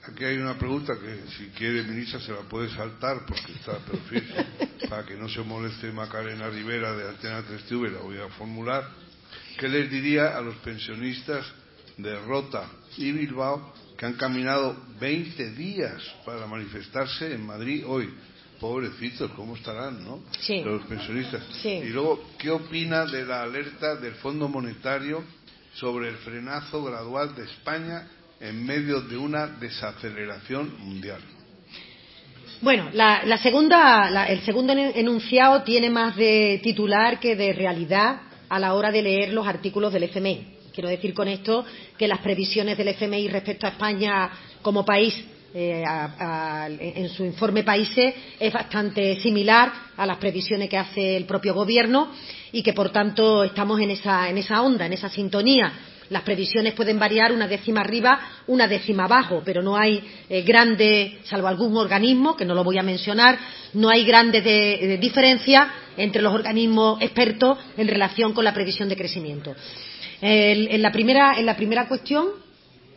aquí 0.07 0.25
hay 0.25 0.37
una 0.37 0.57
pregunta 0.57 0.95
que, 0.95 1.29
si 1.37 1.49
quiere, 1.49 1.83
ministra, 1.83 2.21
se 2.21 2.31
la 2.31 2.43
puede 2.43 2.69
saltar 2.71 3.27
porque 3.27 3.53
está 3.53 3.79
perfil. 3.79 4.33
para 4.89 5.05
que 5.05 5.17
no 5.17 5.29
se 5.29 5.41
moleste 5.41 5.91
Macarena 5.91 6.49
Rivera 6.49 6.95
de 6.95 7.09
Antena 7.09 7.43
3TV, 7.43 7.91
la 7.91 8.01
voy 8.01 8.19
a 8.19 8.29
formular. 8.29 8.89
¿Qué 9.59 9.69
les 9.69 9.91
diría 9.91 10.37
a 10.37 10.41
los 10.41 10.55
pensionistas 10.57 11.45
de 11.97 12.17
Rota 12.21 12.69
y 12.97 13.11
Bilbao 13.11 13.73
que 13.97 14.07
han 14.07 14.15
caminado 14.15 14.77
20 15.01 15.51
días 15.51 16.03
para 16.25 16.47
manifestarse 16.47 17.33
en 17.33 17.47
Madrid 17.47 17.85
hoy. 17.87 18.13
Pobrecitos, 18.61 19.31
¿cómo 19.33 19.57
estarán, 19.57 20.05
no? 20.05 20.23
Sí. 20.41 20.63
Los 20.63 20.83
pensionistas. 20.87 21.43
Sí. 21.61 21.69
Y 21.69 21.89
luego, 21.89 22.25
¿qué 22.39 22.51
opina 22.51 23.05
de 23.05 23.25
la 23.27 23.43
alerta 23.43 23.97
del 23.97 24.15
Fondo 24.15 24.49
Monetario 24.49 25.23
sobre 25.75 26.09
el 26.09 26.17
frenazo 26.19 26.83
gradual 26.85 27.35
de 27.35 27.45
España 27.45 28.09
en 28.41 28.65
medio 28.65 29.01
de 29.03 29.17
una 29.17 29.47
desaceleración 29.47 30.79
mundial? 30.79 31.21
Bueno, 32.61 32.89
la, 32.93 33.25
la 33.25 33.39
segunda, 33.39 34.09
la, 34.11 34.27
el 34.27 34.41
segundo 34.43 34.73
enunciado 34.73 35.63
tiene 35.65 35.91
más 35.91 36.17
de 36.17 36.61
titular 36.63 37.21
que 37.21 37.37
de 37.37 37.53
realidad 37.53 38.23
a 38.49 38.59
la 38.59 38.75
hora 38.75 38.91
de 38.91 39.03
leer 39.03 39.33
los 39.33 39.47
artículos 39.47 39.93
del 39.93 40.05
FMI. 40.05 40.54
Quiero 40.75 40.89
decir 40.89 41.15
con 41.15 41.29
esto 41.29 41.65
que 41.97 42.09
las 42.09 42.19
previsiones 42.19 42.77
del 42.77 42.89
FMI 42.89 43.29
respecto 43.29 43.65
a 43.65 43.71
España 43.71 44.29
como 44.61 44.85
país 44.85 45.15
eh, 45.55 45.85
en 46.81 47.09
su 47.11 47.25
informe 47.25 47.63
países 47.63 48.13
es 48.41 48.53
bastante 48.53 49.21
similar 49.21 49.73
a 49.97 50.05
las 50.05 50.17
previsiones 50.17 50.69
que 50.69 50.77
hace 50.77 51.17
el 51.17 51.27
propio 51.27 51.55
gobierno 51.55 52.09
y 52.51 52.61
que 52.65 52.73
por 52.73 52.91
tanto 52.91 53.45
estamos 53.45 53.81
en 53.81 53.91
esa, 53.93 54.63
onda, 54.63 54.87
en 54.87 54.95
esa 54.95 55.09
sintonía. 55.09 55.73
Las 56.11 56.25
previsiones 56.25 56.75
pueden 56.75 56.99
variar 56.99 57.31
una 57.31 57.47
décima 57.47 57.81
arriba, 57.83 58.21
una 58.49 58.67
décima 58.67 59.05
abajo, 59.05 59.43
pero 59.45 59.63
no 59.63 59.77
hay 59.77 60.03
eh, 60.29 60.43
grandes, 60.43 61.25
salvo 61.29 61.47
algún 61.47 61.77
organismo, 61.77 62.37
que 62.37 62.45
no 62.45 62.53
lo 62.53 62.65
voy 62.65 62.79
a 62.79 62.83
mencionar, 62.83 63.39
no 63.75 63.91
hay 63.91 64.05
grandes 64.05 64.43
de, 64.43 64.79
de 64.81 64.99
diferencia 64.99 65.73
entre 65.97 66.21
los 66.21 66.35
organismos 66.35 67.01
expertos 67.01 67.59
en 67.77 67.87
relación 67.87 68.33
con 68.33 68.43
la 68.43 68.53
previsión 68.53 68.89
de 68.89 68.97
crecimiento. 68.97 69.55
El, 70.27 70.69
en, 70.71 70.81
la 70.83 70.91
primera, 70.91 71.39
en 71.39 71.45
la 71.45 71.55
primera 71.55 71.87
cuestión, 71.87 72.29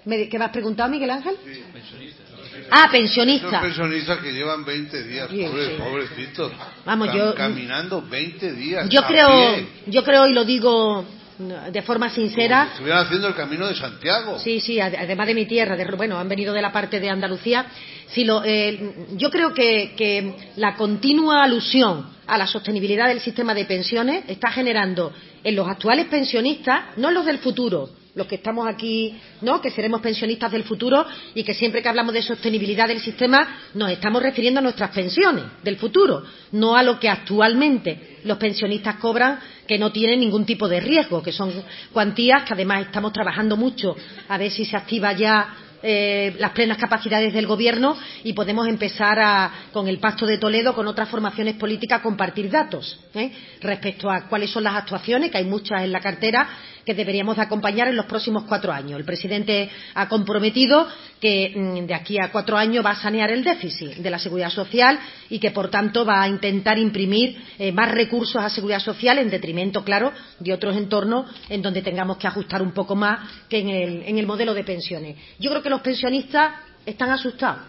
¿me, 0.05 0.29
¿qué 0.29 0.39
me 0.39 0.45
has 0.45 0.51
preguntado, 0.51 0.89
Miguel 0.89 1.09
Ángel? 1.09 1.35
Sí, 1.43 1.61
pensionista. 1.73 2.23
Ah, 2.71 2.87
pensionistas. 2.91 3.51
Son 3.51 3.61
pensionistas 3.61 4.19
que 4.19 4.31
llevan 4.31 4.63
20 4.65 5.03
días, 5.03 5.29
Sí, 5.29 5.43
pobres, 5.43 5.67
sí. 5.67 5.73
pobrecitos. 5.77 6.51
Vamos, 6.85 7.07
Están 7.09 7.21
yo- 7.27 7.35
caminando 7.35 8.01
20 8.01 8.53
días. 8.53 8.89
Yo 8.89 9.03
creo, 9.03 9.27
pie. 9.55 9.67
yo 9.87 10.03
creo 10.03 10.27
y 10.27 10.33
lo 10.33 10.43
digo 10.45 11.05
de 11.37 11.81
forma 11.83 12.07
Como 12.07 12.15
si 12.15 12.27
sincera. 12.27 12.69
estuvieran 12.71 13.05
haciendo 13.05 13.27
el 13.27 13.35
camino 13.35 13.67
de 13.67 13.75
Santiago. 13.75 14.39
Sí, 14.39 14.59
sí, 14.59 14.79
ad- 14.79 14.95
además 14.95 15.27
de 15.27 15.35
mi 15.35 15.45
tierra, 15.45 15.75
de, 15.75 15.85
bueno, 15.95 16.17
han 16.17 16.27
venido 16.27 16.53
de 16.53 16.61
la 16.61 16.71
parte 16.71 16.99
de 16.99 17.09
Andalucía. 17.09 17.65
Sí, 18.07 18.23
lo, 18.23 18.43
eh, 18.43 18.93
yo 19.17 19.29
creo 19.29 19.53
que, 19.53 19.93
que 19.95 20.33
la 20.55 20.75
continua 20.75 21.43
alusión 21.43 22.07
a 22.25 22.37
la 22.37 22.47
sostenibilidad 22.47 23.07
del 23.07 23.19
sistema 23.21 23.53
de 23.53 23.65
pensiones 23.65 24.23
está 24.27 24.51
generando 24.51 25.13
en 25.43 25.55
los 25.55 25.67
actuales 25.67 26.07
pensionistas, 26.07 26.97
no 26.97 27.09
en 27.09 27.13
los 27.13 27.25
del 27.25 27.37
futuro, 27.39 27.89
los 28.17 28.27
que 28.27 28.35
estamos 28.35 28.67
aquí, 28.67 29.15
¿no? 29.41 29.61
que 29.61 29.69
seremos 29.69 30.01
pensionistas 30.01 30.51
del 30.51 30.63
futuro 30.63 31.05
y 31.35 31.43
que 31.43 31.53
siempre 31.53 31.81
que 31.81 31.87
hablamos 31.87 32.13
de 32.13 32.23
sostenibilidad 32.23 32.87
del 32.87 32.99
sistema 32.99 33.59
nos 33.75 33.91
estamos 33.91 34.21
refiriendo 34.21 34.59
a 34.59 34.63
nuestras 34.63 34.89
pensiones 34.89 35.45
del 35.63 35.77
futuro, 35.77 36.23
no 36.51 36.75
a 36.75 36.83
lo 36.83 36.99
que 36.99 37.09
actualmente 37.09 38.17
los 38.23 38.37
pensionistas 38.37 38.95
cobran 38.95 39.39
que 39.67 39.77
no 39.77 39.91
tienen 39.91 40.19
ningún 40.19 40.45
tipo 40.45 40.67
de 40.67 40.79
riesgo, 40.79 41.21
que 41.21 41.31
son 41.31 41.53
cuantías 41.93 42.43
que 42.43 42.53
además 42.53 42.87
estamos 42.87 43.13
trabajando 43.13 43.55
mucho 43.55 43.95
a 44.27 44.37
ver 44.37 44.51
si 44.51 44.65
se 44.65 44.75
activa 44.75 45.13
ya 45.13 45.55
eh, 45.83 46.35
las 46.39 46.51
plenas 46.51 46.77
capacidades 46.77 47.31
del 47.33 47.45
Gobierno 47.45 47.95
y 48.23 48.33
podemos 48.33 48.67
empezar 48.67 49.51
con 49.71 49.87
el 49.87 49.99
Pacto 49.99 50.25
de 50.25 50.39
Toledo, 50.39 50.73
con 50.73 50.87
otras 50.87 51.07
formaciones 51.07 51.55
políticas, 51.55 51.99
a 51.99 52.03
compartir 52.03 52.49
datos 52.49 52.99
¿eh? 53.13 53.31
respecto 53.61 54.09
a 54.09 54.27
cuáles 54.27 54.49
son 54.49 54.63
las 54.63 54.73
actuaciones, 54.73 55.29
que 55.29 55.37
hay 55.37 55.45
muchas 55.45 55.83
en 55.83 55.91
la 55.91 55.99
cartera, 55.99 56.49
que 56.87 56.93
deberíamos 56.93 57.35
de 57.35 57.41
acompañar 57.41 57.89
en 57.89 57.97
los 57.97 58.05
próximos 58.05 58.45
cuatro 58.47 58.71
años. 58.71 58.97
El 58.97 59.03
presidente 59.03 59.69
ha 59.93 60.07
comprometido 60.07 60.87
que 61.19 61.51
mm, 61.53 61.85
de 61.85 61.93
aquí 61.93 62.17
a 62.17 62.31
cuatro 62.31 62.55
años 62.55 62.85
va 62.85 62.91
a 62.91 62.95
sanear 62.95 63.29
el 63.29 63.43
déficit 63.43 63.95
de 63.97 64.09
la 64.09 64.17
seguridad 64.17 64.49
social 64.49 64.97
y 65.29 65.37
que, 65.37 65.51
por 65.51 65.69
tanto, 65.69 66.05
va 66.05 66.21
a 66.21 66.29
intentar 66.29 66.79
imprimir 66.79 67.43
eh, 67.59 67.73
más 67.73 67.91
recursos 67.91 68.41
a 68.41 68.49
seguridad 68.49 68.79
social 68.79 69.17
en 69.17 69.29
detrimento, 69.29 69.83
claro, 69.83 70.13
de 70.39 70.53
otros 70.53 70.77
entornos 70.77 71.29
en 71.49 71.61
donde 71.61 71.81
tengamos 71.81 72.15
que 72.15 72.27
ajustar 72.27 72.61
un 72.61 72.71
poco 72.71 72.95
más 72.95 73.19
que 73.49 73.59
en 73.59 73.67
el, 73.67 74.03
en 74.03 74.17
el 74.17 74.25
modelo 74.25 74.53
de 74.53 74.63
pensiones. 74.63 75.17
Yo 75.39 75.49
creo 75.49 75.61
que 75.61 75.69
los 75.69 75.81
pensionistas 75.81 76.53
están 76.85 77.09
asustados. 77.09 77.63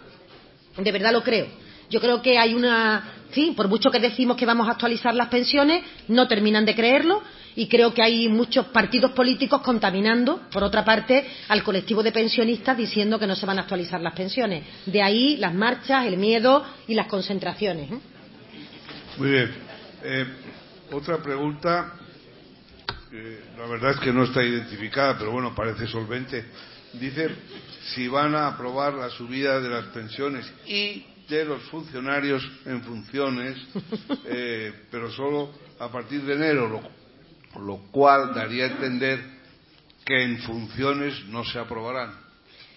De 0.77 0.91
verdad 0.93 1.11
lo 1.11 1.23
creo. 1.23 1.47
Yo 1.89 1.99
creo 1.99 2.21
que 2.21 2.37
hay 2.37 2.53
una, 2.53 3.03
sí, 3.31 3.51
por 3.53 3.67
mucho 3.67 3.91
que 3.91 3.99
decimos 3.99 4.37
que 4.37 4.45
vamos 4.45 4.69
a 4.69 4.71
actualizar 4.71 5.13
las 5.13 5.27
pensiones, 5.27 5.83
no 6.07 6.25
terminan 6.25 6.63
de 6.63 6.73
creerlo 6.73 7.21
y 7.59 7.67
creo 7.67 7.93
que 7.93 8.01
hay 8.01 8.29
muchos 8.29 8.67
partidos 8.67 9.11
políticos 9.11 9.61
contaminando, 9.61 10.43
por 10.49 10.63
otra 10.63 10.85
parte, 10.85 11.27
al 11.49 11.61
colectivo 11.61 12.01
de 12.01 12.13
pensionistas 12.13 12.77
diciendo 12.77 13.19
que 13.19 13.27
no 13.27 13.35
se 13.35 13.45
van 13.45 13.57
a 13.57 13.63
actualizar 13.63 13.99
las 13.99 14.13
pensiones. 14.13 14.63
De 14.85 15.01
ahí 15.01 15.35
las 15.35 15.53
marchas, 15.53 16.05
el 16.05 16.15
miedo 16.15 16.65
y 16.87 16.93
las 16.93 17.07
concentraciones. 17.07 17.91
¿eh? 17.91 17.99
Muy 19.17 19.29
bien. 19.29 19.51
Eh, 20.05 20.25
otra 20.93 21.17
pregunta, 21.17 21.95
eh, 23.11 23.41
la 23.57 23.65
verdad 23.65 23.91
es 23.91 23.99
que 23.99 24.13
no 24.13 24.23
está 24.23 24.41
identificada, 24.41 25.17
pero 25.17 25.31
bueno, 25.31 25.53
parece 25.53 25.85
solvente. 25.85 26.45
Dice 26.93 27.27
si 27.93 28.07
van 28.07 28.35
a 28.35 28.47
aprobar 28.47 28.93
la 28.93 29.09
subida 29.09 29.59
de 29.59 29.67
las 29.67 29.87
pensiones 29.87 30.49
y 30.65 31.05
de 31.27 31.43
los 31.43 31.61
funcionarios 31.63 32.41
en 32.65 32.81
funciones, 32.83 33.57
eh, 34.27 34.71
pero 34.89 35.11
solo 35.11 35.51
a 35.77 35.89
partir 35.89 36.21
de 36.23 36.35
enero, 36.35 36.69
lo 36.69 36.98
lo 37.55 37.77
cual 37.91 38.33
daría 38.33 38.65
a 38.65 38.67
entender 38.67 39.19
que 40.05 40.23
en 40.23 40.39
funciones 40.39 41.25
no 41.25 41.43
se 41.43 41.59
aprobarán. 41.59 42.13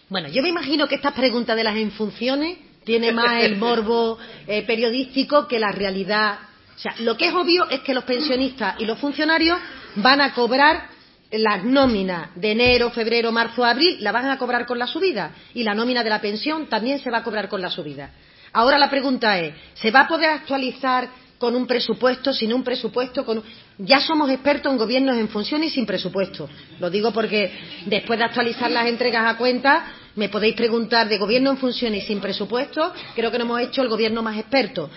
Bueno, 0.08 0.28
yo 0.28 0.42
me 0.42 0.48
imagino 0.48 0.86
que 0.86 0.96
esta 0.96 1.12
pregunta 1.12 1.54
de 1.54 1.64
las 1.64 1.76
en 1.76 1.90
funciones 1.92 2.58
tiene 2.84 3.12
más 3.12 3.42
el 3.42 3.56
morbo 3.56 4.18
eh, 4.46 4.62
periodístico 4.62 5.46
que 5.46 5.58
la 5.58 5.72
realidad. 5.72 6.38
O 6.74 6.78
sea, 6.78 6.94
lo 7.00 7.16
que 7.16 7.28
es 7.28 7.34
obvio 7.34 7.68
es 7.70 7.80
que 7.80 7.94
los 7.94 8.04
pensionistas 8.04 8.76
y 8.78 8.84
los 8.84 8.98
funcionarios 8.98 9.58
van 9.96 10.20
a 10.20 10.34
cobrar 10.34 10.88
las 11.30 11.64
nóminas 11.64 12.28
de 12.34 12.52
enero, 12.52 12.90
febrero, 12.90 13.32
marzo, 13.32 13.64
abril, 13.64 13.96
la 14.00 14.12
van 14.12 14.28
a 14.28 14.36
cobrar 14.36 14.66
con 14.66 14.78
la 14.78 14.86
subida. 14.86 15.32
Y 15.54 15.62
la 15.62 15.74
nómina 15.74 16.02
de 16.04 16.10
la 16.10 16.20
pensión 16.20 16.66
también 16.66 16.98
se 16.98 17.10
va 17.10 17.18
a 17.18 17.22
cobrar 17.22 17.48
con 17.48 17.62
la 17.62 17.70
subida. 17.70 18.10
Ahora 18.52 18.78
la 18.78 18.90
pregunta 18.90 19.38
es, 19.38 19.54
¿se 19.74 19.90
va 19.90 20.00
a 20.00 20.08
poder 20.08 20.28
actualizar 20.28 21.08
con 21.42 21.56
un 21.56 21.66
presupuesto, 21.66 22.32
sin 22.32 22.54
un 22.54 22.62
presupuesto, 22.62 23.26
con... 23.26 23.42
ya 23.76 23.98
somos 24.00 24.30
expertos 24.30 24.70
en 24.70 24.78
gobiernos 24.78 25.16
en 25.16 25.28
función 25.28 25.64
y 25.64 25.70
sin 25.70 25.84
presupuesto. 25.84 26.48
Lo 26.78 26.88
digo 26.88 27.10
porque 27.10 27.50
después 27.86 28.16
de 28.16 28.24
actualizar 28.24 28.70
las 28.70 28.86
entregas 28.86 29.26
a 29.26 29.36
cuenta, 29.36 29.92
me 30.14 30.28
podéis 30.28 30.54
preguntar 30.54 31.08
de 31.08 31.18
gobierno 31.18 31.50
en 31.50 31.56
función 31.56 31.96
y 31.96 32.00
sin 32.02 32.20
presupuesto, 32.20 32.92
creo 33.16 33.32
que 33.32 33.38
no 33.38 33.44
hemos 33.44 33.60
hecho 33.60 33.82
el 33.82 33.88
gobierno 33.88 34.22
más 34.22 34.38
experto. 34.38 34.88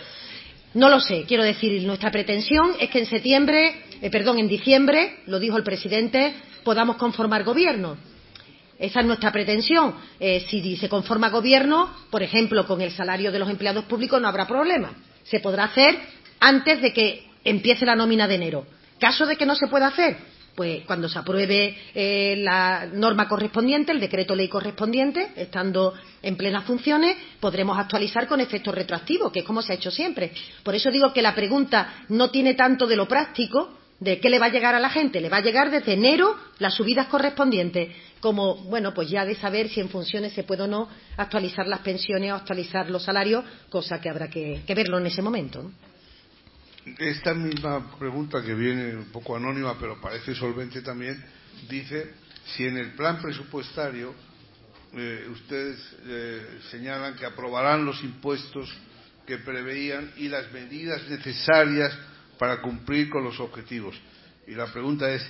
No 0.75 0.87
lo 0.87 0.99
sé, 0.99 1.23
quiero 1.27 1.43
decir, 1.43 1.81
nuestra 1.81 2.11
pretensión 2.11 2.73
es 2.79 2.91
que 2.91 2.99
en 2.99 3.07
septiembre, 3.07 3.81
eh, 3.99 4.11
perdón, 4.11 4.37
en 4.37 4.47
diciembre, 4.47 5.21
lo 5.25 5.39
dijo 5.39 5.57
el 5.57 5.63
presidente, 5.63 6.35
podamos 6.63 6.97
conformar 6.97 7.43
gobierno. 7.43 7.97
Esa 8.77 8.99
es 8.99 9.05
nuestra 9.07 9.31
pretensión. 9.31 9.95
Eh, 10.19 10.45
si 10.47 10.77
se 10.77 10.89
conforma 10.89 11.29
gobierno, 11.29 11.89
por 12.11 12.21
ejemplo, 12.21 12.67
con 12.67 12.81
el 12.81 12.91
salario 12.91 13.31
de 13.31 13.39
los 13.39 13.49
empleados 13.49 13.85
públicos, 13.85 14.21
no 14.21 14.27
habrá 14.27 14.45
problema. 14.45 14.91
Se 15.23 15.39
podrá 15.39 15.63
hacer 15.63 15.97
antes 16.39 16.81
de 16.81 16.93
que 16.93 17.27
empiece 17.43 17.85
la 17.85 17.95
nómina 17.95 18.27
de 18.27 18.35
enero. 18.35 18.65
Caso 18.99 19.25
de 19.25 19.35
que 19.35 19.45
no 19.45 19.55
se 19.55 19.67
pueda 19.67 19.87
hacer, 19.87 20.17
pues 20.55 20.83
cuando 20.85 21.09
se 21.09 21.19
apruebe 21.19 21.77
eh, 21.93 22.35
la 22.37 22.87
norma 22.91 23.27
correspondiente, 23.27 23.91
el 23.91 23.99
decreto 23.99 24.35
ley 24.35 24.47
correspondiente, 24.47 25.33
estando 25.35 25.93
en 26.21 26.37
plenas 26.37 26.63
funciones, 26.63 27.17
podremos 27.39 27.77
actualizar 27.77 28.27
con 28.27 28.39
efectos 28.39 28.73
retroactivos, 28.73 29.31
que 29.31 29.39
es 29.39 29.45
como 29.45 29.61
se 29.61 29.73
ha 29.73 29.75
hecho 29.75 29.91
siempre. 29.91 30.31
Por 30.63 30.73
eso 30.73 30.89
digo 30.91 31.11
que 31.11 31.21
la 31.21 31.35
pregunta 31.35 32.05
no 32.09 32.31
tiene 32.31 32.53
tanto 32.53 32.87
de 32.87 32.95
lo 32.95 33.07
práctico, 33.07 33.79
de 33.99 34.19
qué 34.19 34.29
le 34.29 34.39
va 34.39 34.47
a 34.47 34.49
llegar 34.49 34.75
a 34.75 34.79
la 34.79 34.89
gente, 34.89 35.21
le 35.21 35.29
va 35.29 35.37
a 35.37 35.41
llegar 35.41 35.71
desde 35.71 35.93
enero 35.93 36.35
las 36.59 36.73
subidas 36.73 37.07
correspondientes, 37.07 37.89
como, 38.19 38.55
bueno, 38.55 38.93
pues 38.93 39.09
ya 39.09 39.25
de 39.25 39.35
saber 39.35 39.69
si 39.69 39.79
en 39.79 39.89
funciones 39.89 40.33
se 40.33 40.43
puede 40.43 40.63
o 40.63 40.67
no 40.67 40.89
actualizar 41.17 41.67
las 41.67 41.79
pensiones 41.79 42.31
o 42.31 42.35
actualizar 42.35 42.89
los 42.89 43.03
salarios, 43.03 43.45
cosa 43.69 44.01
que 44.01 44.09
habrá 44.09 44.29
que 44.29 44.63
verlo 44.67 44.97
en 44.97 45.05
ese 45.05 45.21
momento. 45.21 45.71
Esta 46.99 47.33
misma 47.33 47.97
pregunta, 47.97 48.43
que 48.43 48.53
viene 48.53 48.95
un 48.95 49.11
poco 49.11 49.35
anónima, 49.35 49.75
pero 49.79 49.99
parece 49.99 50.35
solvente 50.35 50.81
también, 50.81 51.23
dice 51.67 52.13
si 52.45 52.65
en 52.65 52.77
el 52.77 52.91
plan 52.93 53.19
presupuestario 53.19 54.13
eh, 54.93 55.27
ustedes 55.31 55.79
eh, 56.05 56.59
señalan 56.69 57.15
que 57.15 57.25
aprobarán 57.25 57.85
los 57.85 58.03
impuestos 58.03 58.71
que 59.25 59.39
preveían 59.39 60.11
y 60.17 60.27
las 60.27 60.51
medidas 60.51 61.09
necesarias 61.09 61.97
para 62.37 62.61
cumplir 62.61 63.09
con 63.09 63.23
los 63.23 63.39
objetivos. 63.39 63.99
Y 64.47 64.51
la 64.51 64.71
pregunta 64.71 65.11
es, 65.11 65.27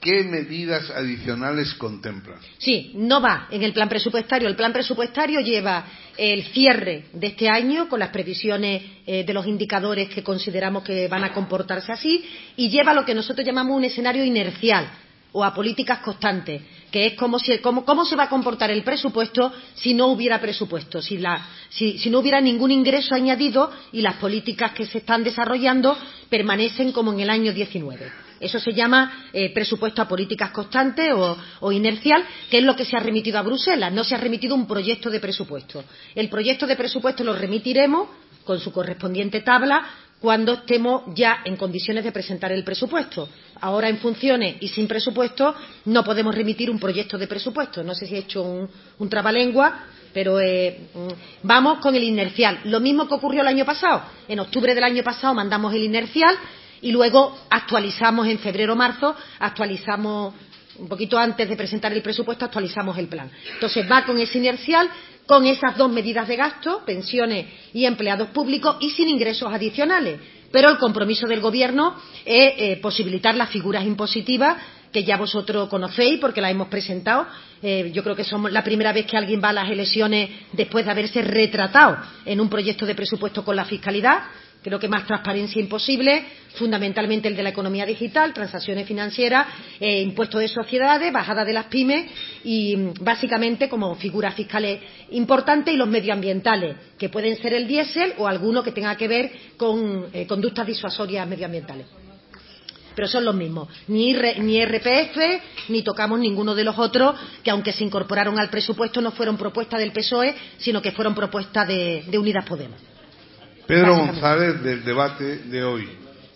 ¿Qué 0.00 0.22
medidas 0.22 0.90
adicionales 0.90 1.74
contemplan? 1.74 2.38
Sí, 2.58 2.92
no 2.94 3.20
va 3.20 3.48
en 3.50 3.64
el 3.64 3.72
plan 3.72 3.88
presupuestario. 3.88 4.48
El 4.48 4.54
plan 4.54 4.72
presupuestario 4.72 5.40
lleva 5.40 5.84
el 6.16 6.44
cierre 6.44 7.06
de 7.12 7.26
este 7.28 7.48
año 7.48 7.88
con 7.88 7.98
las 7.98 8.10
previsiones 8.10 8.82
eh, 9.06 9.24
de 9.24 9.34
los 9.34 9.46
indicadores 9.46 10.08
que 10.08 10.22
consideramos 10.22 10.84
que 10.84 11.08
van 11.08 11.24
a 11.24 11.32
comportarse 11.32 11.90
así 11.90 12.24
y 12.56 12.68
lleva 12.70 12.94
lo 12.94 13.04
que 13.04 13.14
nosotros 13.14 13.44
llamamos 13.44 13.76
un 13.76 13.84
escenario 13.84 14.24
inercial 14.24 14.88
o 15.32 15.44
a 15.44 15.52
políticas 15.52 15.98
constantes, 15.98 16.62
que 16.90 17.06
es 17.06 17.14
cómo, 17.14 17.38
se 17.38 18.16
va 18.16 18.24
a 18.24 18.28
comportar 18.28 18.70
el 18.70 18.82
presupuesto 18.82 19.52
si 19.74 19.94
no 19.94 20.06
hubiera 20.06 20.40
presupuesto, 20.40 21.02
si, 21.02 21.18
si 21.70 22.10
no 22.10 22.18
hubiera 22.20 22.40
ningún 22.40 22.70
ingreso 22.70 23.14
añadido 23.14 23.70
y 23.92 24.00
las 24.00 24.14
políticas 24.14 24.72
que 24.72 24.86
se 24.86 24.98
están 24.98 25.22
desarrollando 25.22 25.96
permanecen 26.30 26.92
como 26.92 27.12
en 27.12 27.20
el 27.20 27.30
año 27.30 27.52
19. 27.52 28.27
Eso 28.40 28.60
se 28.60 28.72
llama 28.72 29.28
eh, 29.32 29.52
presupuesto 29.52 30.02
a 30.02 30.08
políticas 30.08 30.50
constantes 30.50 31.12
o, 31.60 31.72
inercial, 31.72 32.24
que 32.50 32.58
es 32.58 32.64
lo 32.64 32.76
que 32.76 32.84
se 32.84 32.96
ha 32.96 33.00
remitido 33.00 33.38
a 33.38 33.42
Bruselas. 33.42 33.92
No 33.92 34.04
se 34.04 34.14
ha 34.14 34.18
remitido 34.18 34.54
un 34.54 34.66
proyecto 34.66 35.10
de 35.10 35.20
presupuesto. 35.20 35.84
El 36.14 36.28
proyecto 36.28 36.66
de 36.66 36.76
presupuesto 36.76 37.24
lo 37.24 37.34
remitiremos 37.34 38.08
con 38.44 38.60
su 38.60 38.72
correspondiente 38.72 39.40
tabla 39.40 39.86
cuando 40.20 40.52
estemos 40.54 41.02
ya 41.14 41.40
en 41.44 41.56
condiciones 41.56 42.02
de 42.02 42.12
presentar 42.12 42.50
el 42.50 42.64
presupuesto. 42.64 43.28
Ahora, 43.60 43.88
en 43.88 43.98
funciones 43.98 44.56
y 44.60 44.68
sin 44.68 44.88
presupuesto, 44.88 45.54
no 45.84 46.02
podemos 46.02 46.34
remitir 46.34 46.70
un 46.70 46.78
proyecto 46.78 47.18
de 47.18 47.28
presupuesto. 47.28 47.84
No 47.84 47.94
sé 47.94 48.06
si 48.06 48.16
he 48.16 48.18
hecho 48.18 48.42
un, 48.42 48.68
un 48.98 49.08
trabalengua, 49.08 49.84
pero 50.12 50.40
eh, 50.40 50.88
mm, 50.94 51.46
vamos 51.46 51.78
con 51.78 51.94
el 51.94 52.02
inercial. 52.02 52.60
Lo 52.64 52.80
mismo 52.80 53.06
que 53.06 53.14
ocurrió 53.14 53.42
el 53.42 53.48
año 53.48 53.64
pasado. 53.64 54.02
En 54.26 54.40
octubre 54.40 54.74
del 54.74 54.84
año 54.84 55.02
pasado 55.02 55.34
mandamos 55.34 55.74
el 55.74 55.84
inercial 55.84 56.36
y 56.82 56.92
luego 56.92 57.36
actualizamos 57.50 58.26
en 58.26 58.38
febrero 58.38 58.76
marzo 58.76 59.14
actualizamos 59.38 60.34
un 60.78 60.88
poquito 60.88 61.18
antes 61.18 61.48
de 61.48 61.56
presentar 61.56 61.92
el 61.92 62.02
presupuesto 62.02 62.44
actualizamos 62.44 62.96
el 62.98 63.08
plan 63.08 63.30
entonces 63.54 63.90
va 63.90 64.04
con 64.04 64.18
ese 64.18 64.38
inercial 64.38 64.88
con 65.26 65.46
esas 65.46 65.76
dos 65.76 65.90
medidas 65.90 66.28
de 66.28 66.36
gasto 66.36 66.82
pensiones 66.84 67.46
y 67.72 67.84
empleados 67.84 68.28
públicos 68.28 68.76
y 68.80 68.90
sin 68.90 69.08
ingresos 69.08 69.52
adicionales 69.52 70.20
pero 70.50 70.70
el 70.70 70.78
compromiso 70.78 71.26
del 71.26 71.40
gobierno 71.40 71.94
es 72.24 72.52
eh, 72.56 72.78
posibilitar 72.80 73.34
las 73.34 73.50
figuras 73.50 73.84
impositivas 73.84 74.56
que 74.92 75.04
ya 75.04 75.16
vosotros 75.16 75.68
conocéis 75.68 76.18
porque 76.18 76.40
las 76.40 76.50
hemos 76.50 76.68
presentado. 76.68 77.26
Eh, 77.62 77.90
yo 77.92 78.02
creo 78.02 78.16
que 78.16 78.24
somos 78.24 78.52
la 78.52 78.64
primera 78.64 78.92
vez 78.92 79.06
que 79.06 79.16
alguien 79.16 79.42
va 79.42 79.50
a 79.50 79.52
las 79.52 79.70
elecciones 79.70 80.30
después 80.52 80.84
de 80.84 80.90
haberse 80.90 81.22
retratado 81.22 81.98
en 82.24 82.40
un 82.40 82.48
proyecto 82.48 82.86
de 82.86 82.94
presupuesto 82.94 83.44
con 83.44 83.56
la 83.56 83.64
fiscalidad. 83.64 84.22
Creo 84.62 84.80
que 84.80 84.88
más 84.88 85.06
transparencia 85.06 85.60
imposible, 85.60 86.24
fundamentalmente 86.54 87.28
el 87.28 87.36
de 87.36 87.44
la 87.44 87.50
economía 87.50 87.86
digital, 87.86 88.34
transacciones 88.34 88.88
financieras, 88.88 89.46
eh, 89.78 90.02
impuestos 90.02 90.40
de 90.40 90.48
sociedades, 90.48 91.12
bajada 91.12 91.44
de 91.44 91.52
las 91.52 91.66
pymes 91.66 92.10
y 92.42 92.74
básicamente 93.00 93.68
como 93.68 93.94
figuras 93.94 94.34
fiscales 94.34 94.80
importantes 95.10 95.72
y 95.72 95.76
los 95.76 95.88
medioambientales, 95.88 96.76
que 96.98 97.08
pueden 97.08 97.36
ser 97.36 97.54
el 97.54 97.68
diésel 97.68 98.14
o 98.18 98.26
alguno 98.26 98.64
que 98.64 98.72
tenga 98.72 98.96
que 98.96 99.06
ver 99.06 99.30
con 99.56 100.06
eh, 100.12 100.26
conductas 100.26 100.66
disuasorias 100.66 101.26
medioambientales 101.26 101.86
pero 102.94 103.06
son 103.06 103.24
los 103.24 103.34
mismos. 103.36 103.68
Ni, 103.86 104.12
ni, 104.12 104.64
RPF, 104.64 105.68
ni 105.68 105.82
tocamos 105.82 106.18
ninguno 106.18 106.52
de 106.56 106.64
los 106.64 106.76
otros, 106.80 107.14
que 107.44 107.50
aunque 107.52 107.72
se 107.72 107.84
incorporaron 107.84 108.40
al 108.40 108.50
presupuesto 108.50 109.00
no 109.00 109.12
fueron 109.12 109.36
propuestas 109.36 109.78
del 109.78 109.92
PSOE, 109.92 110.34
sino 110.56 110.82
que 110.82 110.90
fueron 110.90 111.14
propuestas 111.14 111.68
de 111.68 112.18
Unidas 112.18 112.44
Podemos. 112.44 112.97
Pedro 113.68 113.96
González, 113.96 114.62
del 114.62 114.82
debate 114.82 115.40
de 115.40 115.62
hoy, 115.62 115.86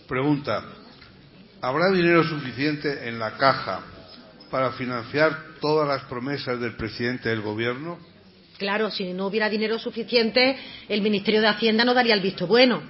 pregunta, 0.06 0.64
¿habrá 1.62 1.90
dinero 1.90 2.22
suficiente 2.24 3.08
en 3.08 3.18
la 3.18 3.38
caja 3.38 3.80
para 4.50 4.72
financiar 4.72 5.54
todas 5.58 5.88
las 5.88 6.02
promesas 6.10 6.60
del 6.60 6.76
presidente 6.76 7.30
del 7.30 7.40
Gobierno? 7.40 7.98
Claro, 8.58 8.90
si 8.90 9.14
no 9.14 9.28
hubiera 9.28 9.48
dinero 9.48 9.78
suficiente, 9.78 10.58
el 10.90 11.00
Ministerio 11.00 11.40
de 11.40 11.48
Hacienda 11.48 11.86
no 11.86 11.94
daría 11.94 12.12
el 12.12 12.20
visto 12.20 12.46
bueno. 12.46 12.82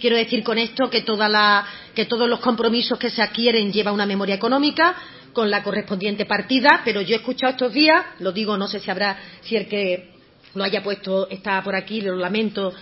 Quiero 0.00 0.14
decir 0.14 0.44
con 0.44 0.58
esto 0.58 0.88
que, 0.88 1.02
toda 1.02 1.28
la, 1.28 1.66
que 1.92 2.04
todos 2.04 2.28
los 2.28 2.38
compromisos 2.38 3.00
que 3.00 3.10
se 3.10 3.20
adquieren 3.20 3.72
llevan 3.72 3.94
una 3.94 4.06
memoria 4.06 4.36
económica 4.36 4.94
con 5.32 5.50
la 5.50 5.64
correspondiente 5.64 6.24
partida, 6.24 6.82
pero 6.84 7.00
yo 7.00 7.16
he 7.16 7.18
escuchado 7.18 7.50
estos 7.50 7.72
días, 7.72 8.00
lo 8.20 8.30
digo, 8.30 8.56
no 8.56 8.68
sé 8.68 8.78
si 8.78 8.92
habrá, 8.92 9.18
si 9.40 9.56
el 9.56 9.66
que 9.66 10.14
lo 10.54 10.62
haya 10.62 10.84
puesto 10.84 11.28
está 11.28 11.60
por 11.64 11.74
aquí, 11.74 12.00
lo 12.00 12.14
lamento, 12.14 12.72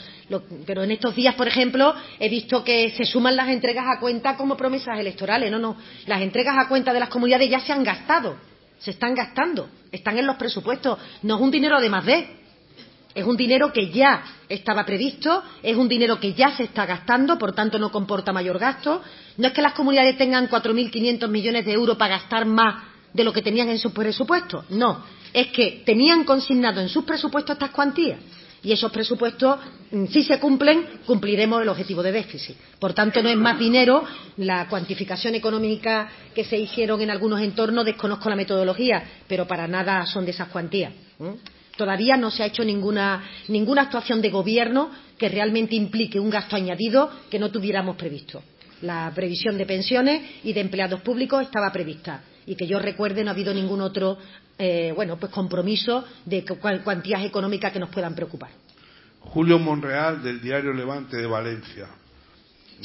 pero 0.67 0.83
en 0.83 0.91
estos 0.91 1.15
días, 1.15 1.35
por 1.35 1.47
ejemplo, 1.47 1.95
he 2.19 2.29
visto 2.29 2.65
que 2.65 2.91
se 2.91 3.05
suman 3.05 3.37
las 3.37 3.49
entregas 3.49 3.85
a 3.89 4.01
cuenta 4.01 4.37
como 4.37 4.57
promesas 4.57 4.99
electorales. 4.99 5.51
No, 5.51 5.59
no, 5.59 5.77
las 6.07 6.21
entregas 6.21 6.57
a 6.59 6.69
cuenta 6.69 6.93
de 6.93 7.01
las 7.01 7.09
comunidades 7.09 7.49
ya 7.49 7.61
se 7.61 7.73
han 7.73 7.85
gastado, 7.85 8.37
se 8.79 8.91
están 8.91 9.15
gastando, 9.15 9.69
están 9.93 10.19
en 10.19 10.27
los 10.27 10.37
presupuestos, 10.37 10.99
no 11.23 11.37
es 11.37 11.41
un 11.41 11.51
dinero 11.51 11.81
de 11.81 11.89
más 11.89 12.05
de, 12.05 12.29
es 13.15 13.25
un 13.25 13.37
dinero 13.37 13.73
que 13.73 13.91
ya 13.91 14.25
estaba 14.49 14.85
previsto, 14.85 15.43
es 15.63 15.77
un 15.77 15.89
dinero 15.89 16.21
que 16.21 16.35
ya 16.35 16.55
se 16.57 16.65
está 16.65 16.85
gastando, 16.85 17.39
por 17.39 17.55
tanto 17.55 17.79
no 17.79 17.91
comporta 17.91 18.31
mayor 18.31 18.59
gasto. 18.59 19.03
No 19.39 19.47
es 19.47 19.55
que 19.55 19.63
las 19.63 19.73
comunidades 19.73 20.19
tengan 20.19 20.51
4.500 20.51 21.27
millones 21.29 21.65
de 21.65 21.73
euros 21.73 21.97
para 21.97 22.19
gastar 22.19 22.45
más 22.45 22.85
de 23.15 23.25
lo 23.25 23.33
que 23.33 23.41
tenían 23.41 23.71
en 23.71 23.79
sus 23.79 23.93
presupuestos. 23.93 24.71
No, 24.71 25.03
es 25.33 25.47
que 25.47 25.83
tenían 25.87 26.25
consignado 26.25 26.83
en 26.83 26.91
sus 26.91 27.05
presupuestos 27.05 27.55
estas 27.55 27.71
cuantías 27.71 28.19
y 28.67 28.73
esos 28.73 28.91
presupuestos, 28.91 29.61
mm, 29.93 30.07
si 30.07 30.25
se 30.25 30.41
cumplen, 30.41 30.85
cumpliremos 31.07 31.63
el 31.63 31.69
objetivo 31.69 32.03
de 32.03 32.11
déficit. 32.11 32.57
Por 32.81 32.95
tanto, 32.95 33.23
no 33.23 33.29
es 33.29 33.37
más 33.37 33.57
dinero. 33.61 34.03
La 34.39 34.67
cuantificación 34.67 35.37
económica 35.37 36.09
que 36.35 36.43
se 36.43 36.59
hicieron 36.59 37.01
en 37.01 37.11
algunos 37.11 37.41
entornos, 37.41 37.85
desconozco 37.85 38.29
la 38.29 38.35
metodología, 38.35 39.05
pero 39.29 39.47
para 39.47 39.69
nada 39.69 40.05
son 40.07 40.25
de 40.25 40.33
esas 40.33 40.49
cuantías. 40.49 40.93
Todavía 41.77 42.17
no 42.17 42.33
se 42.33 42.43
ha 42.43 42.47
hecho 42.47 42.65
ninguna, 42.65 43.23
ninguna 43.47 43.83
actuación 43.83 44.21
de 44.21 44.31
gobierno 44.31 44.91
que 45.17 45.29
realmente 45.29 45.77
implique 45.77 46.19
un 46.19 46.29
gasto 46.29 46.57
añadido 46.57 47.09
que 47.31 47.39
no 47.39 47.53
tuviéramos 47.53 47.95
previsto. 47.95 48.43
La 48.83 49.13
previsión 49.15 49.57
de 49.59 49.67
pensiones 49.67 50.23
y 50.43 50.53
de 50.53 50.61
empleados 50.61 51.03
públicos 51.03 51.41
estaba 51.41 51.71
prevista 51.73 52.21
y 52.47 52.57
que 52.57 52.67
yo 52.67 52.81
recuerde 52.81 53.23
no 53.23 53.31
ha 53.31 53.35
habido 53.35 53.55
ningún 53.55 53.81
otro 53.81 54.19
eh, 54.59 54.93
bueno, 54.95 55.17
pues 55.19 55.31
compromiso 55.33 56.05
de 56.25 56.45
cuantías 56.83 57.25
económicas 57.25 57.73
que 57.73 57.79
nos 57.79 57.91
puedan 57.91 58.15
preocupar. 58.15 58.51
Julio 59.21 59.59
Monreal, 59.59 60.23
del 60.23 60.41
diario 60.41 60.73
Levante 60.73 61.17
de 61.17 61.27
Valencia, 61.27 61.89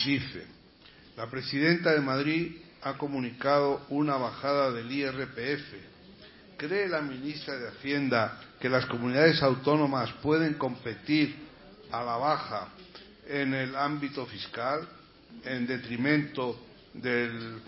dice, 0.03 0.45
la 1.15 1.27
presidenta 1.27 1.91
de 1.91 2.01
Madrid 2.01 2.55
ha 2.81 2.97
comunicado 2.97 3.81
una 3.89 4.17
bajada 4.17 4.71
del 4.71 4.91
IRPF. 4.91 5.73
¿Cree 6.57 6.89
la 6.89 7.01
ministra 7.01 7.55
de 7.55 7.69
Hacienda 7.69 8.39
que 8.59 8.69
las 8.69 8.85
comunidades 8.85 9.41
autónomas 9.41 10.11
pueden 10.21 10.55
competir 10.55 11.35
a 11.91 12.03
la 12.03 12.17
baja 12.17 12.69
en 13.27 13.53
el 13.53 13.75
ámbito 13.75 14.25
fiscal 14.25 14.87
en 15.45 15.65
detrimento 15.65 16.59
del, 16.93 17.61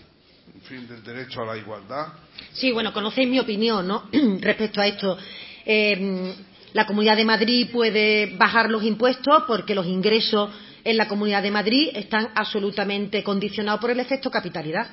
Sí, 2.52 2.72
bueno, 2.72 2.92
conocéis 2.92 3.28
mi 3.28 3.38
opinión 3.38 3.86
¿no? 3.86 4.08
respecto 4.40 4.80
a 4.80 4.86
esto. 4.86 5.18
Eh, 5.66 6.34
la 6.72 6.86
Comunidad 6.86 7.16
de 7.16 7.24
Madrid 7.24 7.68
puede 7.72 8.34
bajar 8.36 8.70
los 8.70 8.82
impuestos 8.82 9.44
porque 9.46 9.74
los 9.74 9.86
ingresos 9.86 10.50
en 10.82 10.96
la 10.96 11.08
Comunidad 11.08 11.42
de 11.42 11.50
Madrid 11.50 11.90
están 11.94 12.30
absolutamente 12.34 13.22
condicionados 13.22 13.80
por 13.80 13.90
el 13.90 14.00
efecto 14.00 14.30
capitalidad. 14.30 14.88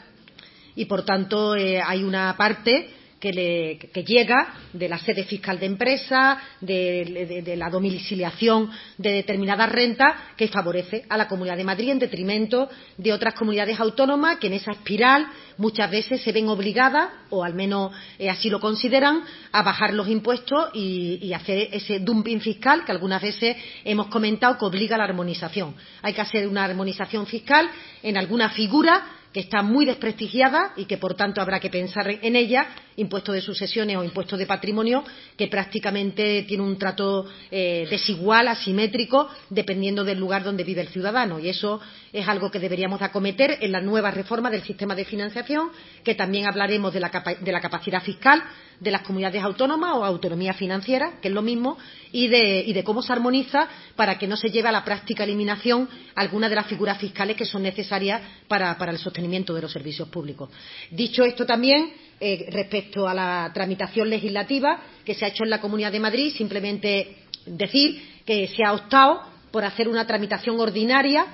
Y, 0.75 0.85
por 0.85 1.03
tanto, 1.03 1.55
eh, 1.55 1.81
hay 1.81 2.03
una 2.03 2.35
parte 2.37 2.89
que, 3.21 4.03
llega 4.05 4.55
de 4.73 4.89
la 4.89 4.97
sede 4.97 5.23
fiscal 5.23 5.59
de 5.59 5.67
empresa, 5.67 6.41
de, 6.59 7.53
la 7.55 7.69
domiciliación 7.69 8.71
de 8.97 9.11
determinadas 9.11 9.71
rentas, 9.71 10.15
que 10.35 10.47
favorece 10.47 11.05
a 11.07 11.17
la 11.17 11.27
Comunidad 11.27 11.55
de 11.55 11.63
Madrid 11.63 11.91
en 11.91 11.99
detrimento 11.99 12.69
de 12.97 13.13
otras 13.13 13.35
comunidades 13.35 13.79
autónomas 13.79 14.39
que 14.39 14.47
en 14.47 14.53
esa 14.53 14.71
espiral 14.71 15.27
muchas 15.57 15.91
veces 15.91 16.21
se 16.21 16.31
ven 16.31 16.49
obligadas, 16.49 17.09
o 17.29 17.43
al 17.43 17.53
menos 17.53 17.93
eh, 18.17 18.29
así 18.29 18.49
lo 18.49 18.59
consideran, 18.59 19.21
a 19.51 19.61
bajar 19.61 19.93
los 19.93 20.07
impuestos 20.07 20.71
y, 20.73 21.19
y, 21.21 21.33
hacer 21.33 21.69
ese 21.71 21.99
dumping 21.99 22.41
fiscal 22.41 22.83
que 22.83 22.91
algunas 22.91 23.21
veces 23.21 23.55
hemos 23.85 24.07
comentado 24.07 24.57
que 24.57 24.65
obliga 24.65 24.95
a 24.95 24.97
la 24.97 25.03
armonización. 25.03 25.75
Hay 26.01 26.13
que 26.13 26.21
hacer 26.21 26.47
una 26.47 26.63
armonización 26.63 27.27
fiscal 27.27 27.69
en 28.01 28.17
alguna 28.17 28.49
figura 28.49 29.20
que 29.33 29.39
está 29.39 29.61
muy 29.61 29.85
desprestigiada 29.85 30.73
y 30.75 30.85
que, 30.85 30.97
por 30.97 31.15
tanto, 31.15 31.41
habrá 31.41 31.59
que 31.59 31.69
pensar 31.69 32.09
en 32.09 32.35
ella, 32.35 32.67
impuesto 32.97 33.31
de 33.31 33.41
sucesiones 33.41 33.97
o 33.97 34.03
impuesto 34.03 34.35
de 34.35 34.45
patrimonio, 34.45 35.03
que 35.37 35.47
prácticamente 35.47 36.43
tiene 36.43 36.63
un 36.63 36.77
trato 36.77 37.25
eh, 37.49 37.87
desigual, 37.89 38.47
asimétrico, 38.47 39.29
dependiendo 39.49 40.03
del 40.03 40.19
lugar 40.19 40.43
donde 40.43 40.63
vive 40.63 40.81
el 40.81 40.89
ciudadano. 40.89 41.39
Y 41.39 41.49
eso 41.49 41.79
es 42.11 42.27
algo 42.27 42.51
que 42.51 42.59
deberíamos 42.59 43.01
acometer 43.01 43.57
en 43.61 43.71
la 43.71 43.81
nueva 43.81 44.11
reforma 44.11 44.49
del 44.49 44.63
sistema 44.63 44.95
de 44.95 45.05
financiación, 45.05 45.69
que 46.03 46.15
también 46.15 46.47
hablaremos 46.47 46.93
de 46.93 46.99
la, 46.99 47.09
de 47.39 47.51
la 47.51 47.61
capacidad 47.61 48.03
fiscal 48.03 48.43
de 48.81 48.89
las 48.89 49.03
comunidades 49.03 49.43
autónomas 49.43 49.91
o 49.93 50.03
autonomía 50.03 50.53
financiera, 50.53 51.19
que 51.21 51.27
es 51.27 51.33
lo 51.33 51.43
mismo, 51.43 51.77
y 52.11 52.27
de, 52.27 52.81
cómo 52.83 53.03
se 53.03 53.13
armoniza 53.13 53.67
para 53.95 54.17
que 54.17 54.27
no 54.27 54.35
se 54.35 54.49
lleve 54.49 54.69
a 54.69 54.71
la 54.71 54.83
práctica 54.83 55.23
eliminación 55.23 55.87
algunas 56.15 56.49
de 56.49 56.55
las 56.55 56.65
figuras 56.65 56.97
fiscales 56.97 57.37
que 57.37 57.45
son 57.45 57.61
necesarias 57.61 58.21
para, 58.47 58.75
el 58.89 58.97
sostenimiento 58.97 59.20
de 59.21 59.61
los 59.61 59.71
servicios 59.71 60.07
públicos. 60.09 60.49
Dicho 60.89 61.23
esto 61.23 61.45
también, 61.45 61.91
eh, 62.19 62.47
respecto 62.51 63.07
a 63.07 63.13
la 63.13 63.51
tramitación 63.53 64.09
legislativa 64.09 64.81
que 65.05 65.13
se 65.13 65.25
ha 65.25 65.29
hecho 65.29 65.43
en 65.43 65.49
la 65.49 65.61
Comunidad 65.61 65.91
de 65.91 65.99
Madrid, 65.99 66.33
simplemente 66.35 67.17
decir 67.45 68.01
que 68.25 68.47
se 68.47 68.63
ha 68.63 68.73
optado 68.73 69.21
por 69.51 69.63
hacer 69.65 69.87
una 69.87 70.05
tramitación 70.05 70.59
ordinaria 70.59 71.25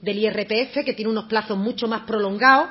del 0.00 0.18
IRPF, 0.18 0.84
que 0.84 0.94
tiene 0.94 1.10
unos 1.10 1.24
plazos 1.24 1.58
mucho 1.58 1.86
más 1.86 2.02
prolongados 2.02 2.70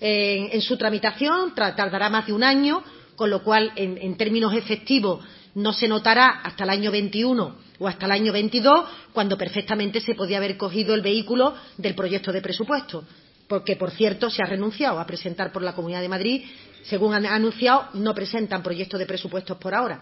en 0.00 0.60
su 0.60 0.76
tramitación, 0.76 1.54
tardará 1.56 2.08
más 2.08 2.26
de 2.26 2.32
un 2.32 2.44
año, 2.44 2.84
con 3.18 3.30
lo 3.30 3.42
cual, 3.42 3.72
en, 3.74 4.16
términos 4.16 4.54
efectivos, 4.54 5.24
no 5.56 5.72
se 5.72 5.88
notará 5.88 6.40
hasta 6.44 6.62
el 6.62 6.70
año 6.70 6.92
21 6.92 7.56
o 7.80 7.88
hasta 7.88 8.06
el 8.06 8.12
año 8.12 8.32
22, 8.32 8.84
cuando 9.12 9.36
perfectamente 9.36 10.00
se 10.00 10.14
podía 10.14 10.36
haber 10.36 10.56
cogido 10.56 10.94
el 10.94 11.02
vehículo 11.02 11.54
del 11.76 11.96
proyecto 11.96 12.32
de 12.32 12.40
presupuesto. 12.40 13.04
Porque, 13.48 13.76
por 13.76 13.90
cierto, 13.90 14.30
se 14.30 14.42
ha 14.42 14.46
renunciado 14.46 15.00
a 15.00 15.06
presentar 15.06 15.52
por 15.52 15.62
la 15.62 15.74
Comunidad 15.74 16.02
de 16.02 16.08
Madrid. 16.08 16.44
Según 16.82 17.14
han 17.14 17.26
anunciado, 17.26 17.88
no 17.94 18.14
presentan 18.14 18.62
proyectos 18.62 19.00
de 19.00 19.06
presupuestos 19.06 19.56
por 19.56 19.74
ahora. 19.74 20.00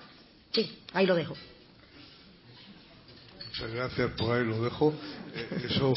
Sí, 0.53 0.81
ahí 0.93 1.07
lo 1.07 1.15
dejo. 1.15 1.37
Muchas 3.47 3.73
gracias, 3.73 4.11
por 4.13 4.37
ahí 4.37 4.45
lo 4.45 4.63
dejo. 4.63 4.95
Eh, 5.35 5.67
eso, 5.71 5.95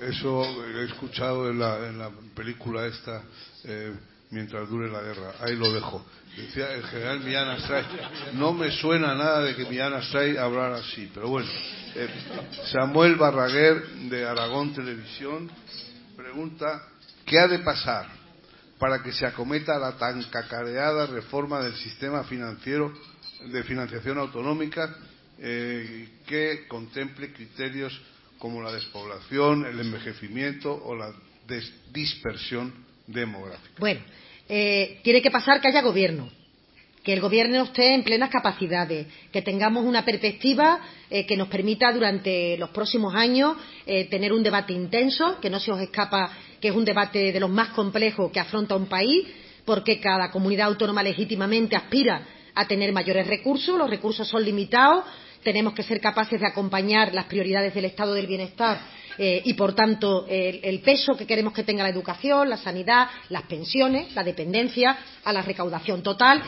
eso 0.00 0.66
he 0.66 0.84
escuchado 0.84 1.48
en 1.48 1.58
la, 1.58 1.88
en 1.88 1.98
la 1.98 2.10
película 2.34 2.86
esta. 2.86 3.22
Eh, 3.64 3.94
mientras 4.30 4.68
dure 4.68 4.90
la 4.90 5.02
guerra. 5.02 5.34
Ahí 5.40 5.56
lo 5.56 5.72
dejo. 5.72 6.04
Decía 6.36 6.72
el 6.74 6.84
general 6.84 7.20
Millán 7.20 7.48
Astray. 7.48 7.84
No 8.34 8.52
me 8.52 8.70
suena 8.70 9.14
nada 9.14 9.40
de 9.40 9.56
que 9.56 9.64
Millán 9.64 9.94
Astray 9.94 10.36
hablara 10.36 10.76
así, 10.76 11.10
pero 11.12 11.28
bueno. 11.28 11.48
Eh, 11.94 12.08
Samuel 12.66 13.16
Barraguer, 13.16 13.86
de 14.08 14.24
Aragón 14.24 14.72
Televisión, 14.72 15.50
pregunta: 16.30 16.82
¿qué 17.26 17.38
ha 17.38 17.48
de 17.48 17.58
pasar 17.58 18.06
para 18.78 19.02
que 19.02 19.12
se 19.12 19.26
acometa 19.26 19.78
la 19.78 19.96
tan 19.98 20.22
cacareada 20.24 21.06
reforma 21.06 21.60
del 21.60 21.74
sistema 21.74 22.24
financiero 22.24 22.92
de 23.52 23.62
financiación 23.64 24.18
autonómica 24.18 24.96
eh, 25.38 26.08
que 26.26 26.66
contemple 26.68 27.32
criterios 27.32 28.00
como 28.38 28.62
la 28.62 28.72
despoblación, 28.72 29.66
el 29.66 29.80
envejecimiento 29.80 30.72
o 30.72 30.94
la 30.94 31.12
dispersión 31.92 32.72
demográfica? 33.06 33.74
Bueno, 33.78 34.00
eh, 34.48 35.00
tiene 35.02 35.20
que 35.20 35.30
pasar 35.30 35.60
que 35.60 35.68
haya 35.68 35.82
gobierno, 35.82 36.30
que 37.02 37.12
el 37.12 37.20
gobierno 37.20 37.64
esté 37.64 37.94
en 37.94 38.04
plenas 38.04 38.30
capacidades, 38.30 39.08
que 39.32 39.42
tengamos 39.42 39.84
una 39.84 40.04
perspectiva 40.04 40.80
eh, 41.12 41.26
que 41.26 41.36
nos 41.36 41.48
permita 41.48 41.92
durante 41.92 42.56
los 42.56 42.70
próximos 42.70 43.12
años 43.16 43.56
eh, 43.84 44.04
tener 44.04 44.32
un 44.32 44.44
debate 44.44 44.72
intenso, 44.72 45.40
que 45.40 45.50
no 45.50 45.58
se 45.58 45.72
os 45.72 45.80
escapa 45.80 46.30
que 46.60 46.68
es 46.68 46.74
un 46.76 46.84
debate 46.84 47.32
de 47.32 47.40
los 47.40 47.50
más 47.50 47.70
complejos 47.70 48.30
que 48.30 48.38
afronta 48.38 48.76
un 48.76 48.86
país, 48.86 49.26
porque 49.64 49.98
cada 49.98 50.30
comunidad 50.30 50.68
autónoma 50.68 51.02
legítimamente 51.02 51.74
aspira 51.74 52.22
a 52.54 52.64
tener 52.66 52.92
mayores 52.92 53.26
recursos, 53.26 53.76
los 53.76 53.90
recursos 53.90 54.28
son 54.28 54.44
limitados, 54.44 55.04
tenemos 55.42 55.72
que 55.72 55.82
ser 55.82 56.00
capaces 56.00 56.38
de 56.38 56.46
acompañar 56.46 57.12
las 57.12 57.24
prioridades 57.24 57.74
del 57.74 57.86
estado 57.86 58.14
del 58.14 58.28
bienestar 58.28 58.80
eh, 59.18 59.42
y, 59.44 59.54
por 59.54 59.74
tanto, 59.74 60.26
el, 60.28 60.78
peso 60.78 61.16
que 61.16 61.26
queremos 61.26 61.52
que 61.52 61.64
tenga 61.64 61.82
la 61.82 61.88
educación, 61.88 62.48
la 62.48 62.56
sanidad, 62.56 63.08
las 63.30 63.42
pensiones, 63.42 64.14
la 64.14 64.22
dependencia, 64.22 64.96
a 65.24 65.32
la 65.32 65.42
recaudación 65.42 66.04
total. 66.04 66.40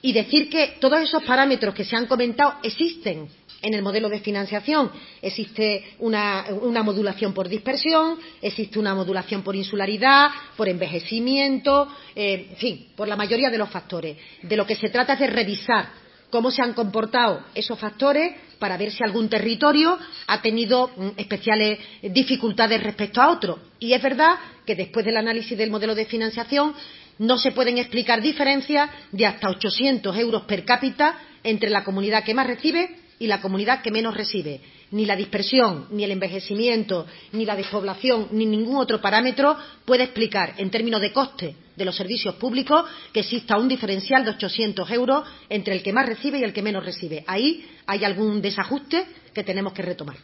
Y 0.00 0.12
decir 0.12 0.48
que 0.48 0.76
todos 0.78 1.00
esos 1.00 1.24
parámetros 1.24 1.74
que 1.74 1.84
se 1.84 1.96
han 1.96 2.06
comentado 2.06 2.54
existen 2.62 3.28
en 3.66 3.74
el 3.74 3.82
modelo 3.82 4.08
de 4.08 4.20
financiación. 4.20 4.92
Existe 5.20 5.96
una, 5.98 6.44
modulación 6.84 7.34
por 7.34 7.48
dispersión, 7.48 8.16
existe 8.40 8.78
una 8.78 8.94
modulación 8.94 9.42
por 9.42 9.56
insularidad, 9.56 10.28
por 10.56 10.68
envejecimiento, 10.68 11.88
eh, 12.14 12.46
en 12.50 12.56
fin, 12.56 12.86
por 12.94 13.08
la 13.08 13.16
mayoría 13.16 13.50
de 13.50 13.58
los 13.58 13.68
factores. 13.68 14.16
De 14.40 14.56
lo 14.56 14.64
que 14.64 14.76
se 14.76 14.88
trata 14.88 15.14
es 15.14 15.18
de 15.18 15.26
revisar 15.26 15.88
cómo 16.30 16.52
se 16.52 16.62
han 16.62 16.74
comportado 16.74 17.42
esos 17.56 17.76
factores 17.76 18.34
para 18.60 18.76
ver 18.76 18.92
si 18.92 19.02
algún 19.02 19.28
territorio 19.28 19.98
ha 20.28 20.40
tenido 20.40 20.92
mm, 20.96 21.08
especiales 21.16 21.80
dificultades 22.02 22.80
respecto 22.80 23.20
a 23.20 23.30
otro. 23.30 23.58
Y 23.80 23.94
es 23.94 24.02
verdad 24.02 24.36
que 24.64 24.76
después 24.76 25.04
del 25.04 25.16
análisis 25.16 25.58
del 25.58 25.70
modelo 25.70 25.96
de 25.96 26.06
financiación 26.06 26.72
no 27.18 27.36
se 27.36 27.50
pueden 27.50 27.78
explicar 27.78 28.22
diferencias 28.22 28.90
de 29.10 29.26
hasta 29.26 29.50
800 29.50 30.16
euros 30.18 30.42
per 30.44 30.64
cápita 30.64 31.18
entre 31.42 31.70
la 31.70 31.82
comunidad 31.82 32.22
que 32.22 32.34
más 32.34 32.46
recibe 32.46 33.05
y 33.18 33.26
la 33.26 33.40
comunidad 33.40 33.82
que 33.82 33.90
menos 33.90 34.16
recibe. 34.16 34.60
Ni 34.90 35.04
la 35.04 35.16
dispersión, 35.16 35.88
ni 35.90 36.04
el 36.04 36.12
envejecimiento, 36.12 37.06
ni 37.32 37.44
la 37.44 37.56
despoblación, 37.56 38.28
ni 38.32 38.46
ningún 38.46 38.76
otro 38.76 39.00
parámetro 39.00 39.56
puede 39.84 40.04
explicar, 40.04 40.54
en 40.58 40.70
términos 40.70 41.00
de 41.00 41.12
coste 41.12 41.56
de 41.74 41.84
los 41.84 41.96
servicios 41.96 42.36
públicos, 42.36 42.84
que 43.12 43.20
exista 43.20 43.58
un 43.58 43.68
diferencial 43.68 44.24
de 44.24 44.30
800 44.30 44.90
euros 44.90 45.28
entre 45.48 45.74
el 45.74 45.82
que 45.82 45.92
más 45.92 46.06
recibe 46.06 46.38
y 46.38 46.44
el 46.44 46.52
que 46.52 46.62
menos 46.62 46.84
recibe. 46.84 47.24
Ahí 47.26 47.68
hay 47.86 48.04
algún 48.04 48.40
desajuste 48.40 49.06
que 49.34 49.44
tenemos 49.44 49.72
que 49.72 49.82
retomar. 49.82 50.16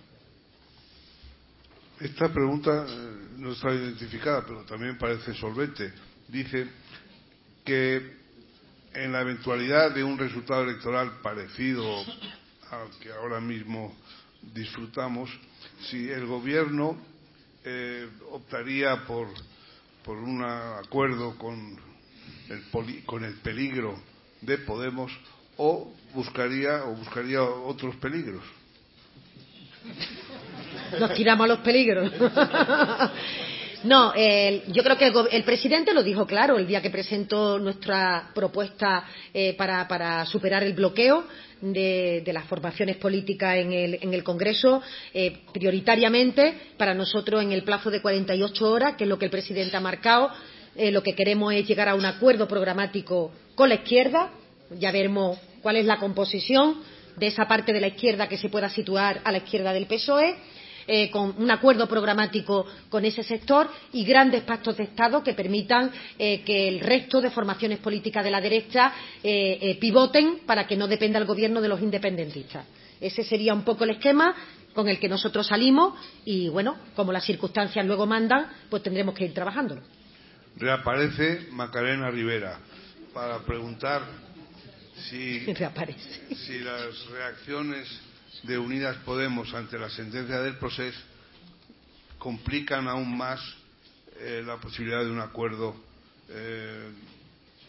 Esta 2.00 2.32
pregunta 2.32 2.84
eh, 2.88 3.26
no 3.38 3.52
está 3.52 3.72
identificada, 3.72 4.44
pero 4.46 4.64
también 4.64 4.98
parece 4.98 5.34
solvente. 5.34 5.92
Dice 6.28 6.66
que 7.64 8.22
en 8.94 9.12
la 9.12 9.20
eventualidad 9.20 9.94
de 9.94 10.02
un 10.02 10.18
resultado 10.18 10.64
electoral 10.64 11.20
parecido 11.22 12.04
al 12.72 12.88
que 13.00 13.12
ahora 13.12 13.38
mismo 13.38 13.94
disfrutamos, 14.54 15.30
si 15.90 16.08
el 16.08 16.26
Gobierno 16.26 16.96
eh, 17.64 18.08
optaría 18.30 19.04
por, 19.04 19.28
por 20.02 20.16
un 20.16 20.42
acuerdo 20.42 21.36
con 21.36 21.78
el, 22.48 23.04
con 23.04 23.24
el 23.24 23.34
peligro 23.40 24.00
de 24.40 24.58
Podemos 24.58 25.12
o 25.58 25.92
buscaría 26.14 26.84
o 26.84 26.94
buscaría 26.94 27.42
otros 27.42 27.94
peligros. 27.96 28.42
Nos 30.98 31.14
tiramos 31.14 31.44
a 31.44 31.48
los 31.48 31.58
peligros. 31.58 32.10
No, 33.84 34.14
yo 34.14 34.82
creo 34.84 34.96
que 34.96 35.12
el, 35.32 35.42
presidente 35.42 35.92
lo 35.92 36.04
dijo 36.04 36.24
claro 36.24 36.56
el 36.56 36.68
día 36.68 36.80
que 36.80 36.90
presentó 36.90 37.58
nuestra 37.58 38.30
propuesta 38.32 39.04
eh, 39.34 39.54
para, 39.54 40.24
superar 40.26 40.62
el 40.62 40.72
bloqueo 40.72 41.24
de, 41.60 42.22
las 42.32 42.44
formaciones 42.44 42.96
políticas 42.96 43.56
en 43.56 43.72
el, 43.72 44.22
Congreso, 44.22 44.82
eh, 45.12 45.40
prioritariamente 45.52 46.54
para 46.76 46.94
nosotros 46.94 47.42
en 47.42 47.50
el 47.50 47.64
plazo 47.64 47.90
de 47.90 48.00
48 48.00 48.70
horas, 48.70 48.94
que 48.96 49.04
es 49.04 49.10
lo 49.10 49.18
que 49.18 49.24
el 49.24 49.30
presidente 49.32 49.76
ha 49.76 49.80
marcado. 49.80 50.30
Eh, 50.76 50.92
lo 50.92 51.02
que 51.02 51.14
queremos 51.14 51.52
es 51.52 51.66
llegar 51.66 51.88
a 51.88 51.96
un 51.96 52.04
acuerdo 52.04 52.46
programático 52.46 53.32
con 53.56 53.68
la 53.68 53.76
izquierda. 53.76 54.30
Ya 54.78 54.92
veremos 54.92 55.38
cuál 55.60 55.76
es 55.76 55.84
la 55.84 55.98
composición 55.98 56.82
de 57.16 57.26
esa 57.26 57.48
parte 57.48 57.72
de 57.72 57.80
la 57.80 57.88
izquierda 57.88 58.28
que 58.28 58.38
se 58.38 58.48
pueda 58.48 58.68
situar 58.68 59.20
a 59.24 59.32
la 59.32 59.38
izquierda 59.38 59.72
del 59.72 59.86
PSOE 59.86 60.36
eh, 60.86 61.10
con 61.10 61.34
un 61.38 61.50
acuerdo 61.50 61.88
programático 61.88 62.66
con 62.88 63.04
ese 63.04 63.22
sector 63.22 63.68
y 63.92 64.04
grandes 64.04 64.42
pactos 64.42 64.76
de 64.76 64.84
Estado 64.84 65.22
que 65.22 65.34
permitan 65.34 65.90
eh, 66.18 66.42
que 66.42 66.68
el 66.68 66.80
resto 66.80 67.20
de 67.20 67.30
formaciones 67.30 67.78
políticas 67.78 68.24
de 68.24 68.30
la 68.30 68.40
derecha 68.40 68.92
eh, 69.22 69.76
pivoten 69.80 70.40
para 70.46 70.66
que 70.66 70.76
no 70.76 70.88
dependa 70.88 71.18
el 71.18 71.26
gobierno 71.26 71.60
de 71.60 71.68
los 71.68 71.80
independentistas. 71.80 72.66
Ese 73.00 73.24
sería 73.24 73.54
un 73.54 73.62
poco 73.62 73.84
el 73.84 73.90
esquema 73.90 74.34
con 74.72 74.88
el 74.88 74.98
que 74.98 75.08
nosotros 75.08 75.46
salimos 75.46 75.94
y, 76.24 76.48
bueno, 76.48 76.76
como 76.94 77.12
las 77.12 77.24
circunstancias 77.24 77.84
luego 77.84 78.06
mandan, 78.06 78.46
pues 78.70 78.82
tendremos 78.82 79.14
que 79.14 79.24
ir 79.24 79.34
trabajándolo. 79.34 79.82
Reaparece 80.56 81.48
Macarena 81.50 82.10
Rivera 82.10 82.58
para 83.12 83.40
preguntar 83.40 84.02
si, 85.10 85.40
si 86.46 86.58
las 86.60 87.06
reacciones 87.10 87.88
de 88.42 88.58
Unidas 88.58 88.96
Podemos 89.04 89.52
ante 89.54 89.78
la 89.78 89.90
sentencia 89.90 90.40
del 90.40 90.56
proceso 90.56 90.98
complican 92.18 92.86
aún 92.86 93.16
más 93.16 93.40
eh, 94.20 94.42
la 94.46 94.56
posibilidad 94.58 95.04
de 95.04 95.10
un 95.10 95.18
acuerdo 95.18 95.74
eh, 96.28 96.90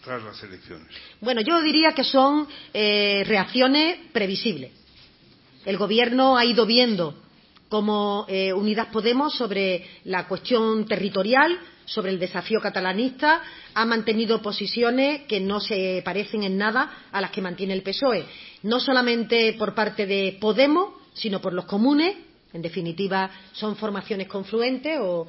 tras 0.04 0.24
las 0.24 0.44
elecciones. 0.44 0.88
Bueno, 1.20 1.42
yo 1.42 1.60
diría 1.62 1.94
que 1.94 2.04
son 2.04 2.48
eh, 2.72 3.24
reacciones 3.26 3.98
previsibles. 4.12 4.72
El 5.66 5.78
Gobierno 5.78 6.38
ha 6.38 6.46
ido 6.46 6.66
viendo 6.66 7.16
cómo 7.70 8.28
Unidas 8.56 8.90
Podemos 8.92 9.36
sobre 9.36 9.88
la 10.04 10.28
cuestión 10.28 10.86
territorial 10.86 11.58
sobre 11.86 12.12
el 12.12 12.20
desafío 12.20 12.60
catalanista 12.62 13.42
ha 13.74 13.86
mantenido 13.86 14.42
posiciones 14.42 15.22
que 15.24 15.40
no 15.40 15.60
se 15.60 16.02
parecen 16.04 16.44
en 16.44 16.58
nada 16.58 17.08
a 17.12 17.22
las 17.22 17.32
que 17.32 17.42
mantiene 17.42 17.74
el 17.74 17.84
PSOE, 17.84 18.26
no 18.64 18.80
solamente 18.80 19.54
por 19.54 19.74
parte 19.76 20.06
de 20.06 20.38
Podemos, 20.40 20.94
sino 21.14 21.42
por 21.42 21.54
los 21.54 21.66
comunes. 21.66 22.16
En 22.54 22.62
definitiva, 22.62 23.32
son 23.54 23.76
formaciones 23.76 24.28
confluentes 24.28 25.00
o, 25.02 25.28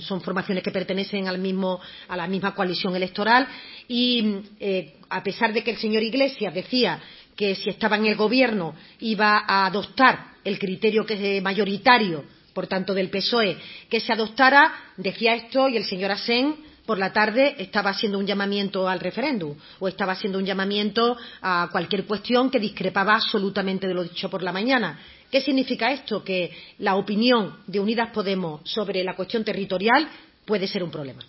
son 0.00 0.20
formaciones 0.20 0.62
que 0.62 0.70
pertenecen 0.70 1.26
a 1.26 1.32
la 1.32 2.26
misma 2.28 2.54
coalición 2.54 2.94
electoral. 2.94 3.48
Y 3.88 4.36
eh, 4.60 4.94
a 5.08 5.22
pesar 5.24 5.52
de 5.52 5.64
que 5.64 5.72
el 5.72 5.78
señor 5.78 6.04
Iglesias 6.04 6.54
decía 6.54 7.00
que 7.34 7.56
si 7.56 7.70
estaba 7.70 7.96
en 7.96 8.06
el 8.06 8.14
gobierno 8.14 8.74
iba 9.00 9.44
a 9.46 9.66
adoptar 9.66 10.34
el 10.44 10.58
criterio 10.58 11.04
que 11.04 11.38
es 11.38 11.42
mayoritario 11.42 12.24
por 12.52 12.66
tanto 12.66 12.94
del 12.94 13.10
PSOE, 13.10 13.58
que 13.88 14.00
se 14.00 14.12
adoptara, 14.12 14.72
decía 14.96 15.34
esto, 15.34 15.68
y 15.68 15.76
el 15.76 15.84
señor 15.84 16.10
Asen 16.10 16.56
por 16.86 16.98
la 16.98 17.12
tarde 17.12 17.54
estaba 17.58 17.90
haciendo 17.90 18.18
un 18.18 18.26
llamamiento 18.26 18.88
al 18.88 19.00
referéndum 19.00 19.56
o 19.78 19.88
estaba 19.88 20.12
haciendo 20.12 20.38
un 20.38 20.44
llamamiento 20.44 21.16
a 21.40 21.68
cualquier 21.70 22.04
cuestión 22.04 22.50
que 22.50 22.58
discrepaba 22.58 23.14
absolutamente 23.14 23.86
de 23.86 23.94
lo 23.94 24.02
dicho 24.02 24.28
por 24.28 24.42
la 24.42 24.52
mañana. 24.52 24.98
¿Qué 25.30 25.40
significa 25.40 25.92
esto? 25.92 26.22
Que 26.22 26.50
la 26.78 26.96
opinión 26.96 27.58
de 27.66 27.80
Unidas 27.80 28.10
Podemos 28.10 28.60
sobre 28.64 29.02
la 29.04 29.14
cuestión 29.14 29.44
territorial 29.44 30.08
puede 30.44 30.66
ser 30.66 30.82
un 30.82 30.90
problema. 30.90 31.22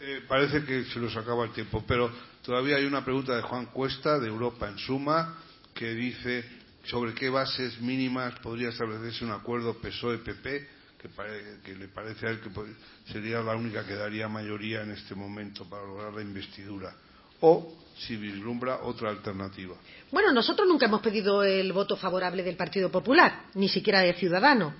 Eh, 0.00 0.22
parece 0.28 0.64
que 0.64 0.84
se 0.84 1.00
nos 1.00 1.16
acaba 1.16 1.44
el 1.44 1.52
tiempo, 1.52 1.84
pero 1.86 2.10
todavía 2.44 2.76
hay 2.76 2.84
una 2.84 3.04
pregunta 3.04 3.34
de 3.34 3.42
Juan 3.42 3.66
Cuesta, 3.66 4.18
de 4.18 4.28
Europa 4.28 4.68
en 4.68 4.78
Suma, 4.78 5.38
que 5.74 5.94
dice 5.94 6.44
sobre 6.86 7.14
qué 7.14 7.28
bases 7.28 7.80
mínimas 7.80 8.38
podría 8.40 8.68
establecerse 8.68 9.24
un 9.24 9.32
acuerdo 9.32 9.74
PSOE-PP, 9.74 10.68
que, 11.64 11.74
le 11.74 11.88
parece 11.88 12.26
a 12.26 12.30
él 12.30 12.40
que 12.40 12.50
sería 13.12 13.40
la 13.40 13.54
única 13.54 13.84
que 13.86 13.94
daría 13.94 14.28
mayoría 14.28 14.82
en 14.82 14.92
este 14.92 15.14
momento 15.14 15.64
para 15.68 15.84
lograr 15.84 16.12
la 16.14 16.22
investidura. 16.22 16.94
O 17.40 17.76
si 17.98 18.16
vislumbra 18.16 18.80
otra 18.82 19.10
alternativa. 19.10 19.76
Bueno, 20.10 20.32
nosotros 20.32 20.66
nunca 20.68 20.86
hemos 20.86 21.00
pedido 21.00 21.42
el 21.42 21.72
voto 21.72 21.96
favorable 21.96 22.42
del 22.42 22.56
Partido 22.56 22.90
Popular, 22.90 23.46
ni 23.54 23.68
siquiera 23.68 24.00
de 24.00 24.14
Ciudadanos. 24.14 24.74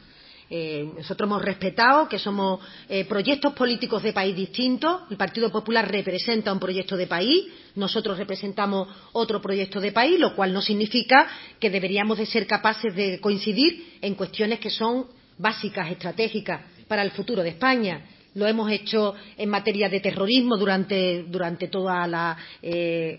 Eh, 0.48 0.88
nosotros 0.96 1.26
hemos 1.26 1.42
respetado 1.42 2.08
que 2.08 2.18
somos 2.18 2.60
eh, 2.88 3.04
proyectos 3.04 3.52
políticos 3.52 4.02
de 4.02 4.12
país 4.12 4.36
distintos. 4.36 5.02
El 5.10 5.16
Partido 5.16 5.50
Popular 5.50 5.90
representa 5.90 6.52
un 6.52 6.60
proyecto 6.60 6.96
de 6.96 7.06
país, 7.06 7.46
nosotros 7.74 8.16
representamos 8.16 8.88
otro 9.12 9.42
proyecto 9.42 9.80
de 9.80 9.92
país, 9.92 10.20
lo 10.20 10.36
cual 10.36 10.52
no 10.52 10.62
significa 10.62 11.26
que 11.58 11.70
deberíamos 11.70 12.18
de 12.18 12.26
ser 12.26 12.46
capaces 12.46 12.94
de 12.94 13.20
coincidir 13.20 13.98
en 14.00 14.14
cuestiones 14.14 14.60
que 14.60 14.70
son 14.70 15.06
básicas, 15.36 15.90
estratégicas 15.90 16.60
para 16.86 17.02
el 17.02 17.10
futuro 17.10 17.42
de 17.42 17.50
España 17.50 18.04
lo 18.36 18.46
hemos 18.46 18.70
hecho 18.70 19.14
en 19.36 19.48
materia 19.48 19.88
de 19.88 20.00
terrorismo 20.00 20.56
durante, 20.56 21.24
toda 21.70 22.06
la 22.06 22.36
eh, 22.62 23.18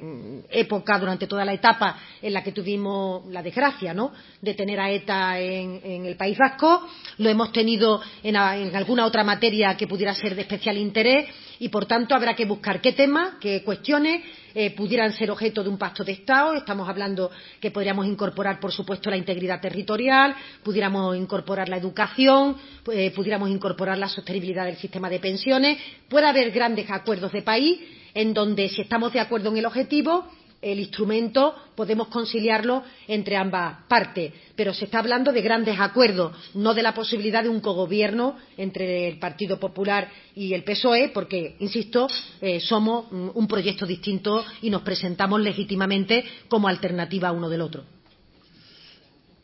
época, 0.49 0.99
durante 0.99 1.25
toda 1.27 1.43
la 1.43 1.53
etapa 1.53 1.97
en 2.21 2.33
la 2.33 2.43
que 2.43 2.51
tuvimos 2.51 3.25
la 3.27 3.41
desgracia 3.41 3.93
¿no? 3.93 4.13
de 4.41 4.53
tener 4.53 4.79
a 4.79 4.91
ETA 4.91 5.39
en, 5.39 6.05
el 6.05 6.15
País 6.15 6.37
Vasco. 6.37 6.87
Lo 7.17 7.29
hemos 7.29 7.51
tenido 7.51 7.99
en, 8.21 8.35
en, 8.35 8.75
alguna 8.75 9.05
otra 9.05 9.23
materia 9.23 9.75
que 9.75 9.87
pudiera 9.87 10.13
ser 10.13 10.35
de 10.35 10.41
especial 10.41 10.77
interés 10.77 11.27
y, 11.59 11.69
por 11.69 11.85
tanto, 11.85 12.15
habrá 12.15 12.35
que 12.35 12.45
buscar 12.45 12.81
qué 12.81 12.93
temas, 12.93 13.35
qué 13.39 13.63
cuestiones 13.63 14.23
eh, 14.53 14.71
pudieran 14.71 15.13
ser 15.13 15.31
objeto 15.31 15.63
de 15.63 15.69
un 15.69 15.77
pacto 15.77 16.03
de 16.03 16.13
Estado. 16.13 16.53
Estamos 16.53 16.87
hablando 16.89 17.31
que 17.59 17.71
podríamos 17.71 18.05
incorporar, 18.05 18.59
por 18.59 18.71
supuesto, 18.71 19.09
la 19.09 19.17
integridad 19.17 19.61
territorial, 19.61 20.35
pudiéramos 20.63 21.15
incorporar 21.15 21.69
la 21.69 21.77
educación, 21.77 22.57
eh, 22.91 23.11
pudiéramos 23.11 23.49
incorporar 23.49 23.97
la 23.97 24.09
sostenibilidad 24.09 24.65
del 24.65 24.77
sistema 24.77 25.09
de 25.09 25.19
pensiones. 25.19 25.77
Puede 26.09 26.27
haber 26.27 26.51
grandes 26.51 26.89
acuerdos 26.89 27.31
de 27.31 27.41
país 27.41 27.79
en 28.13 28.33
donde, 28.33 28.69
si 28.69 28.81
estamos 28.81 29.13
de 29.13 29.19
acuerdo 29.19 29.49
en 29.49 29.57
el 29.57 29.65
objetivo, 29.65 30.25
el 30.61 30.79
instrumento 30.79 31.55
podemos 31.75 32.07
conciliarlo 32.07 32.83
entre 33.07 33.37
ambas 33.37 33.83
partes, 33.87 34.33
pero 34.55 34.73
se 34.73 34.85
está 34.85 34.99
hablando 34.99 35.31
de 35.31 35.41
grandes 35.41 35.79
acuerdos, 35.79 36.35
no 36.55 36.73
de 36.73 36.83
la 36.83 36.93
posibilidad 36.93 37.43
de 37.43 37.49
un 37.49 37.61
cogobierno 37.61 38.37
entre 38.57 39.07
el 39.07 39.19
Partido 39.19 39.59
Popular 39.59 40.09
y 40.35 40.53
el 40.53 40.63
PSOE, 40.63 41.09
porque, 41.09 41.55
insisto, 41.59 42.07
eh, 42.41 42.59
somos 42.59 43.11
un 43.11 43.47
proyecto 43.47 43.85
distinto 43.85 44.43
y 44.61 44.69
nos 44.69 44.81
presentamos 44.81 45.41
legítimamente 45.41 46.23
como 46.47 46.67
alternativa 46.67 47.31
uno 47.31 47.49
del 47.49 47.61
otro. 47.61 47.83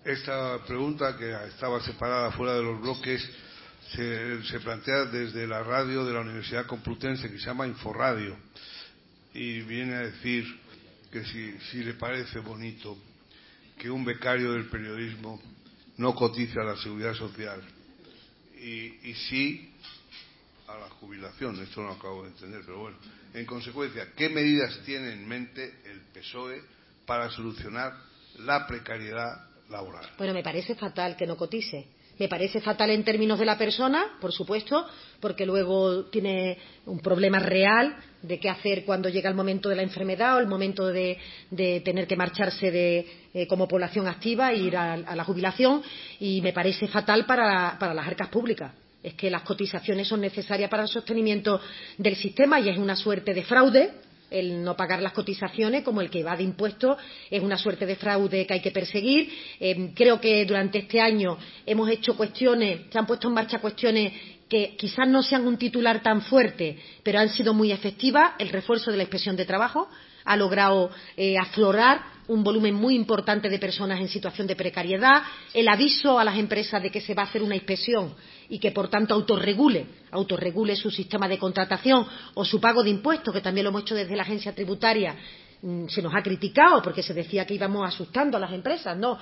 Esta 0.03 0.59
pregunta, 0.65 1.15
que 1.17 1.31
estaba 1.47 1.79
separada 1.81 2.31
fuera 2.31 2.55
de 2.55 2.63
los 2.63 2.81
bloques, 2.81 3.23
se, 3.95 4.43
se 4.43 4.59
plantea 4.59 5.05
desde 5.05 5.47
la 5.47 5.63
radio 5.63 6.03
de 6.03 6.13
la 6.13 6.21
Universidad 6.21 6.65
Complutense, 6.65 7.29
que 7.29 7.37
se 7.37 7.45
llama 7.45 7.67
Inforradio 7.67 8.35
y 9.33 9.61
viene 9.61 9.95
a 9.95 9.99
decir 10.01 10.45
que 11.13 11.23
si, 11.25 11.83
le 11.83 11.93
parece 11.93 12.39
bonito 12.39 12.97
que 13.77 13.91
un 13.91 14.03
becario 14.03 14.53
del 14.53 14.65
periodismo 14.65 15.39
no 15.97 16.15
cotice 16.15 16.59
a 16.59 16.63
la 16.63 16.75
seguridad 16.77 17.13
social 17.13 17.61
y, 18.59 19.09
y 19.09 19.13
sí 19.29 19.71
a 20.67 20.75
la 20.75 20.89
jubilación. 20.89 21.61
Esto 21.61 21.83
no 21.83 21.91
acabo 21.91 22.23
de 22.23 22.29
entender, 22.29 22.61
pero 22.65 22.79
bueno. 22.79 22.97
En 23.31 23.45
consecuencia, 23.45 24.07
¿qué 24.15 24.27
medidas 24.29 24.79
tiene 24.85 25.13
en 25.13 25.27
mente 25.27 25.75
el 25.85 26.01
PSOE 26.13 26.63
para 27.05 27.29
solucionar 27.29 27.93
la 28.39 28.65
precariedad 28.65 29.49
laboral? 29.69 30.09
Bueno, 30.17 30.33
me 30.33 30.41
parece 30.41 30.73
fatal 30.73 31.15
que 31.15 31.27
no 31.27 31.37
cotice. 31.37 31.85
Me 32.17 32.27
parece 32.27 32.59
fatal 32.59 32.89
en 32.89 33.03
términos 33.03 33.37
de 33.37 33.45
la 33.45 33.57
persona, 33.57 34.17
por 34.19 34.31
supuesto, 34.31 34.87
porque 35.19 35.45
luego 35.45 36.05
tiene 36.05 36.57
un 36.85 36.99
problema 36.99 37.37
real 37.37 37.97
de 38.23 38.39
qué 38.39 38.49
hacer 38.49 38.85
cuando 38.85 39.09
llega 39.09 39.29
el 39.29 39.35
momento 39.35 39.69
de 39.69 39.75
la 39.75 39.83
enfermedad 39.83 40.37
o 40.37 40.39
el 40.39 40.47
momento 40.47 40.87
de, 40.87 41.19
tener 41.85 42.07
que 42.07 42.15
marcharse 42.15 42.71
de, 42.71 43.07
eh, 43.33 43.47
como 43.47 43.67
población 43.67 44.07
activa 44.07 44.51
e 44.51 44.57
ir 44.57 44.75
a, 44.75 44.97
la 44.97 45.23
jubilación. 45.23 45.83
Y 46.19 46.41
me 46.41 46.53
parece 46.53 46.87
fatal 46.87 47.25
para, 47.25 47.77
para 47.77 47.93
las 47.93 48.07
arcas 48.07 48.29
públicas 48.29 48.71
es 49.03 49.15
que 49.15 49.29
las 49.29 49.41
cotizaciones 49.41 50.07
son 50.07 50.21
necesarias 50.21 50.69
para 50.69 50.83
el 50.83 50.87
sostenimiento 50.87 51.59
del 51.97 52.15
sistema 52.15 52.61
y 52.61 52.69
es 52.69 52.77
una 52.77 52.95
suerte 52.95 53.33
de 53.33 53.43
fraude 53.43 53.91
el 54.33 54.63
no 54.63 54.75
pagar 54.75 55.01
las 55.01 55.13
cotizaciones, 55.13 55.83
como 55.83 56.01
el 56.01 56.09
que 56.09 56.23
va 56.23 56.35
de 56.35 56.43
impuestos, 56.43 56.97
es 57.29 57.41
una 57.41 57.57
suerte 57.57 57.85
de 57.85 57.95
fraude 57.95 58.47
que 58.47 58.53
hay 58.55 58.61
que 58.61 58.71
perseguir. 58.71 59.31
Eh, 59.59 59.91
creo 59.93 60.19
que 60.19 60.43
durante 60.45 60.79
este 60.79 60.99
año 60.99 61.37
hemos 61.65 61.87
hecho 61.89 62.17
cuestiones, 62.17 62.81
se 62.91 62.97
han 62.97 63.05
puesto 63.05 63.27
en 63.27 63.35
marcha 63.35 63.59
cuestiones 63.59 64.11
que 64.53 64.75
quizás 64.77 65.07
no 65.07 65.23
sean 65.23 65.47
un 65.47 65.57
titular 65.57 66.03
tan 66.03 66.21
fuerte, 66.21 66.77
pero 67.01 67.17
han 67.17 67.29
sido 67.29 67.55
muy 67.55 67.71
efectivas. 67.71 68.33
El 68.37 68.49
refuerzo 68.49 68.91
de 68.91 68.97
la 68.97 69.03
inspección 69.03 69.35
de 69.35 69.45
trabajo 69.45 69.89
ha 70.25 70.37
logrado 70.37 70.91
eh, 71.17 71.39
aflorar 71.39 72.03
un 72.27 72.43
volumen 72.43 72.75
muy 72.75 72.93
importante 72.93 73.49
de 73.49 73.57
personas 73.57 73.99
en 73.99 74.07
situación 74.07 74.45
de 74.45 74.55
precariedad, 74.55 75.23
el 75.55 75.67
aviso 75.67 76.19
a 76.19 76.23
las 76.23 76.37
empresas 76.37 76.83
de 76.83 76.91
que 76.91 77.01
se 77.01 77.15
va 77.15 77.23
a 77.23 77.25
hacer 77.25 77.41
una 77.41 77.55
inspección 77.55 78.13
y 78.47 78.59
que, 78.59 78.69
por 78.69 78.89
tanto, 78.89 79.15
autorregule, 79.15 79.87
autorregule 80.11 80.75
su 80.75 80.91
sistema 80.91 81.27
de 81.27 81.39
contratación 81.39 82.05
o 82.35 82.45
su 82.45 82.61
pago 82.61 82.83
de 82.83 82.91
impuestos, 82.91 83.33
que 83.33 83.41
también 83.41 83.63
lo 83.63 83.71
hemos 83.71 83.81
hecho 83.81 83.95
desde 83.95 84.15
la 84.15 84.21
agencia 84.21 84.53
tributaria 84.53 85.15
se 85.87 86.01
nos 86.01 86.13
ha 86.13 86.21
criticado 86.21 86.81
porque 86.81 87.01
se 87.01 87.13
decía 87.13 87.45
que 87.45 87.53
íbamos 87.53 87.87
asustando 87.87 88.35
a 88.35 88.39
las 88.39 88.51
empresas. 88.51 88.97
No, 88.97 89.17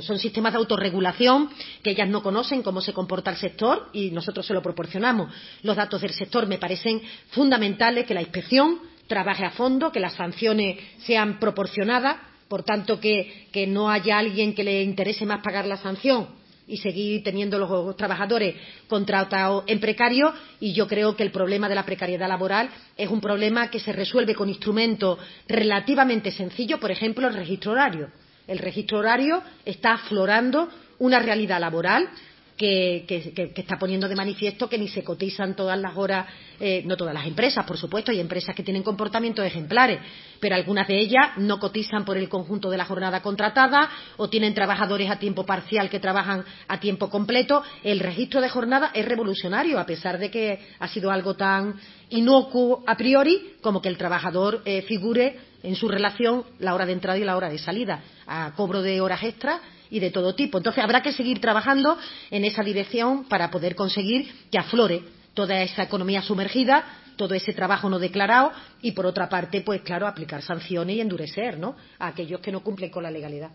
son 0.00 0.18
sistemas 0.18 0.52
de 0.52 0.58
autorregulación 0.58 1.50
que 1.82 1.90
ellas 1.90 2.08
no 2.08 2.22
conocen 2.22 2.62
cómo 2.62 2.80
se 2.80 2.92
comporta 2.92 3.30
el 3.30 3.36
sector 3.36 3.90
y 3.92 4.10
nosotros 4.10 4.44
se 4.44 4.54
lo 4.54 4.62
proporcionamos. 4.62 5.32
Los 5.62 5.76
datos 5.76 6.00
del 6.00 6.12
sector 6.12 6.46
me 6.46 6.58
parecen 6.58 7.00
fundamentales 7.30 8.06
que 8.06 8.14
la 8.14 8.22
inspección 8.22 8.80
trabaje 9.06 9.44
a 9.44 9.50
fondo, 9.50 9.92
que 9.92 10.00
las 10.00 10.14
sanciones 10.14 10.78
sean 10.98 11.38
proporcionadas 11.38 12.16
por 12.48 12.62
tanto, 12.62 13.00
que, 13.00 13.48
que 13.52 13.66
no 13.66 13.90
haya 13.90 14.18
alguien 14.18 14.54
que 14.54 14.64
le 14.64 14.82
interese 14.82 15.24
más 15.26 15.42
pagar 15.42 15.66
la 15.66 15.78
sanción 15.78 16.43
y 16.66 16.78
seguir 16.78 17.22
teniendo 17.22 17.58
los 17.58 17.96
trabajadores 17.96 18.54
contratados 18.88 19.64
en 19.66 19.80
precario 19.80 20.32
y 20.60 20.72
yo 20.72 20.86
creo 20.86 21.14
que 21.16 21.22
el 21.22 21.30
problema 21.30 21.68
de 21.68 21.74
la 21.74 21.84
precariedad 21.84 22.28
laboral 22.28 22.70
es 22.96 23.08
un 23.08 23.20
problema 23.20 23.70
que 23.70 23.80
se 23.80 23.92
resuelve 23.92 24.34
con 24.34 24.48
instrumentos 24.48 25.18
relativamente 25.46 26.30
sencillos, 26.30 26.80
por 26.80 26.90
ejemplo, 26.90 27.28
el 27.28 27.34
registro 27.34 27.72
horario. 27.72 28.10
El 28.46 28.58
registro 28.58 28.98
horario 28.98 29.42
está 29.64 29.92
aflorando 29.92 30.68
una 30.98 31.18
realidad 31.18 31.60
laboral 31.60 32.08
que, 32.56 33.04
que, 33.08 33.32
que, 33.32 33.60
está 33.60 33.78
poniendo 33.78 34.08
de 34.08 34.14
manifiesto 34.14 34.68
que 34.68 34.78
ni 34.78 34.88
se 34.88 35.02
cotizan 35.02 35.56
todas 35.56 35.78
las 35.78 35.96
horas, 35.96 36.26
eh, 36.60 36.82
no 36.84 36.96
todas 36.96 37.12
las 37.12 37.26
empresas, 37.26 37.66
por 37.66 37.76
supuesto, 37.76 38.12
hay 38.12 38.20
empresas 38.20 38.54
que 38.54 38.62
tienen 38.62 38.82
comportamientos 38.82 39.44
ejemplares, 39.44 40.00
pero 40.38 40.54
algunas 40.54 40.86
de 40.86 41.00
ellas 41.00 41.36
no 41.36 41.58
cotizan 41.58 42.04
por 42.04 42.16
el 42.16 42.28
conjunto 42.28 42.70
de 42.70 42.76
la 42.76 42.84
jornada 42.84 43.22
contratada 43.22 43.90
o 44.16 44.28
tienen 44.28 44.54
trabajadores 44.54 45.10
a 45.10 45.18
tiempo 45.18 45.44
parcial 45.44 45.90
que 45.90 45.98
trabajan 45.98 46.44
a 46.68 46.78
tiempo 46.78 47.10
completo. 47.10 47.62
El 47.82 47.98
registro 47.98 48.40
de 48.40 48.48
jornada 48.48 48.92
es 48.94 49.04
revolucionario, 49.04 49.80
a 49.80 49.86
pesar 49.86 50.18
de 50.18 50.30
que 50.30 50.60
ha 50.78 50.88
sido 50.88 51.10
algo 51.10 51.34
tan 51.34 51.74
inocuo 52.10 52.84
a 52.86 52.96
priori 52.96 53.54
como 53.60 53.82
que 53.82 53.88
el 53.88 53.98
trabajador 53.98 54.62
eh, 54.64 54.82
figure 54.82 55.36
en 55.64 55.74
su 55.74 55.88
relación 55.88 56.44
la 56.58 56.74
hora 56.74 56.86
de 56.86 56.92
entrada 56.92 57.18
y 57.18 57.24
la 57.24 57.36
hora 57.36 57.48
de 57.48 57.58
salida, 57.58 58.02
a 58.26 58.52
cobro 58.54 58.82
de 58.82 59.00
horas 59.00 59.22
extras 59.24 59.60
y 59.90 60.00
de 60.00 60.10
todo 60.10 60.34
tipo. 60.34 60.58
Entonces 60.58 60.82
habrá 60.82 61.02
que 61.02 61.12
seguir 61.12 61.40
trabajando 61.40 61.98
en 62.30 62.44
esa 62.44 62.62
dirección 62.62 63.24
para 63.24 63.50
poder 63.50 63.74
conseguir 63.74 64.32
que 64.50 64.58
aflore 64.58 65.02
toda 65.34 65.62
esa 65.62 65.82
economía 65.82 66.22
sumergida, 66.22 66.84
todo 67.16 67.34
ese 67.34 67.52
trabajo 67.52 67.88
no 67.88 67.98
declarado 67.98 68.52
y, 68.82 68.92
por 68.92 69.06
otra 69.06 69.28
parte, 69.28 69.60
pues 69.60 69.82
claro, 69.82 70.06
aplicar 70.06 70.42
sanciones 70.42 70.96
y 70.96 71.00
endurecer 71.00 71.58
¿no? 71.58 71.76
a 71.98 72.08
aquellos 72.08 72.40
que 72.40 72.52
no 72.52 72.60
cumplen 72.60 72.90
con 72.90 73.02
la 73.02 73.10
legalidad. 73.10 73.50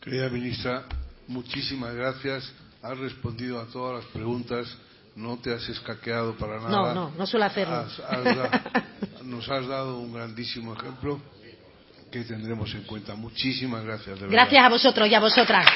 Querida 0.00 0.28
ministra, 0.28 0.84
muchísimas 1.28 1.94
gracias. 1.94 2.52
Has 2.82 2.98
respondido 2.98 3.60
a 3.60 3.66
todas 3.66 4.02
las 4.02 4.12
preguntas. 4.12 4.66
No 5.16 5.36
te 5.38 5.52
has 5.52 5.68
escaqueado 5.68 6.34
para 6.36 6.58
nada. 6.60 6.70
No, 6.70 6.94
no, 6.94 7.12
no 7.18 7.26
suelo 7.26 7.44
hacerlo. 7.44 7.74
Has, 7.74 8.00
has 8.00 8.24
da, 8.24 8.84
nos 9.24 9.48
has 9.50 9.66
dado 9.66 9.98
un 9.98 10.14
grandísimo 10.14 10.72
ejemplo 10.74 11.20
que 12.10 12.24
tendremos 12.24 12.74
en 12.74 12.82
cuenta. 12.82 13.14
Muchísimas 13.14 13.84
gracias. 13.84 14.20
De 14.20 14.28
gracias 14.28 14.64
a 14.64 14.68
vosotros 14.68 15.08
y 15.08 15.14
a 15.14 15.20
vosotras. 15.20 15.66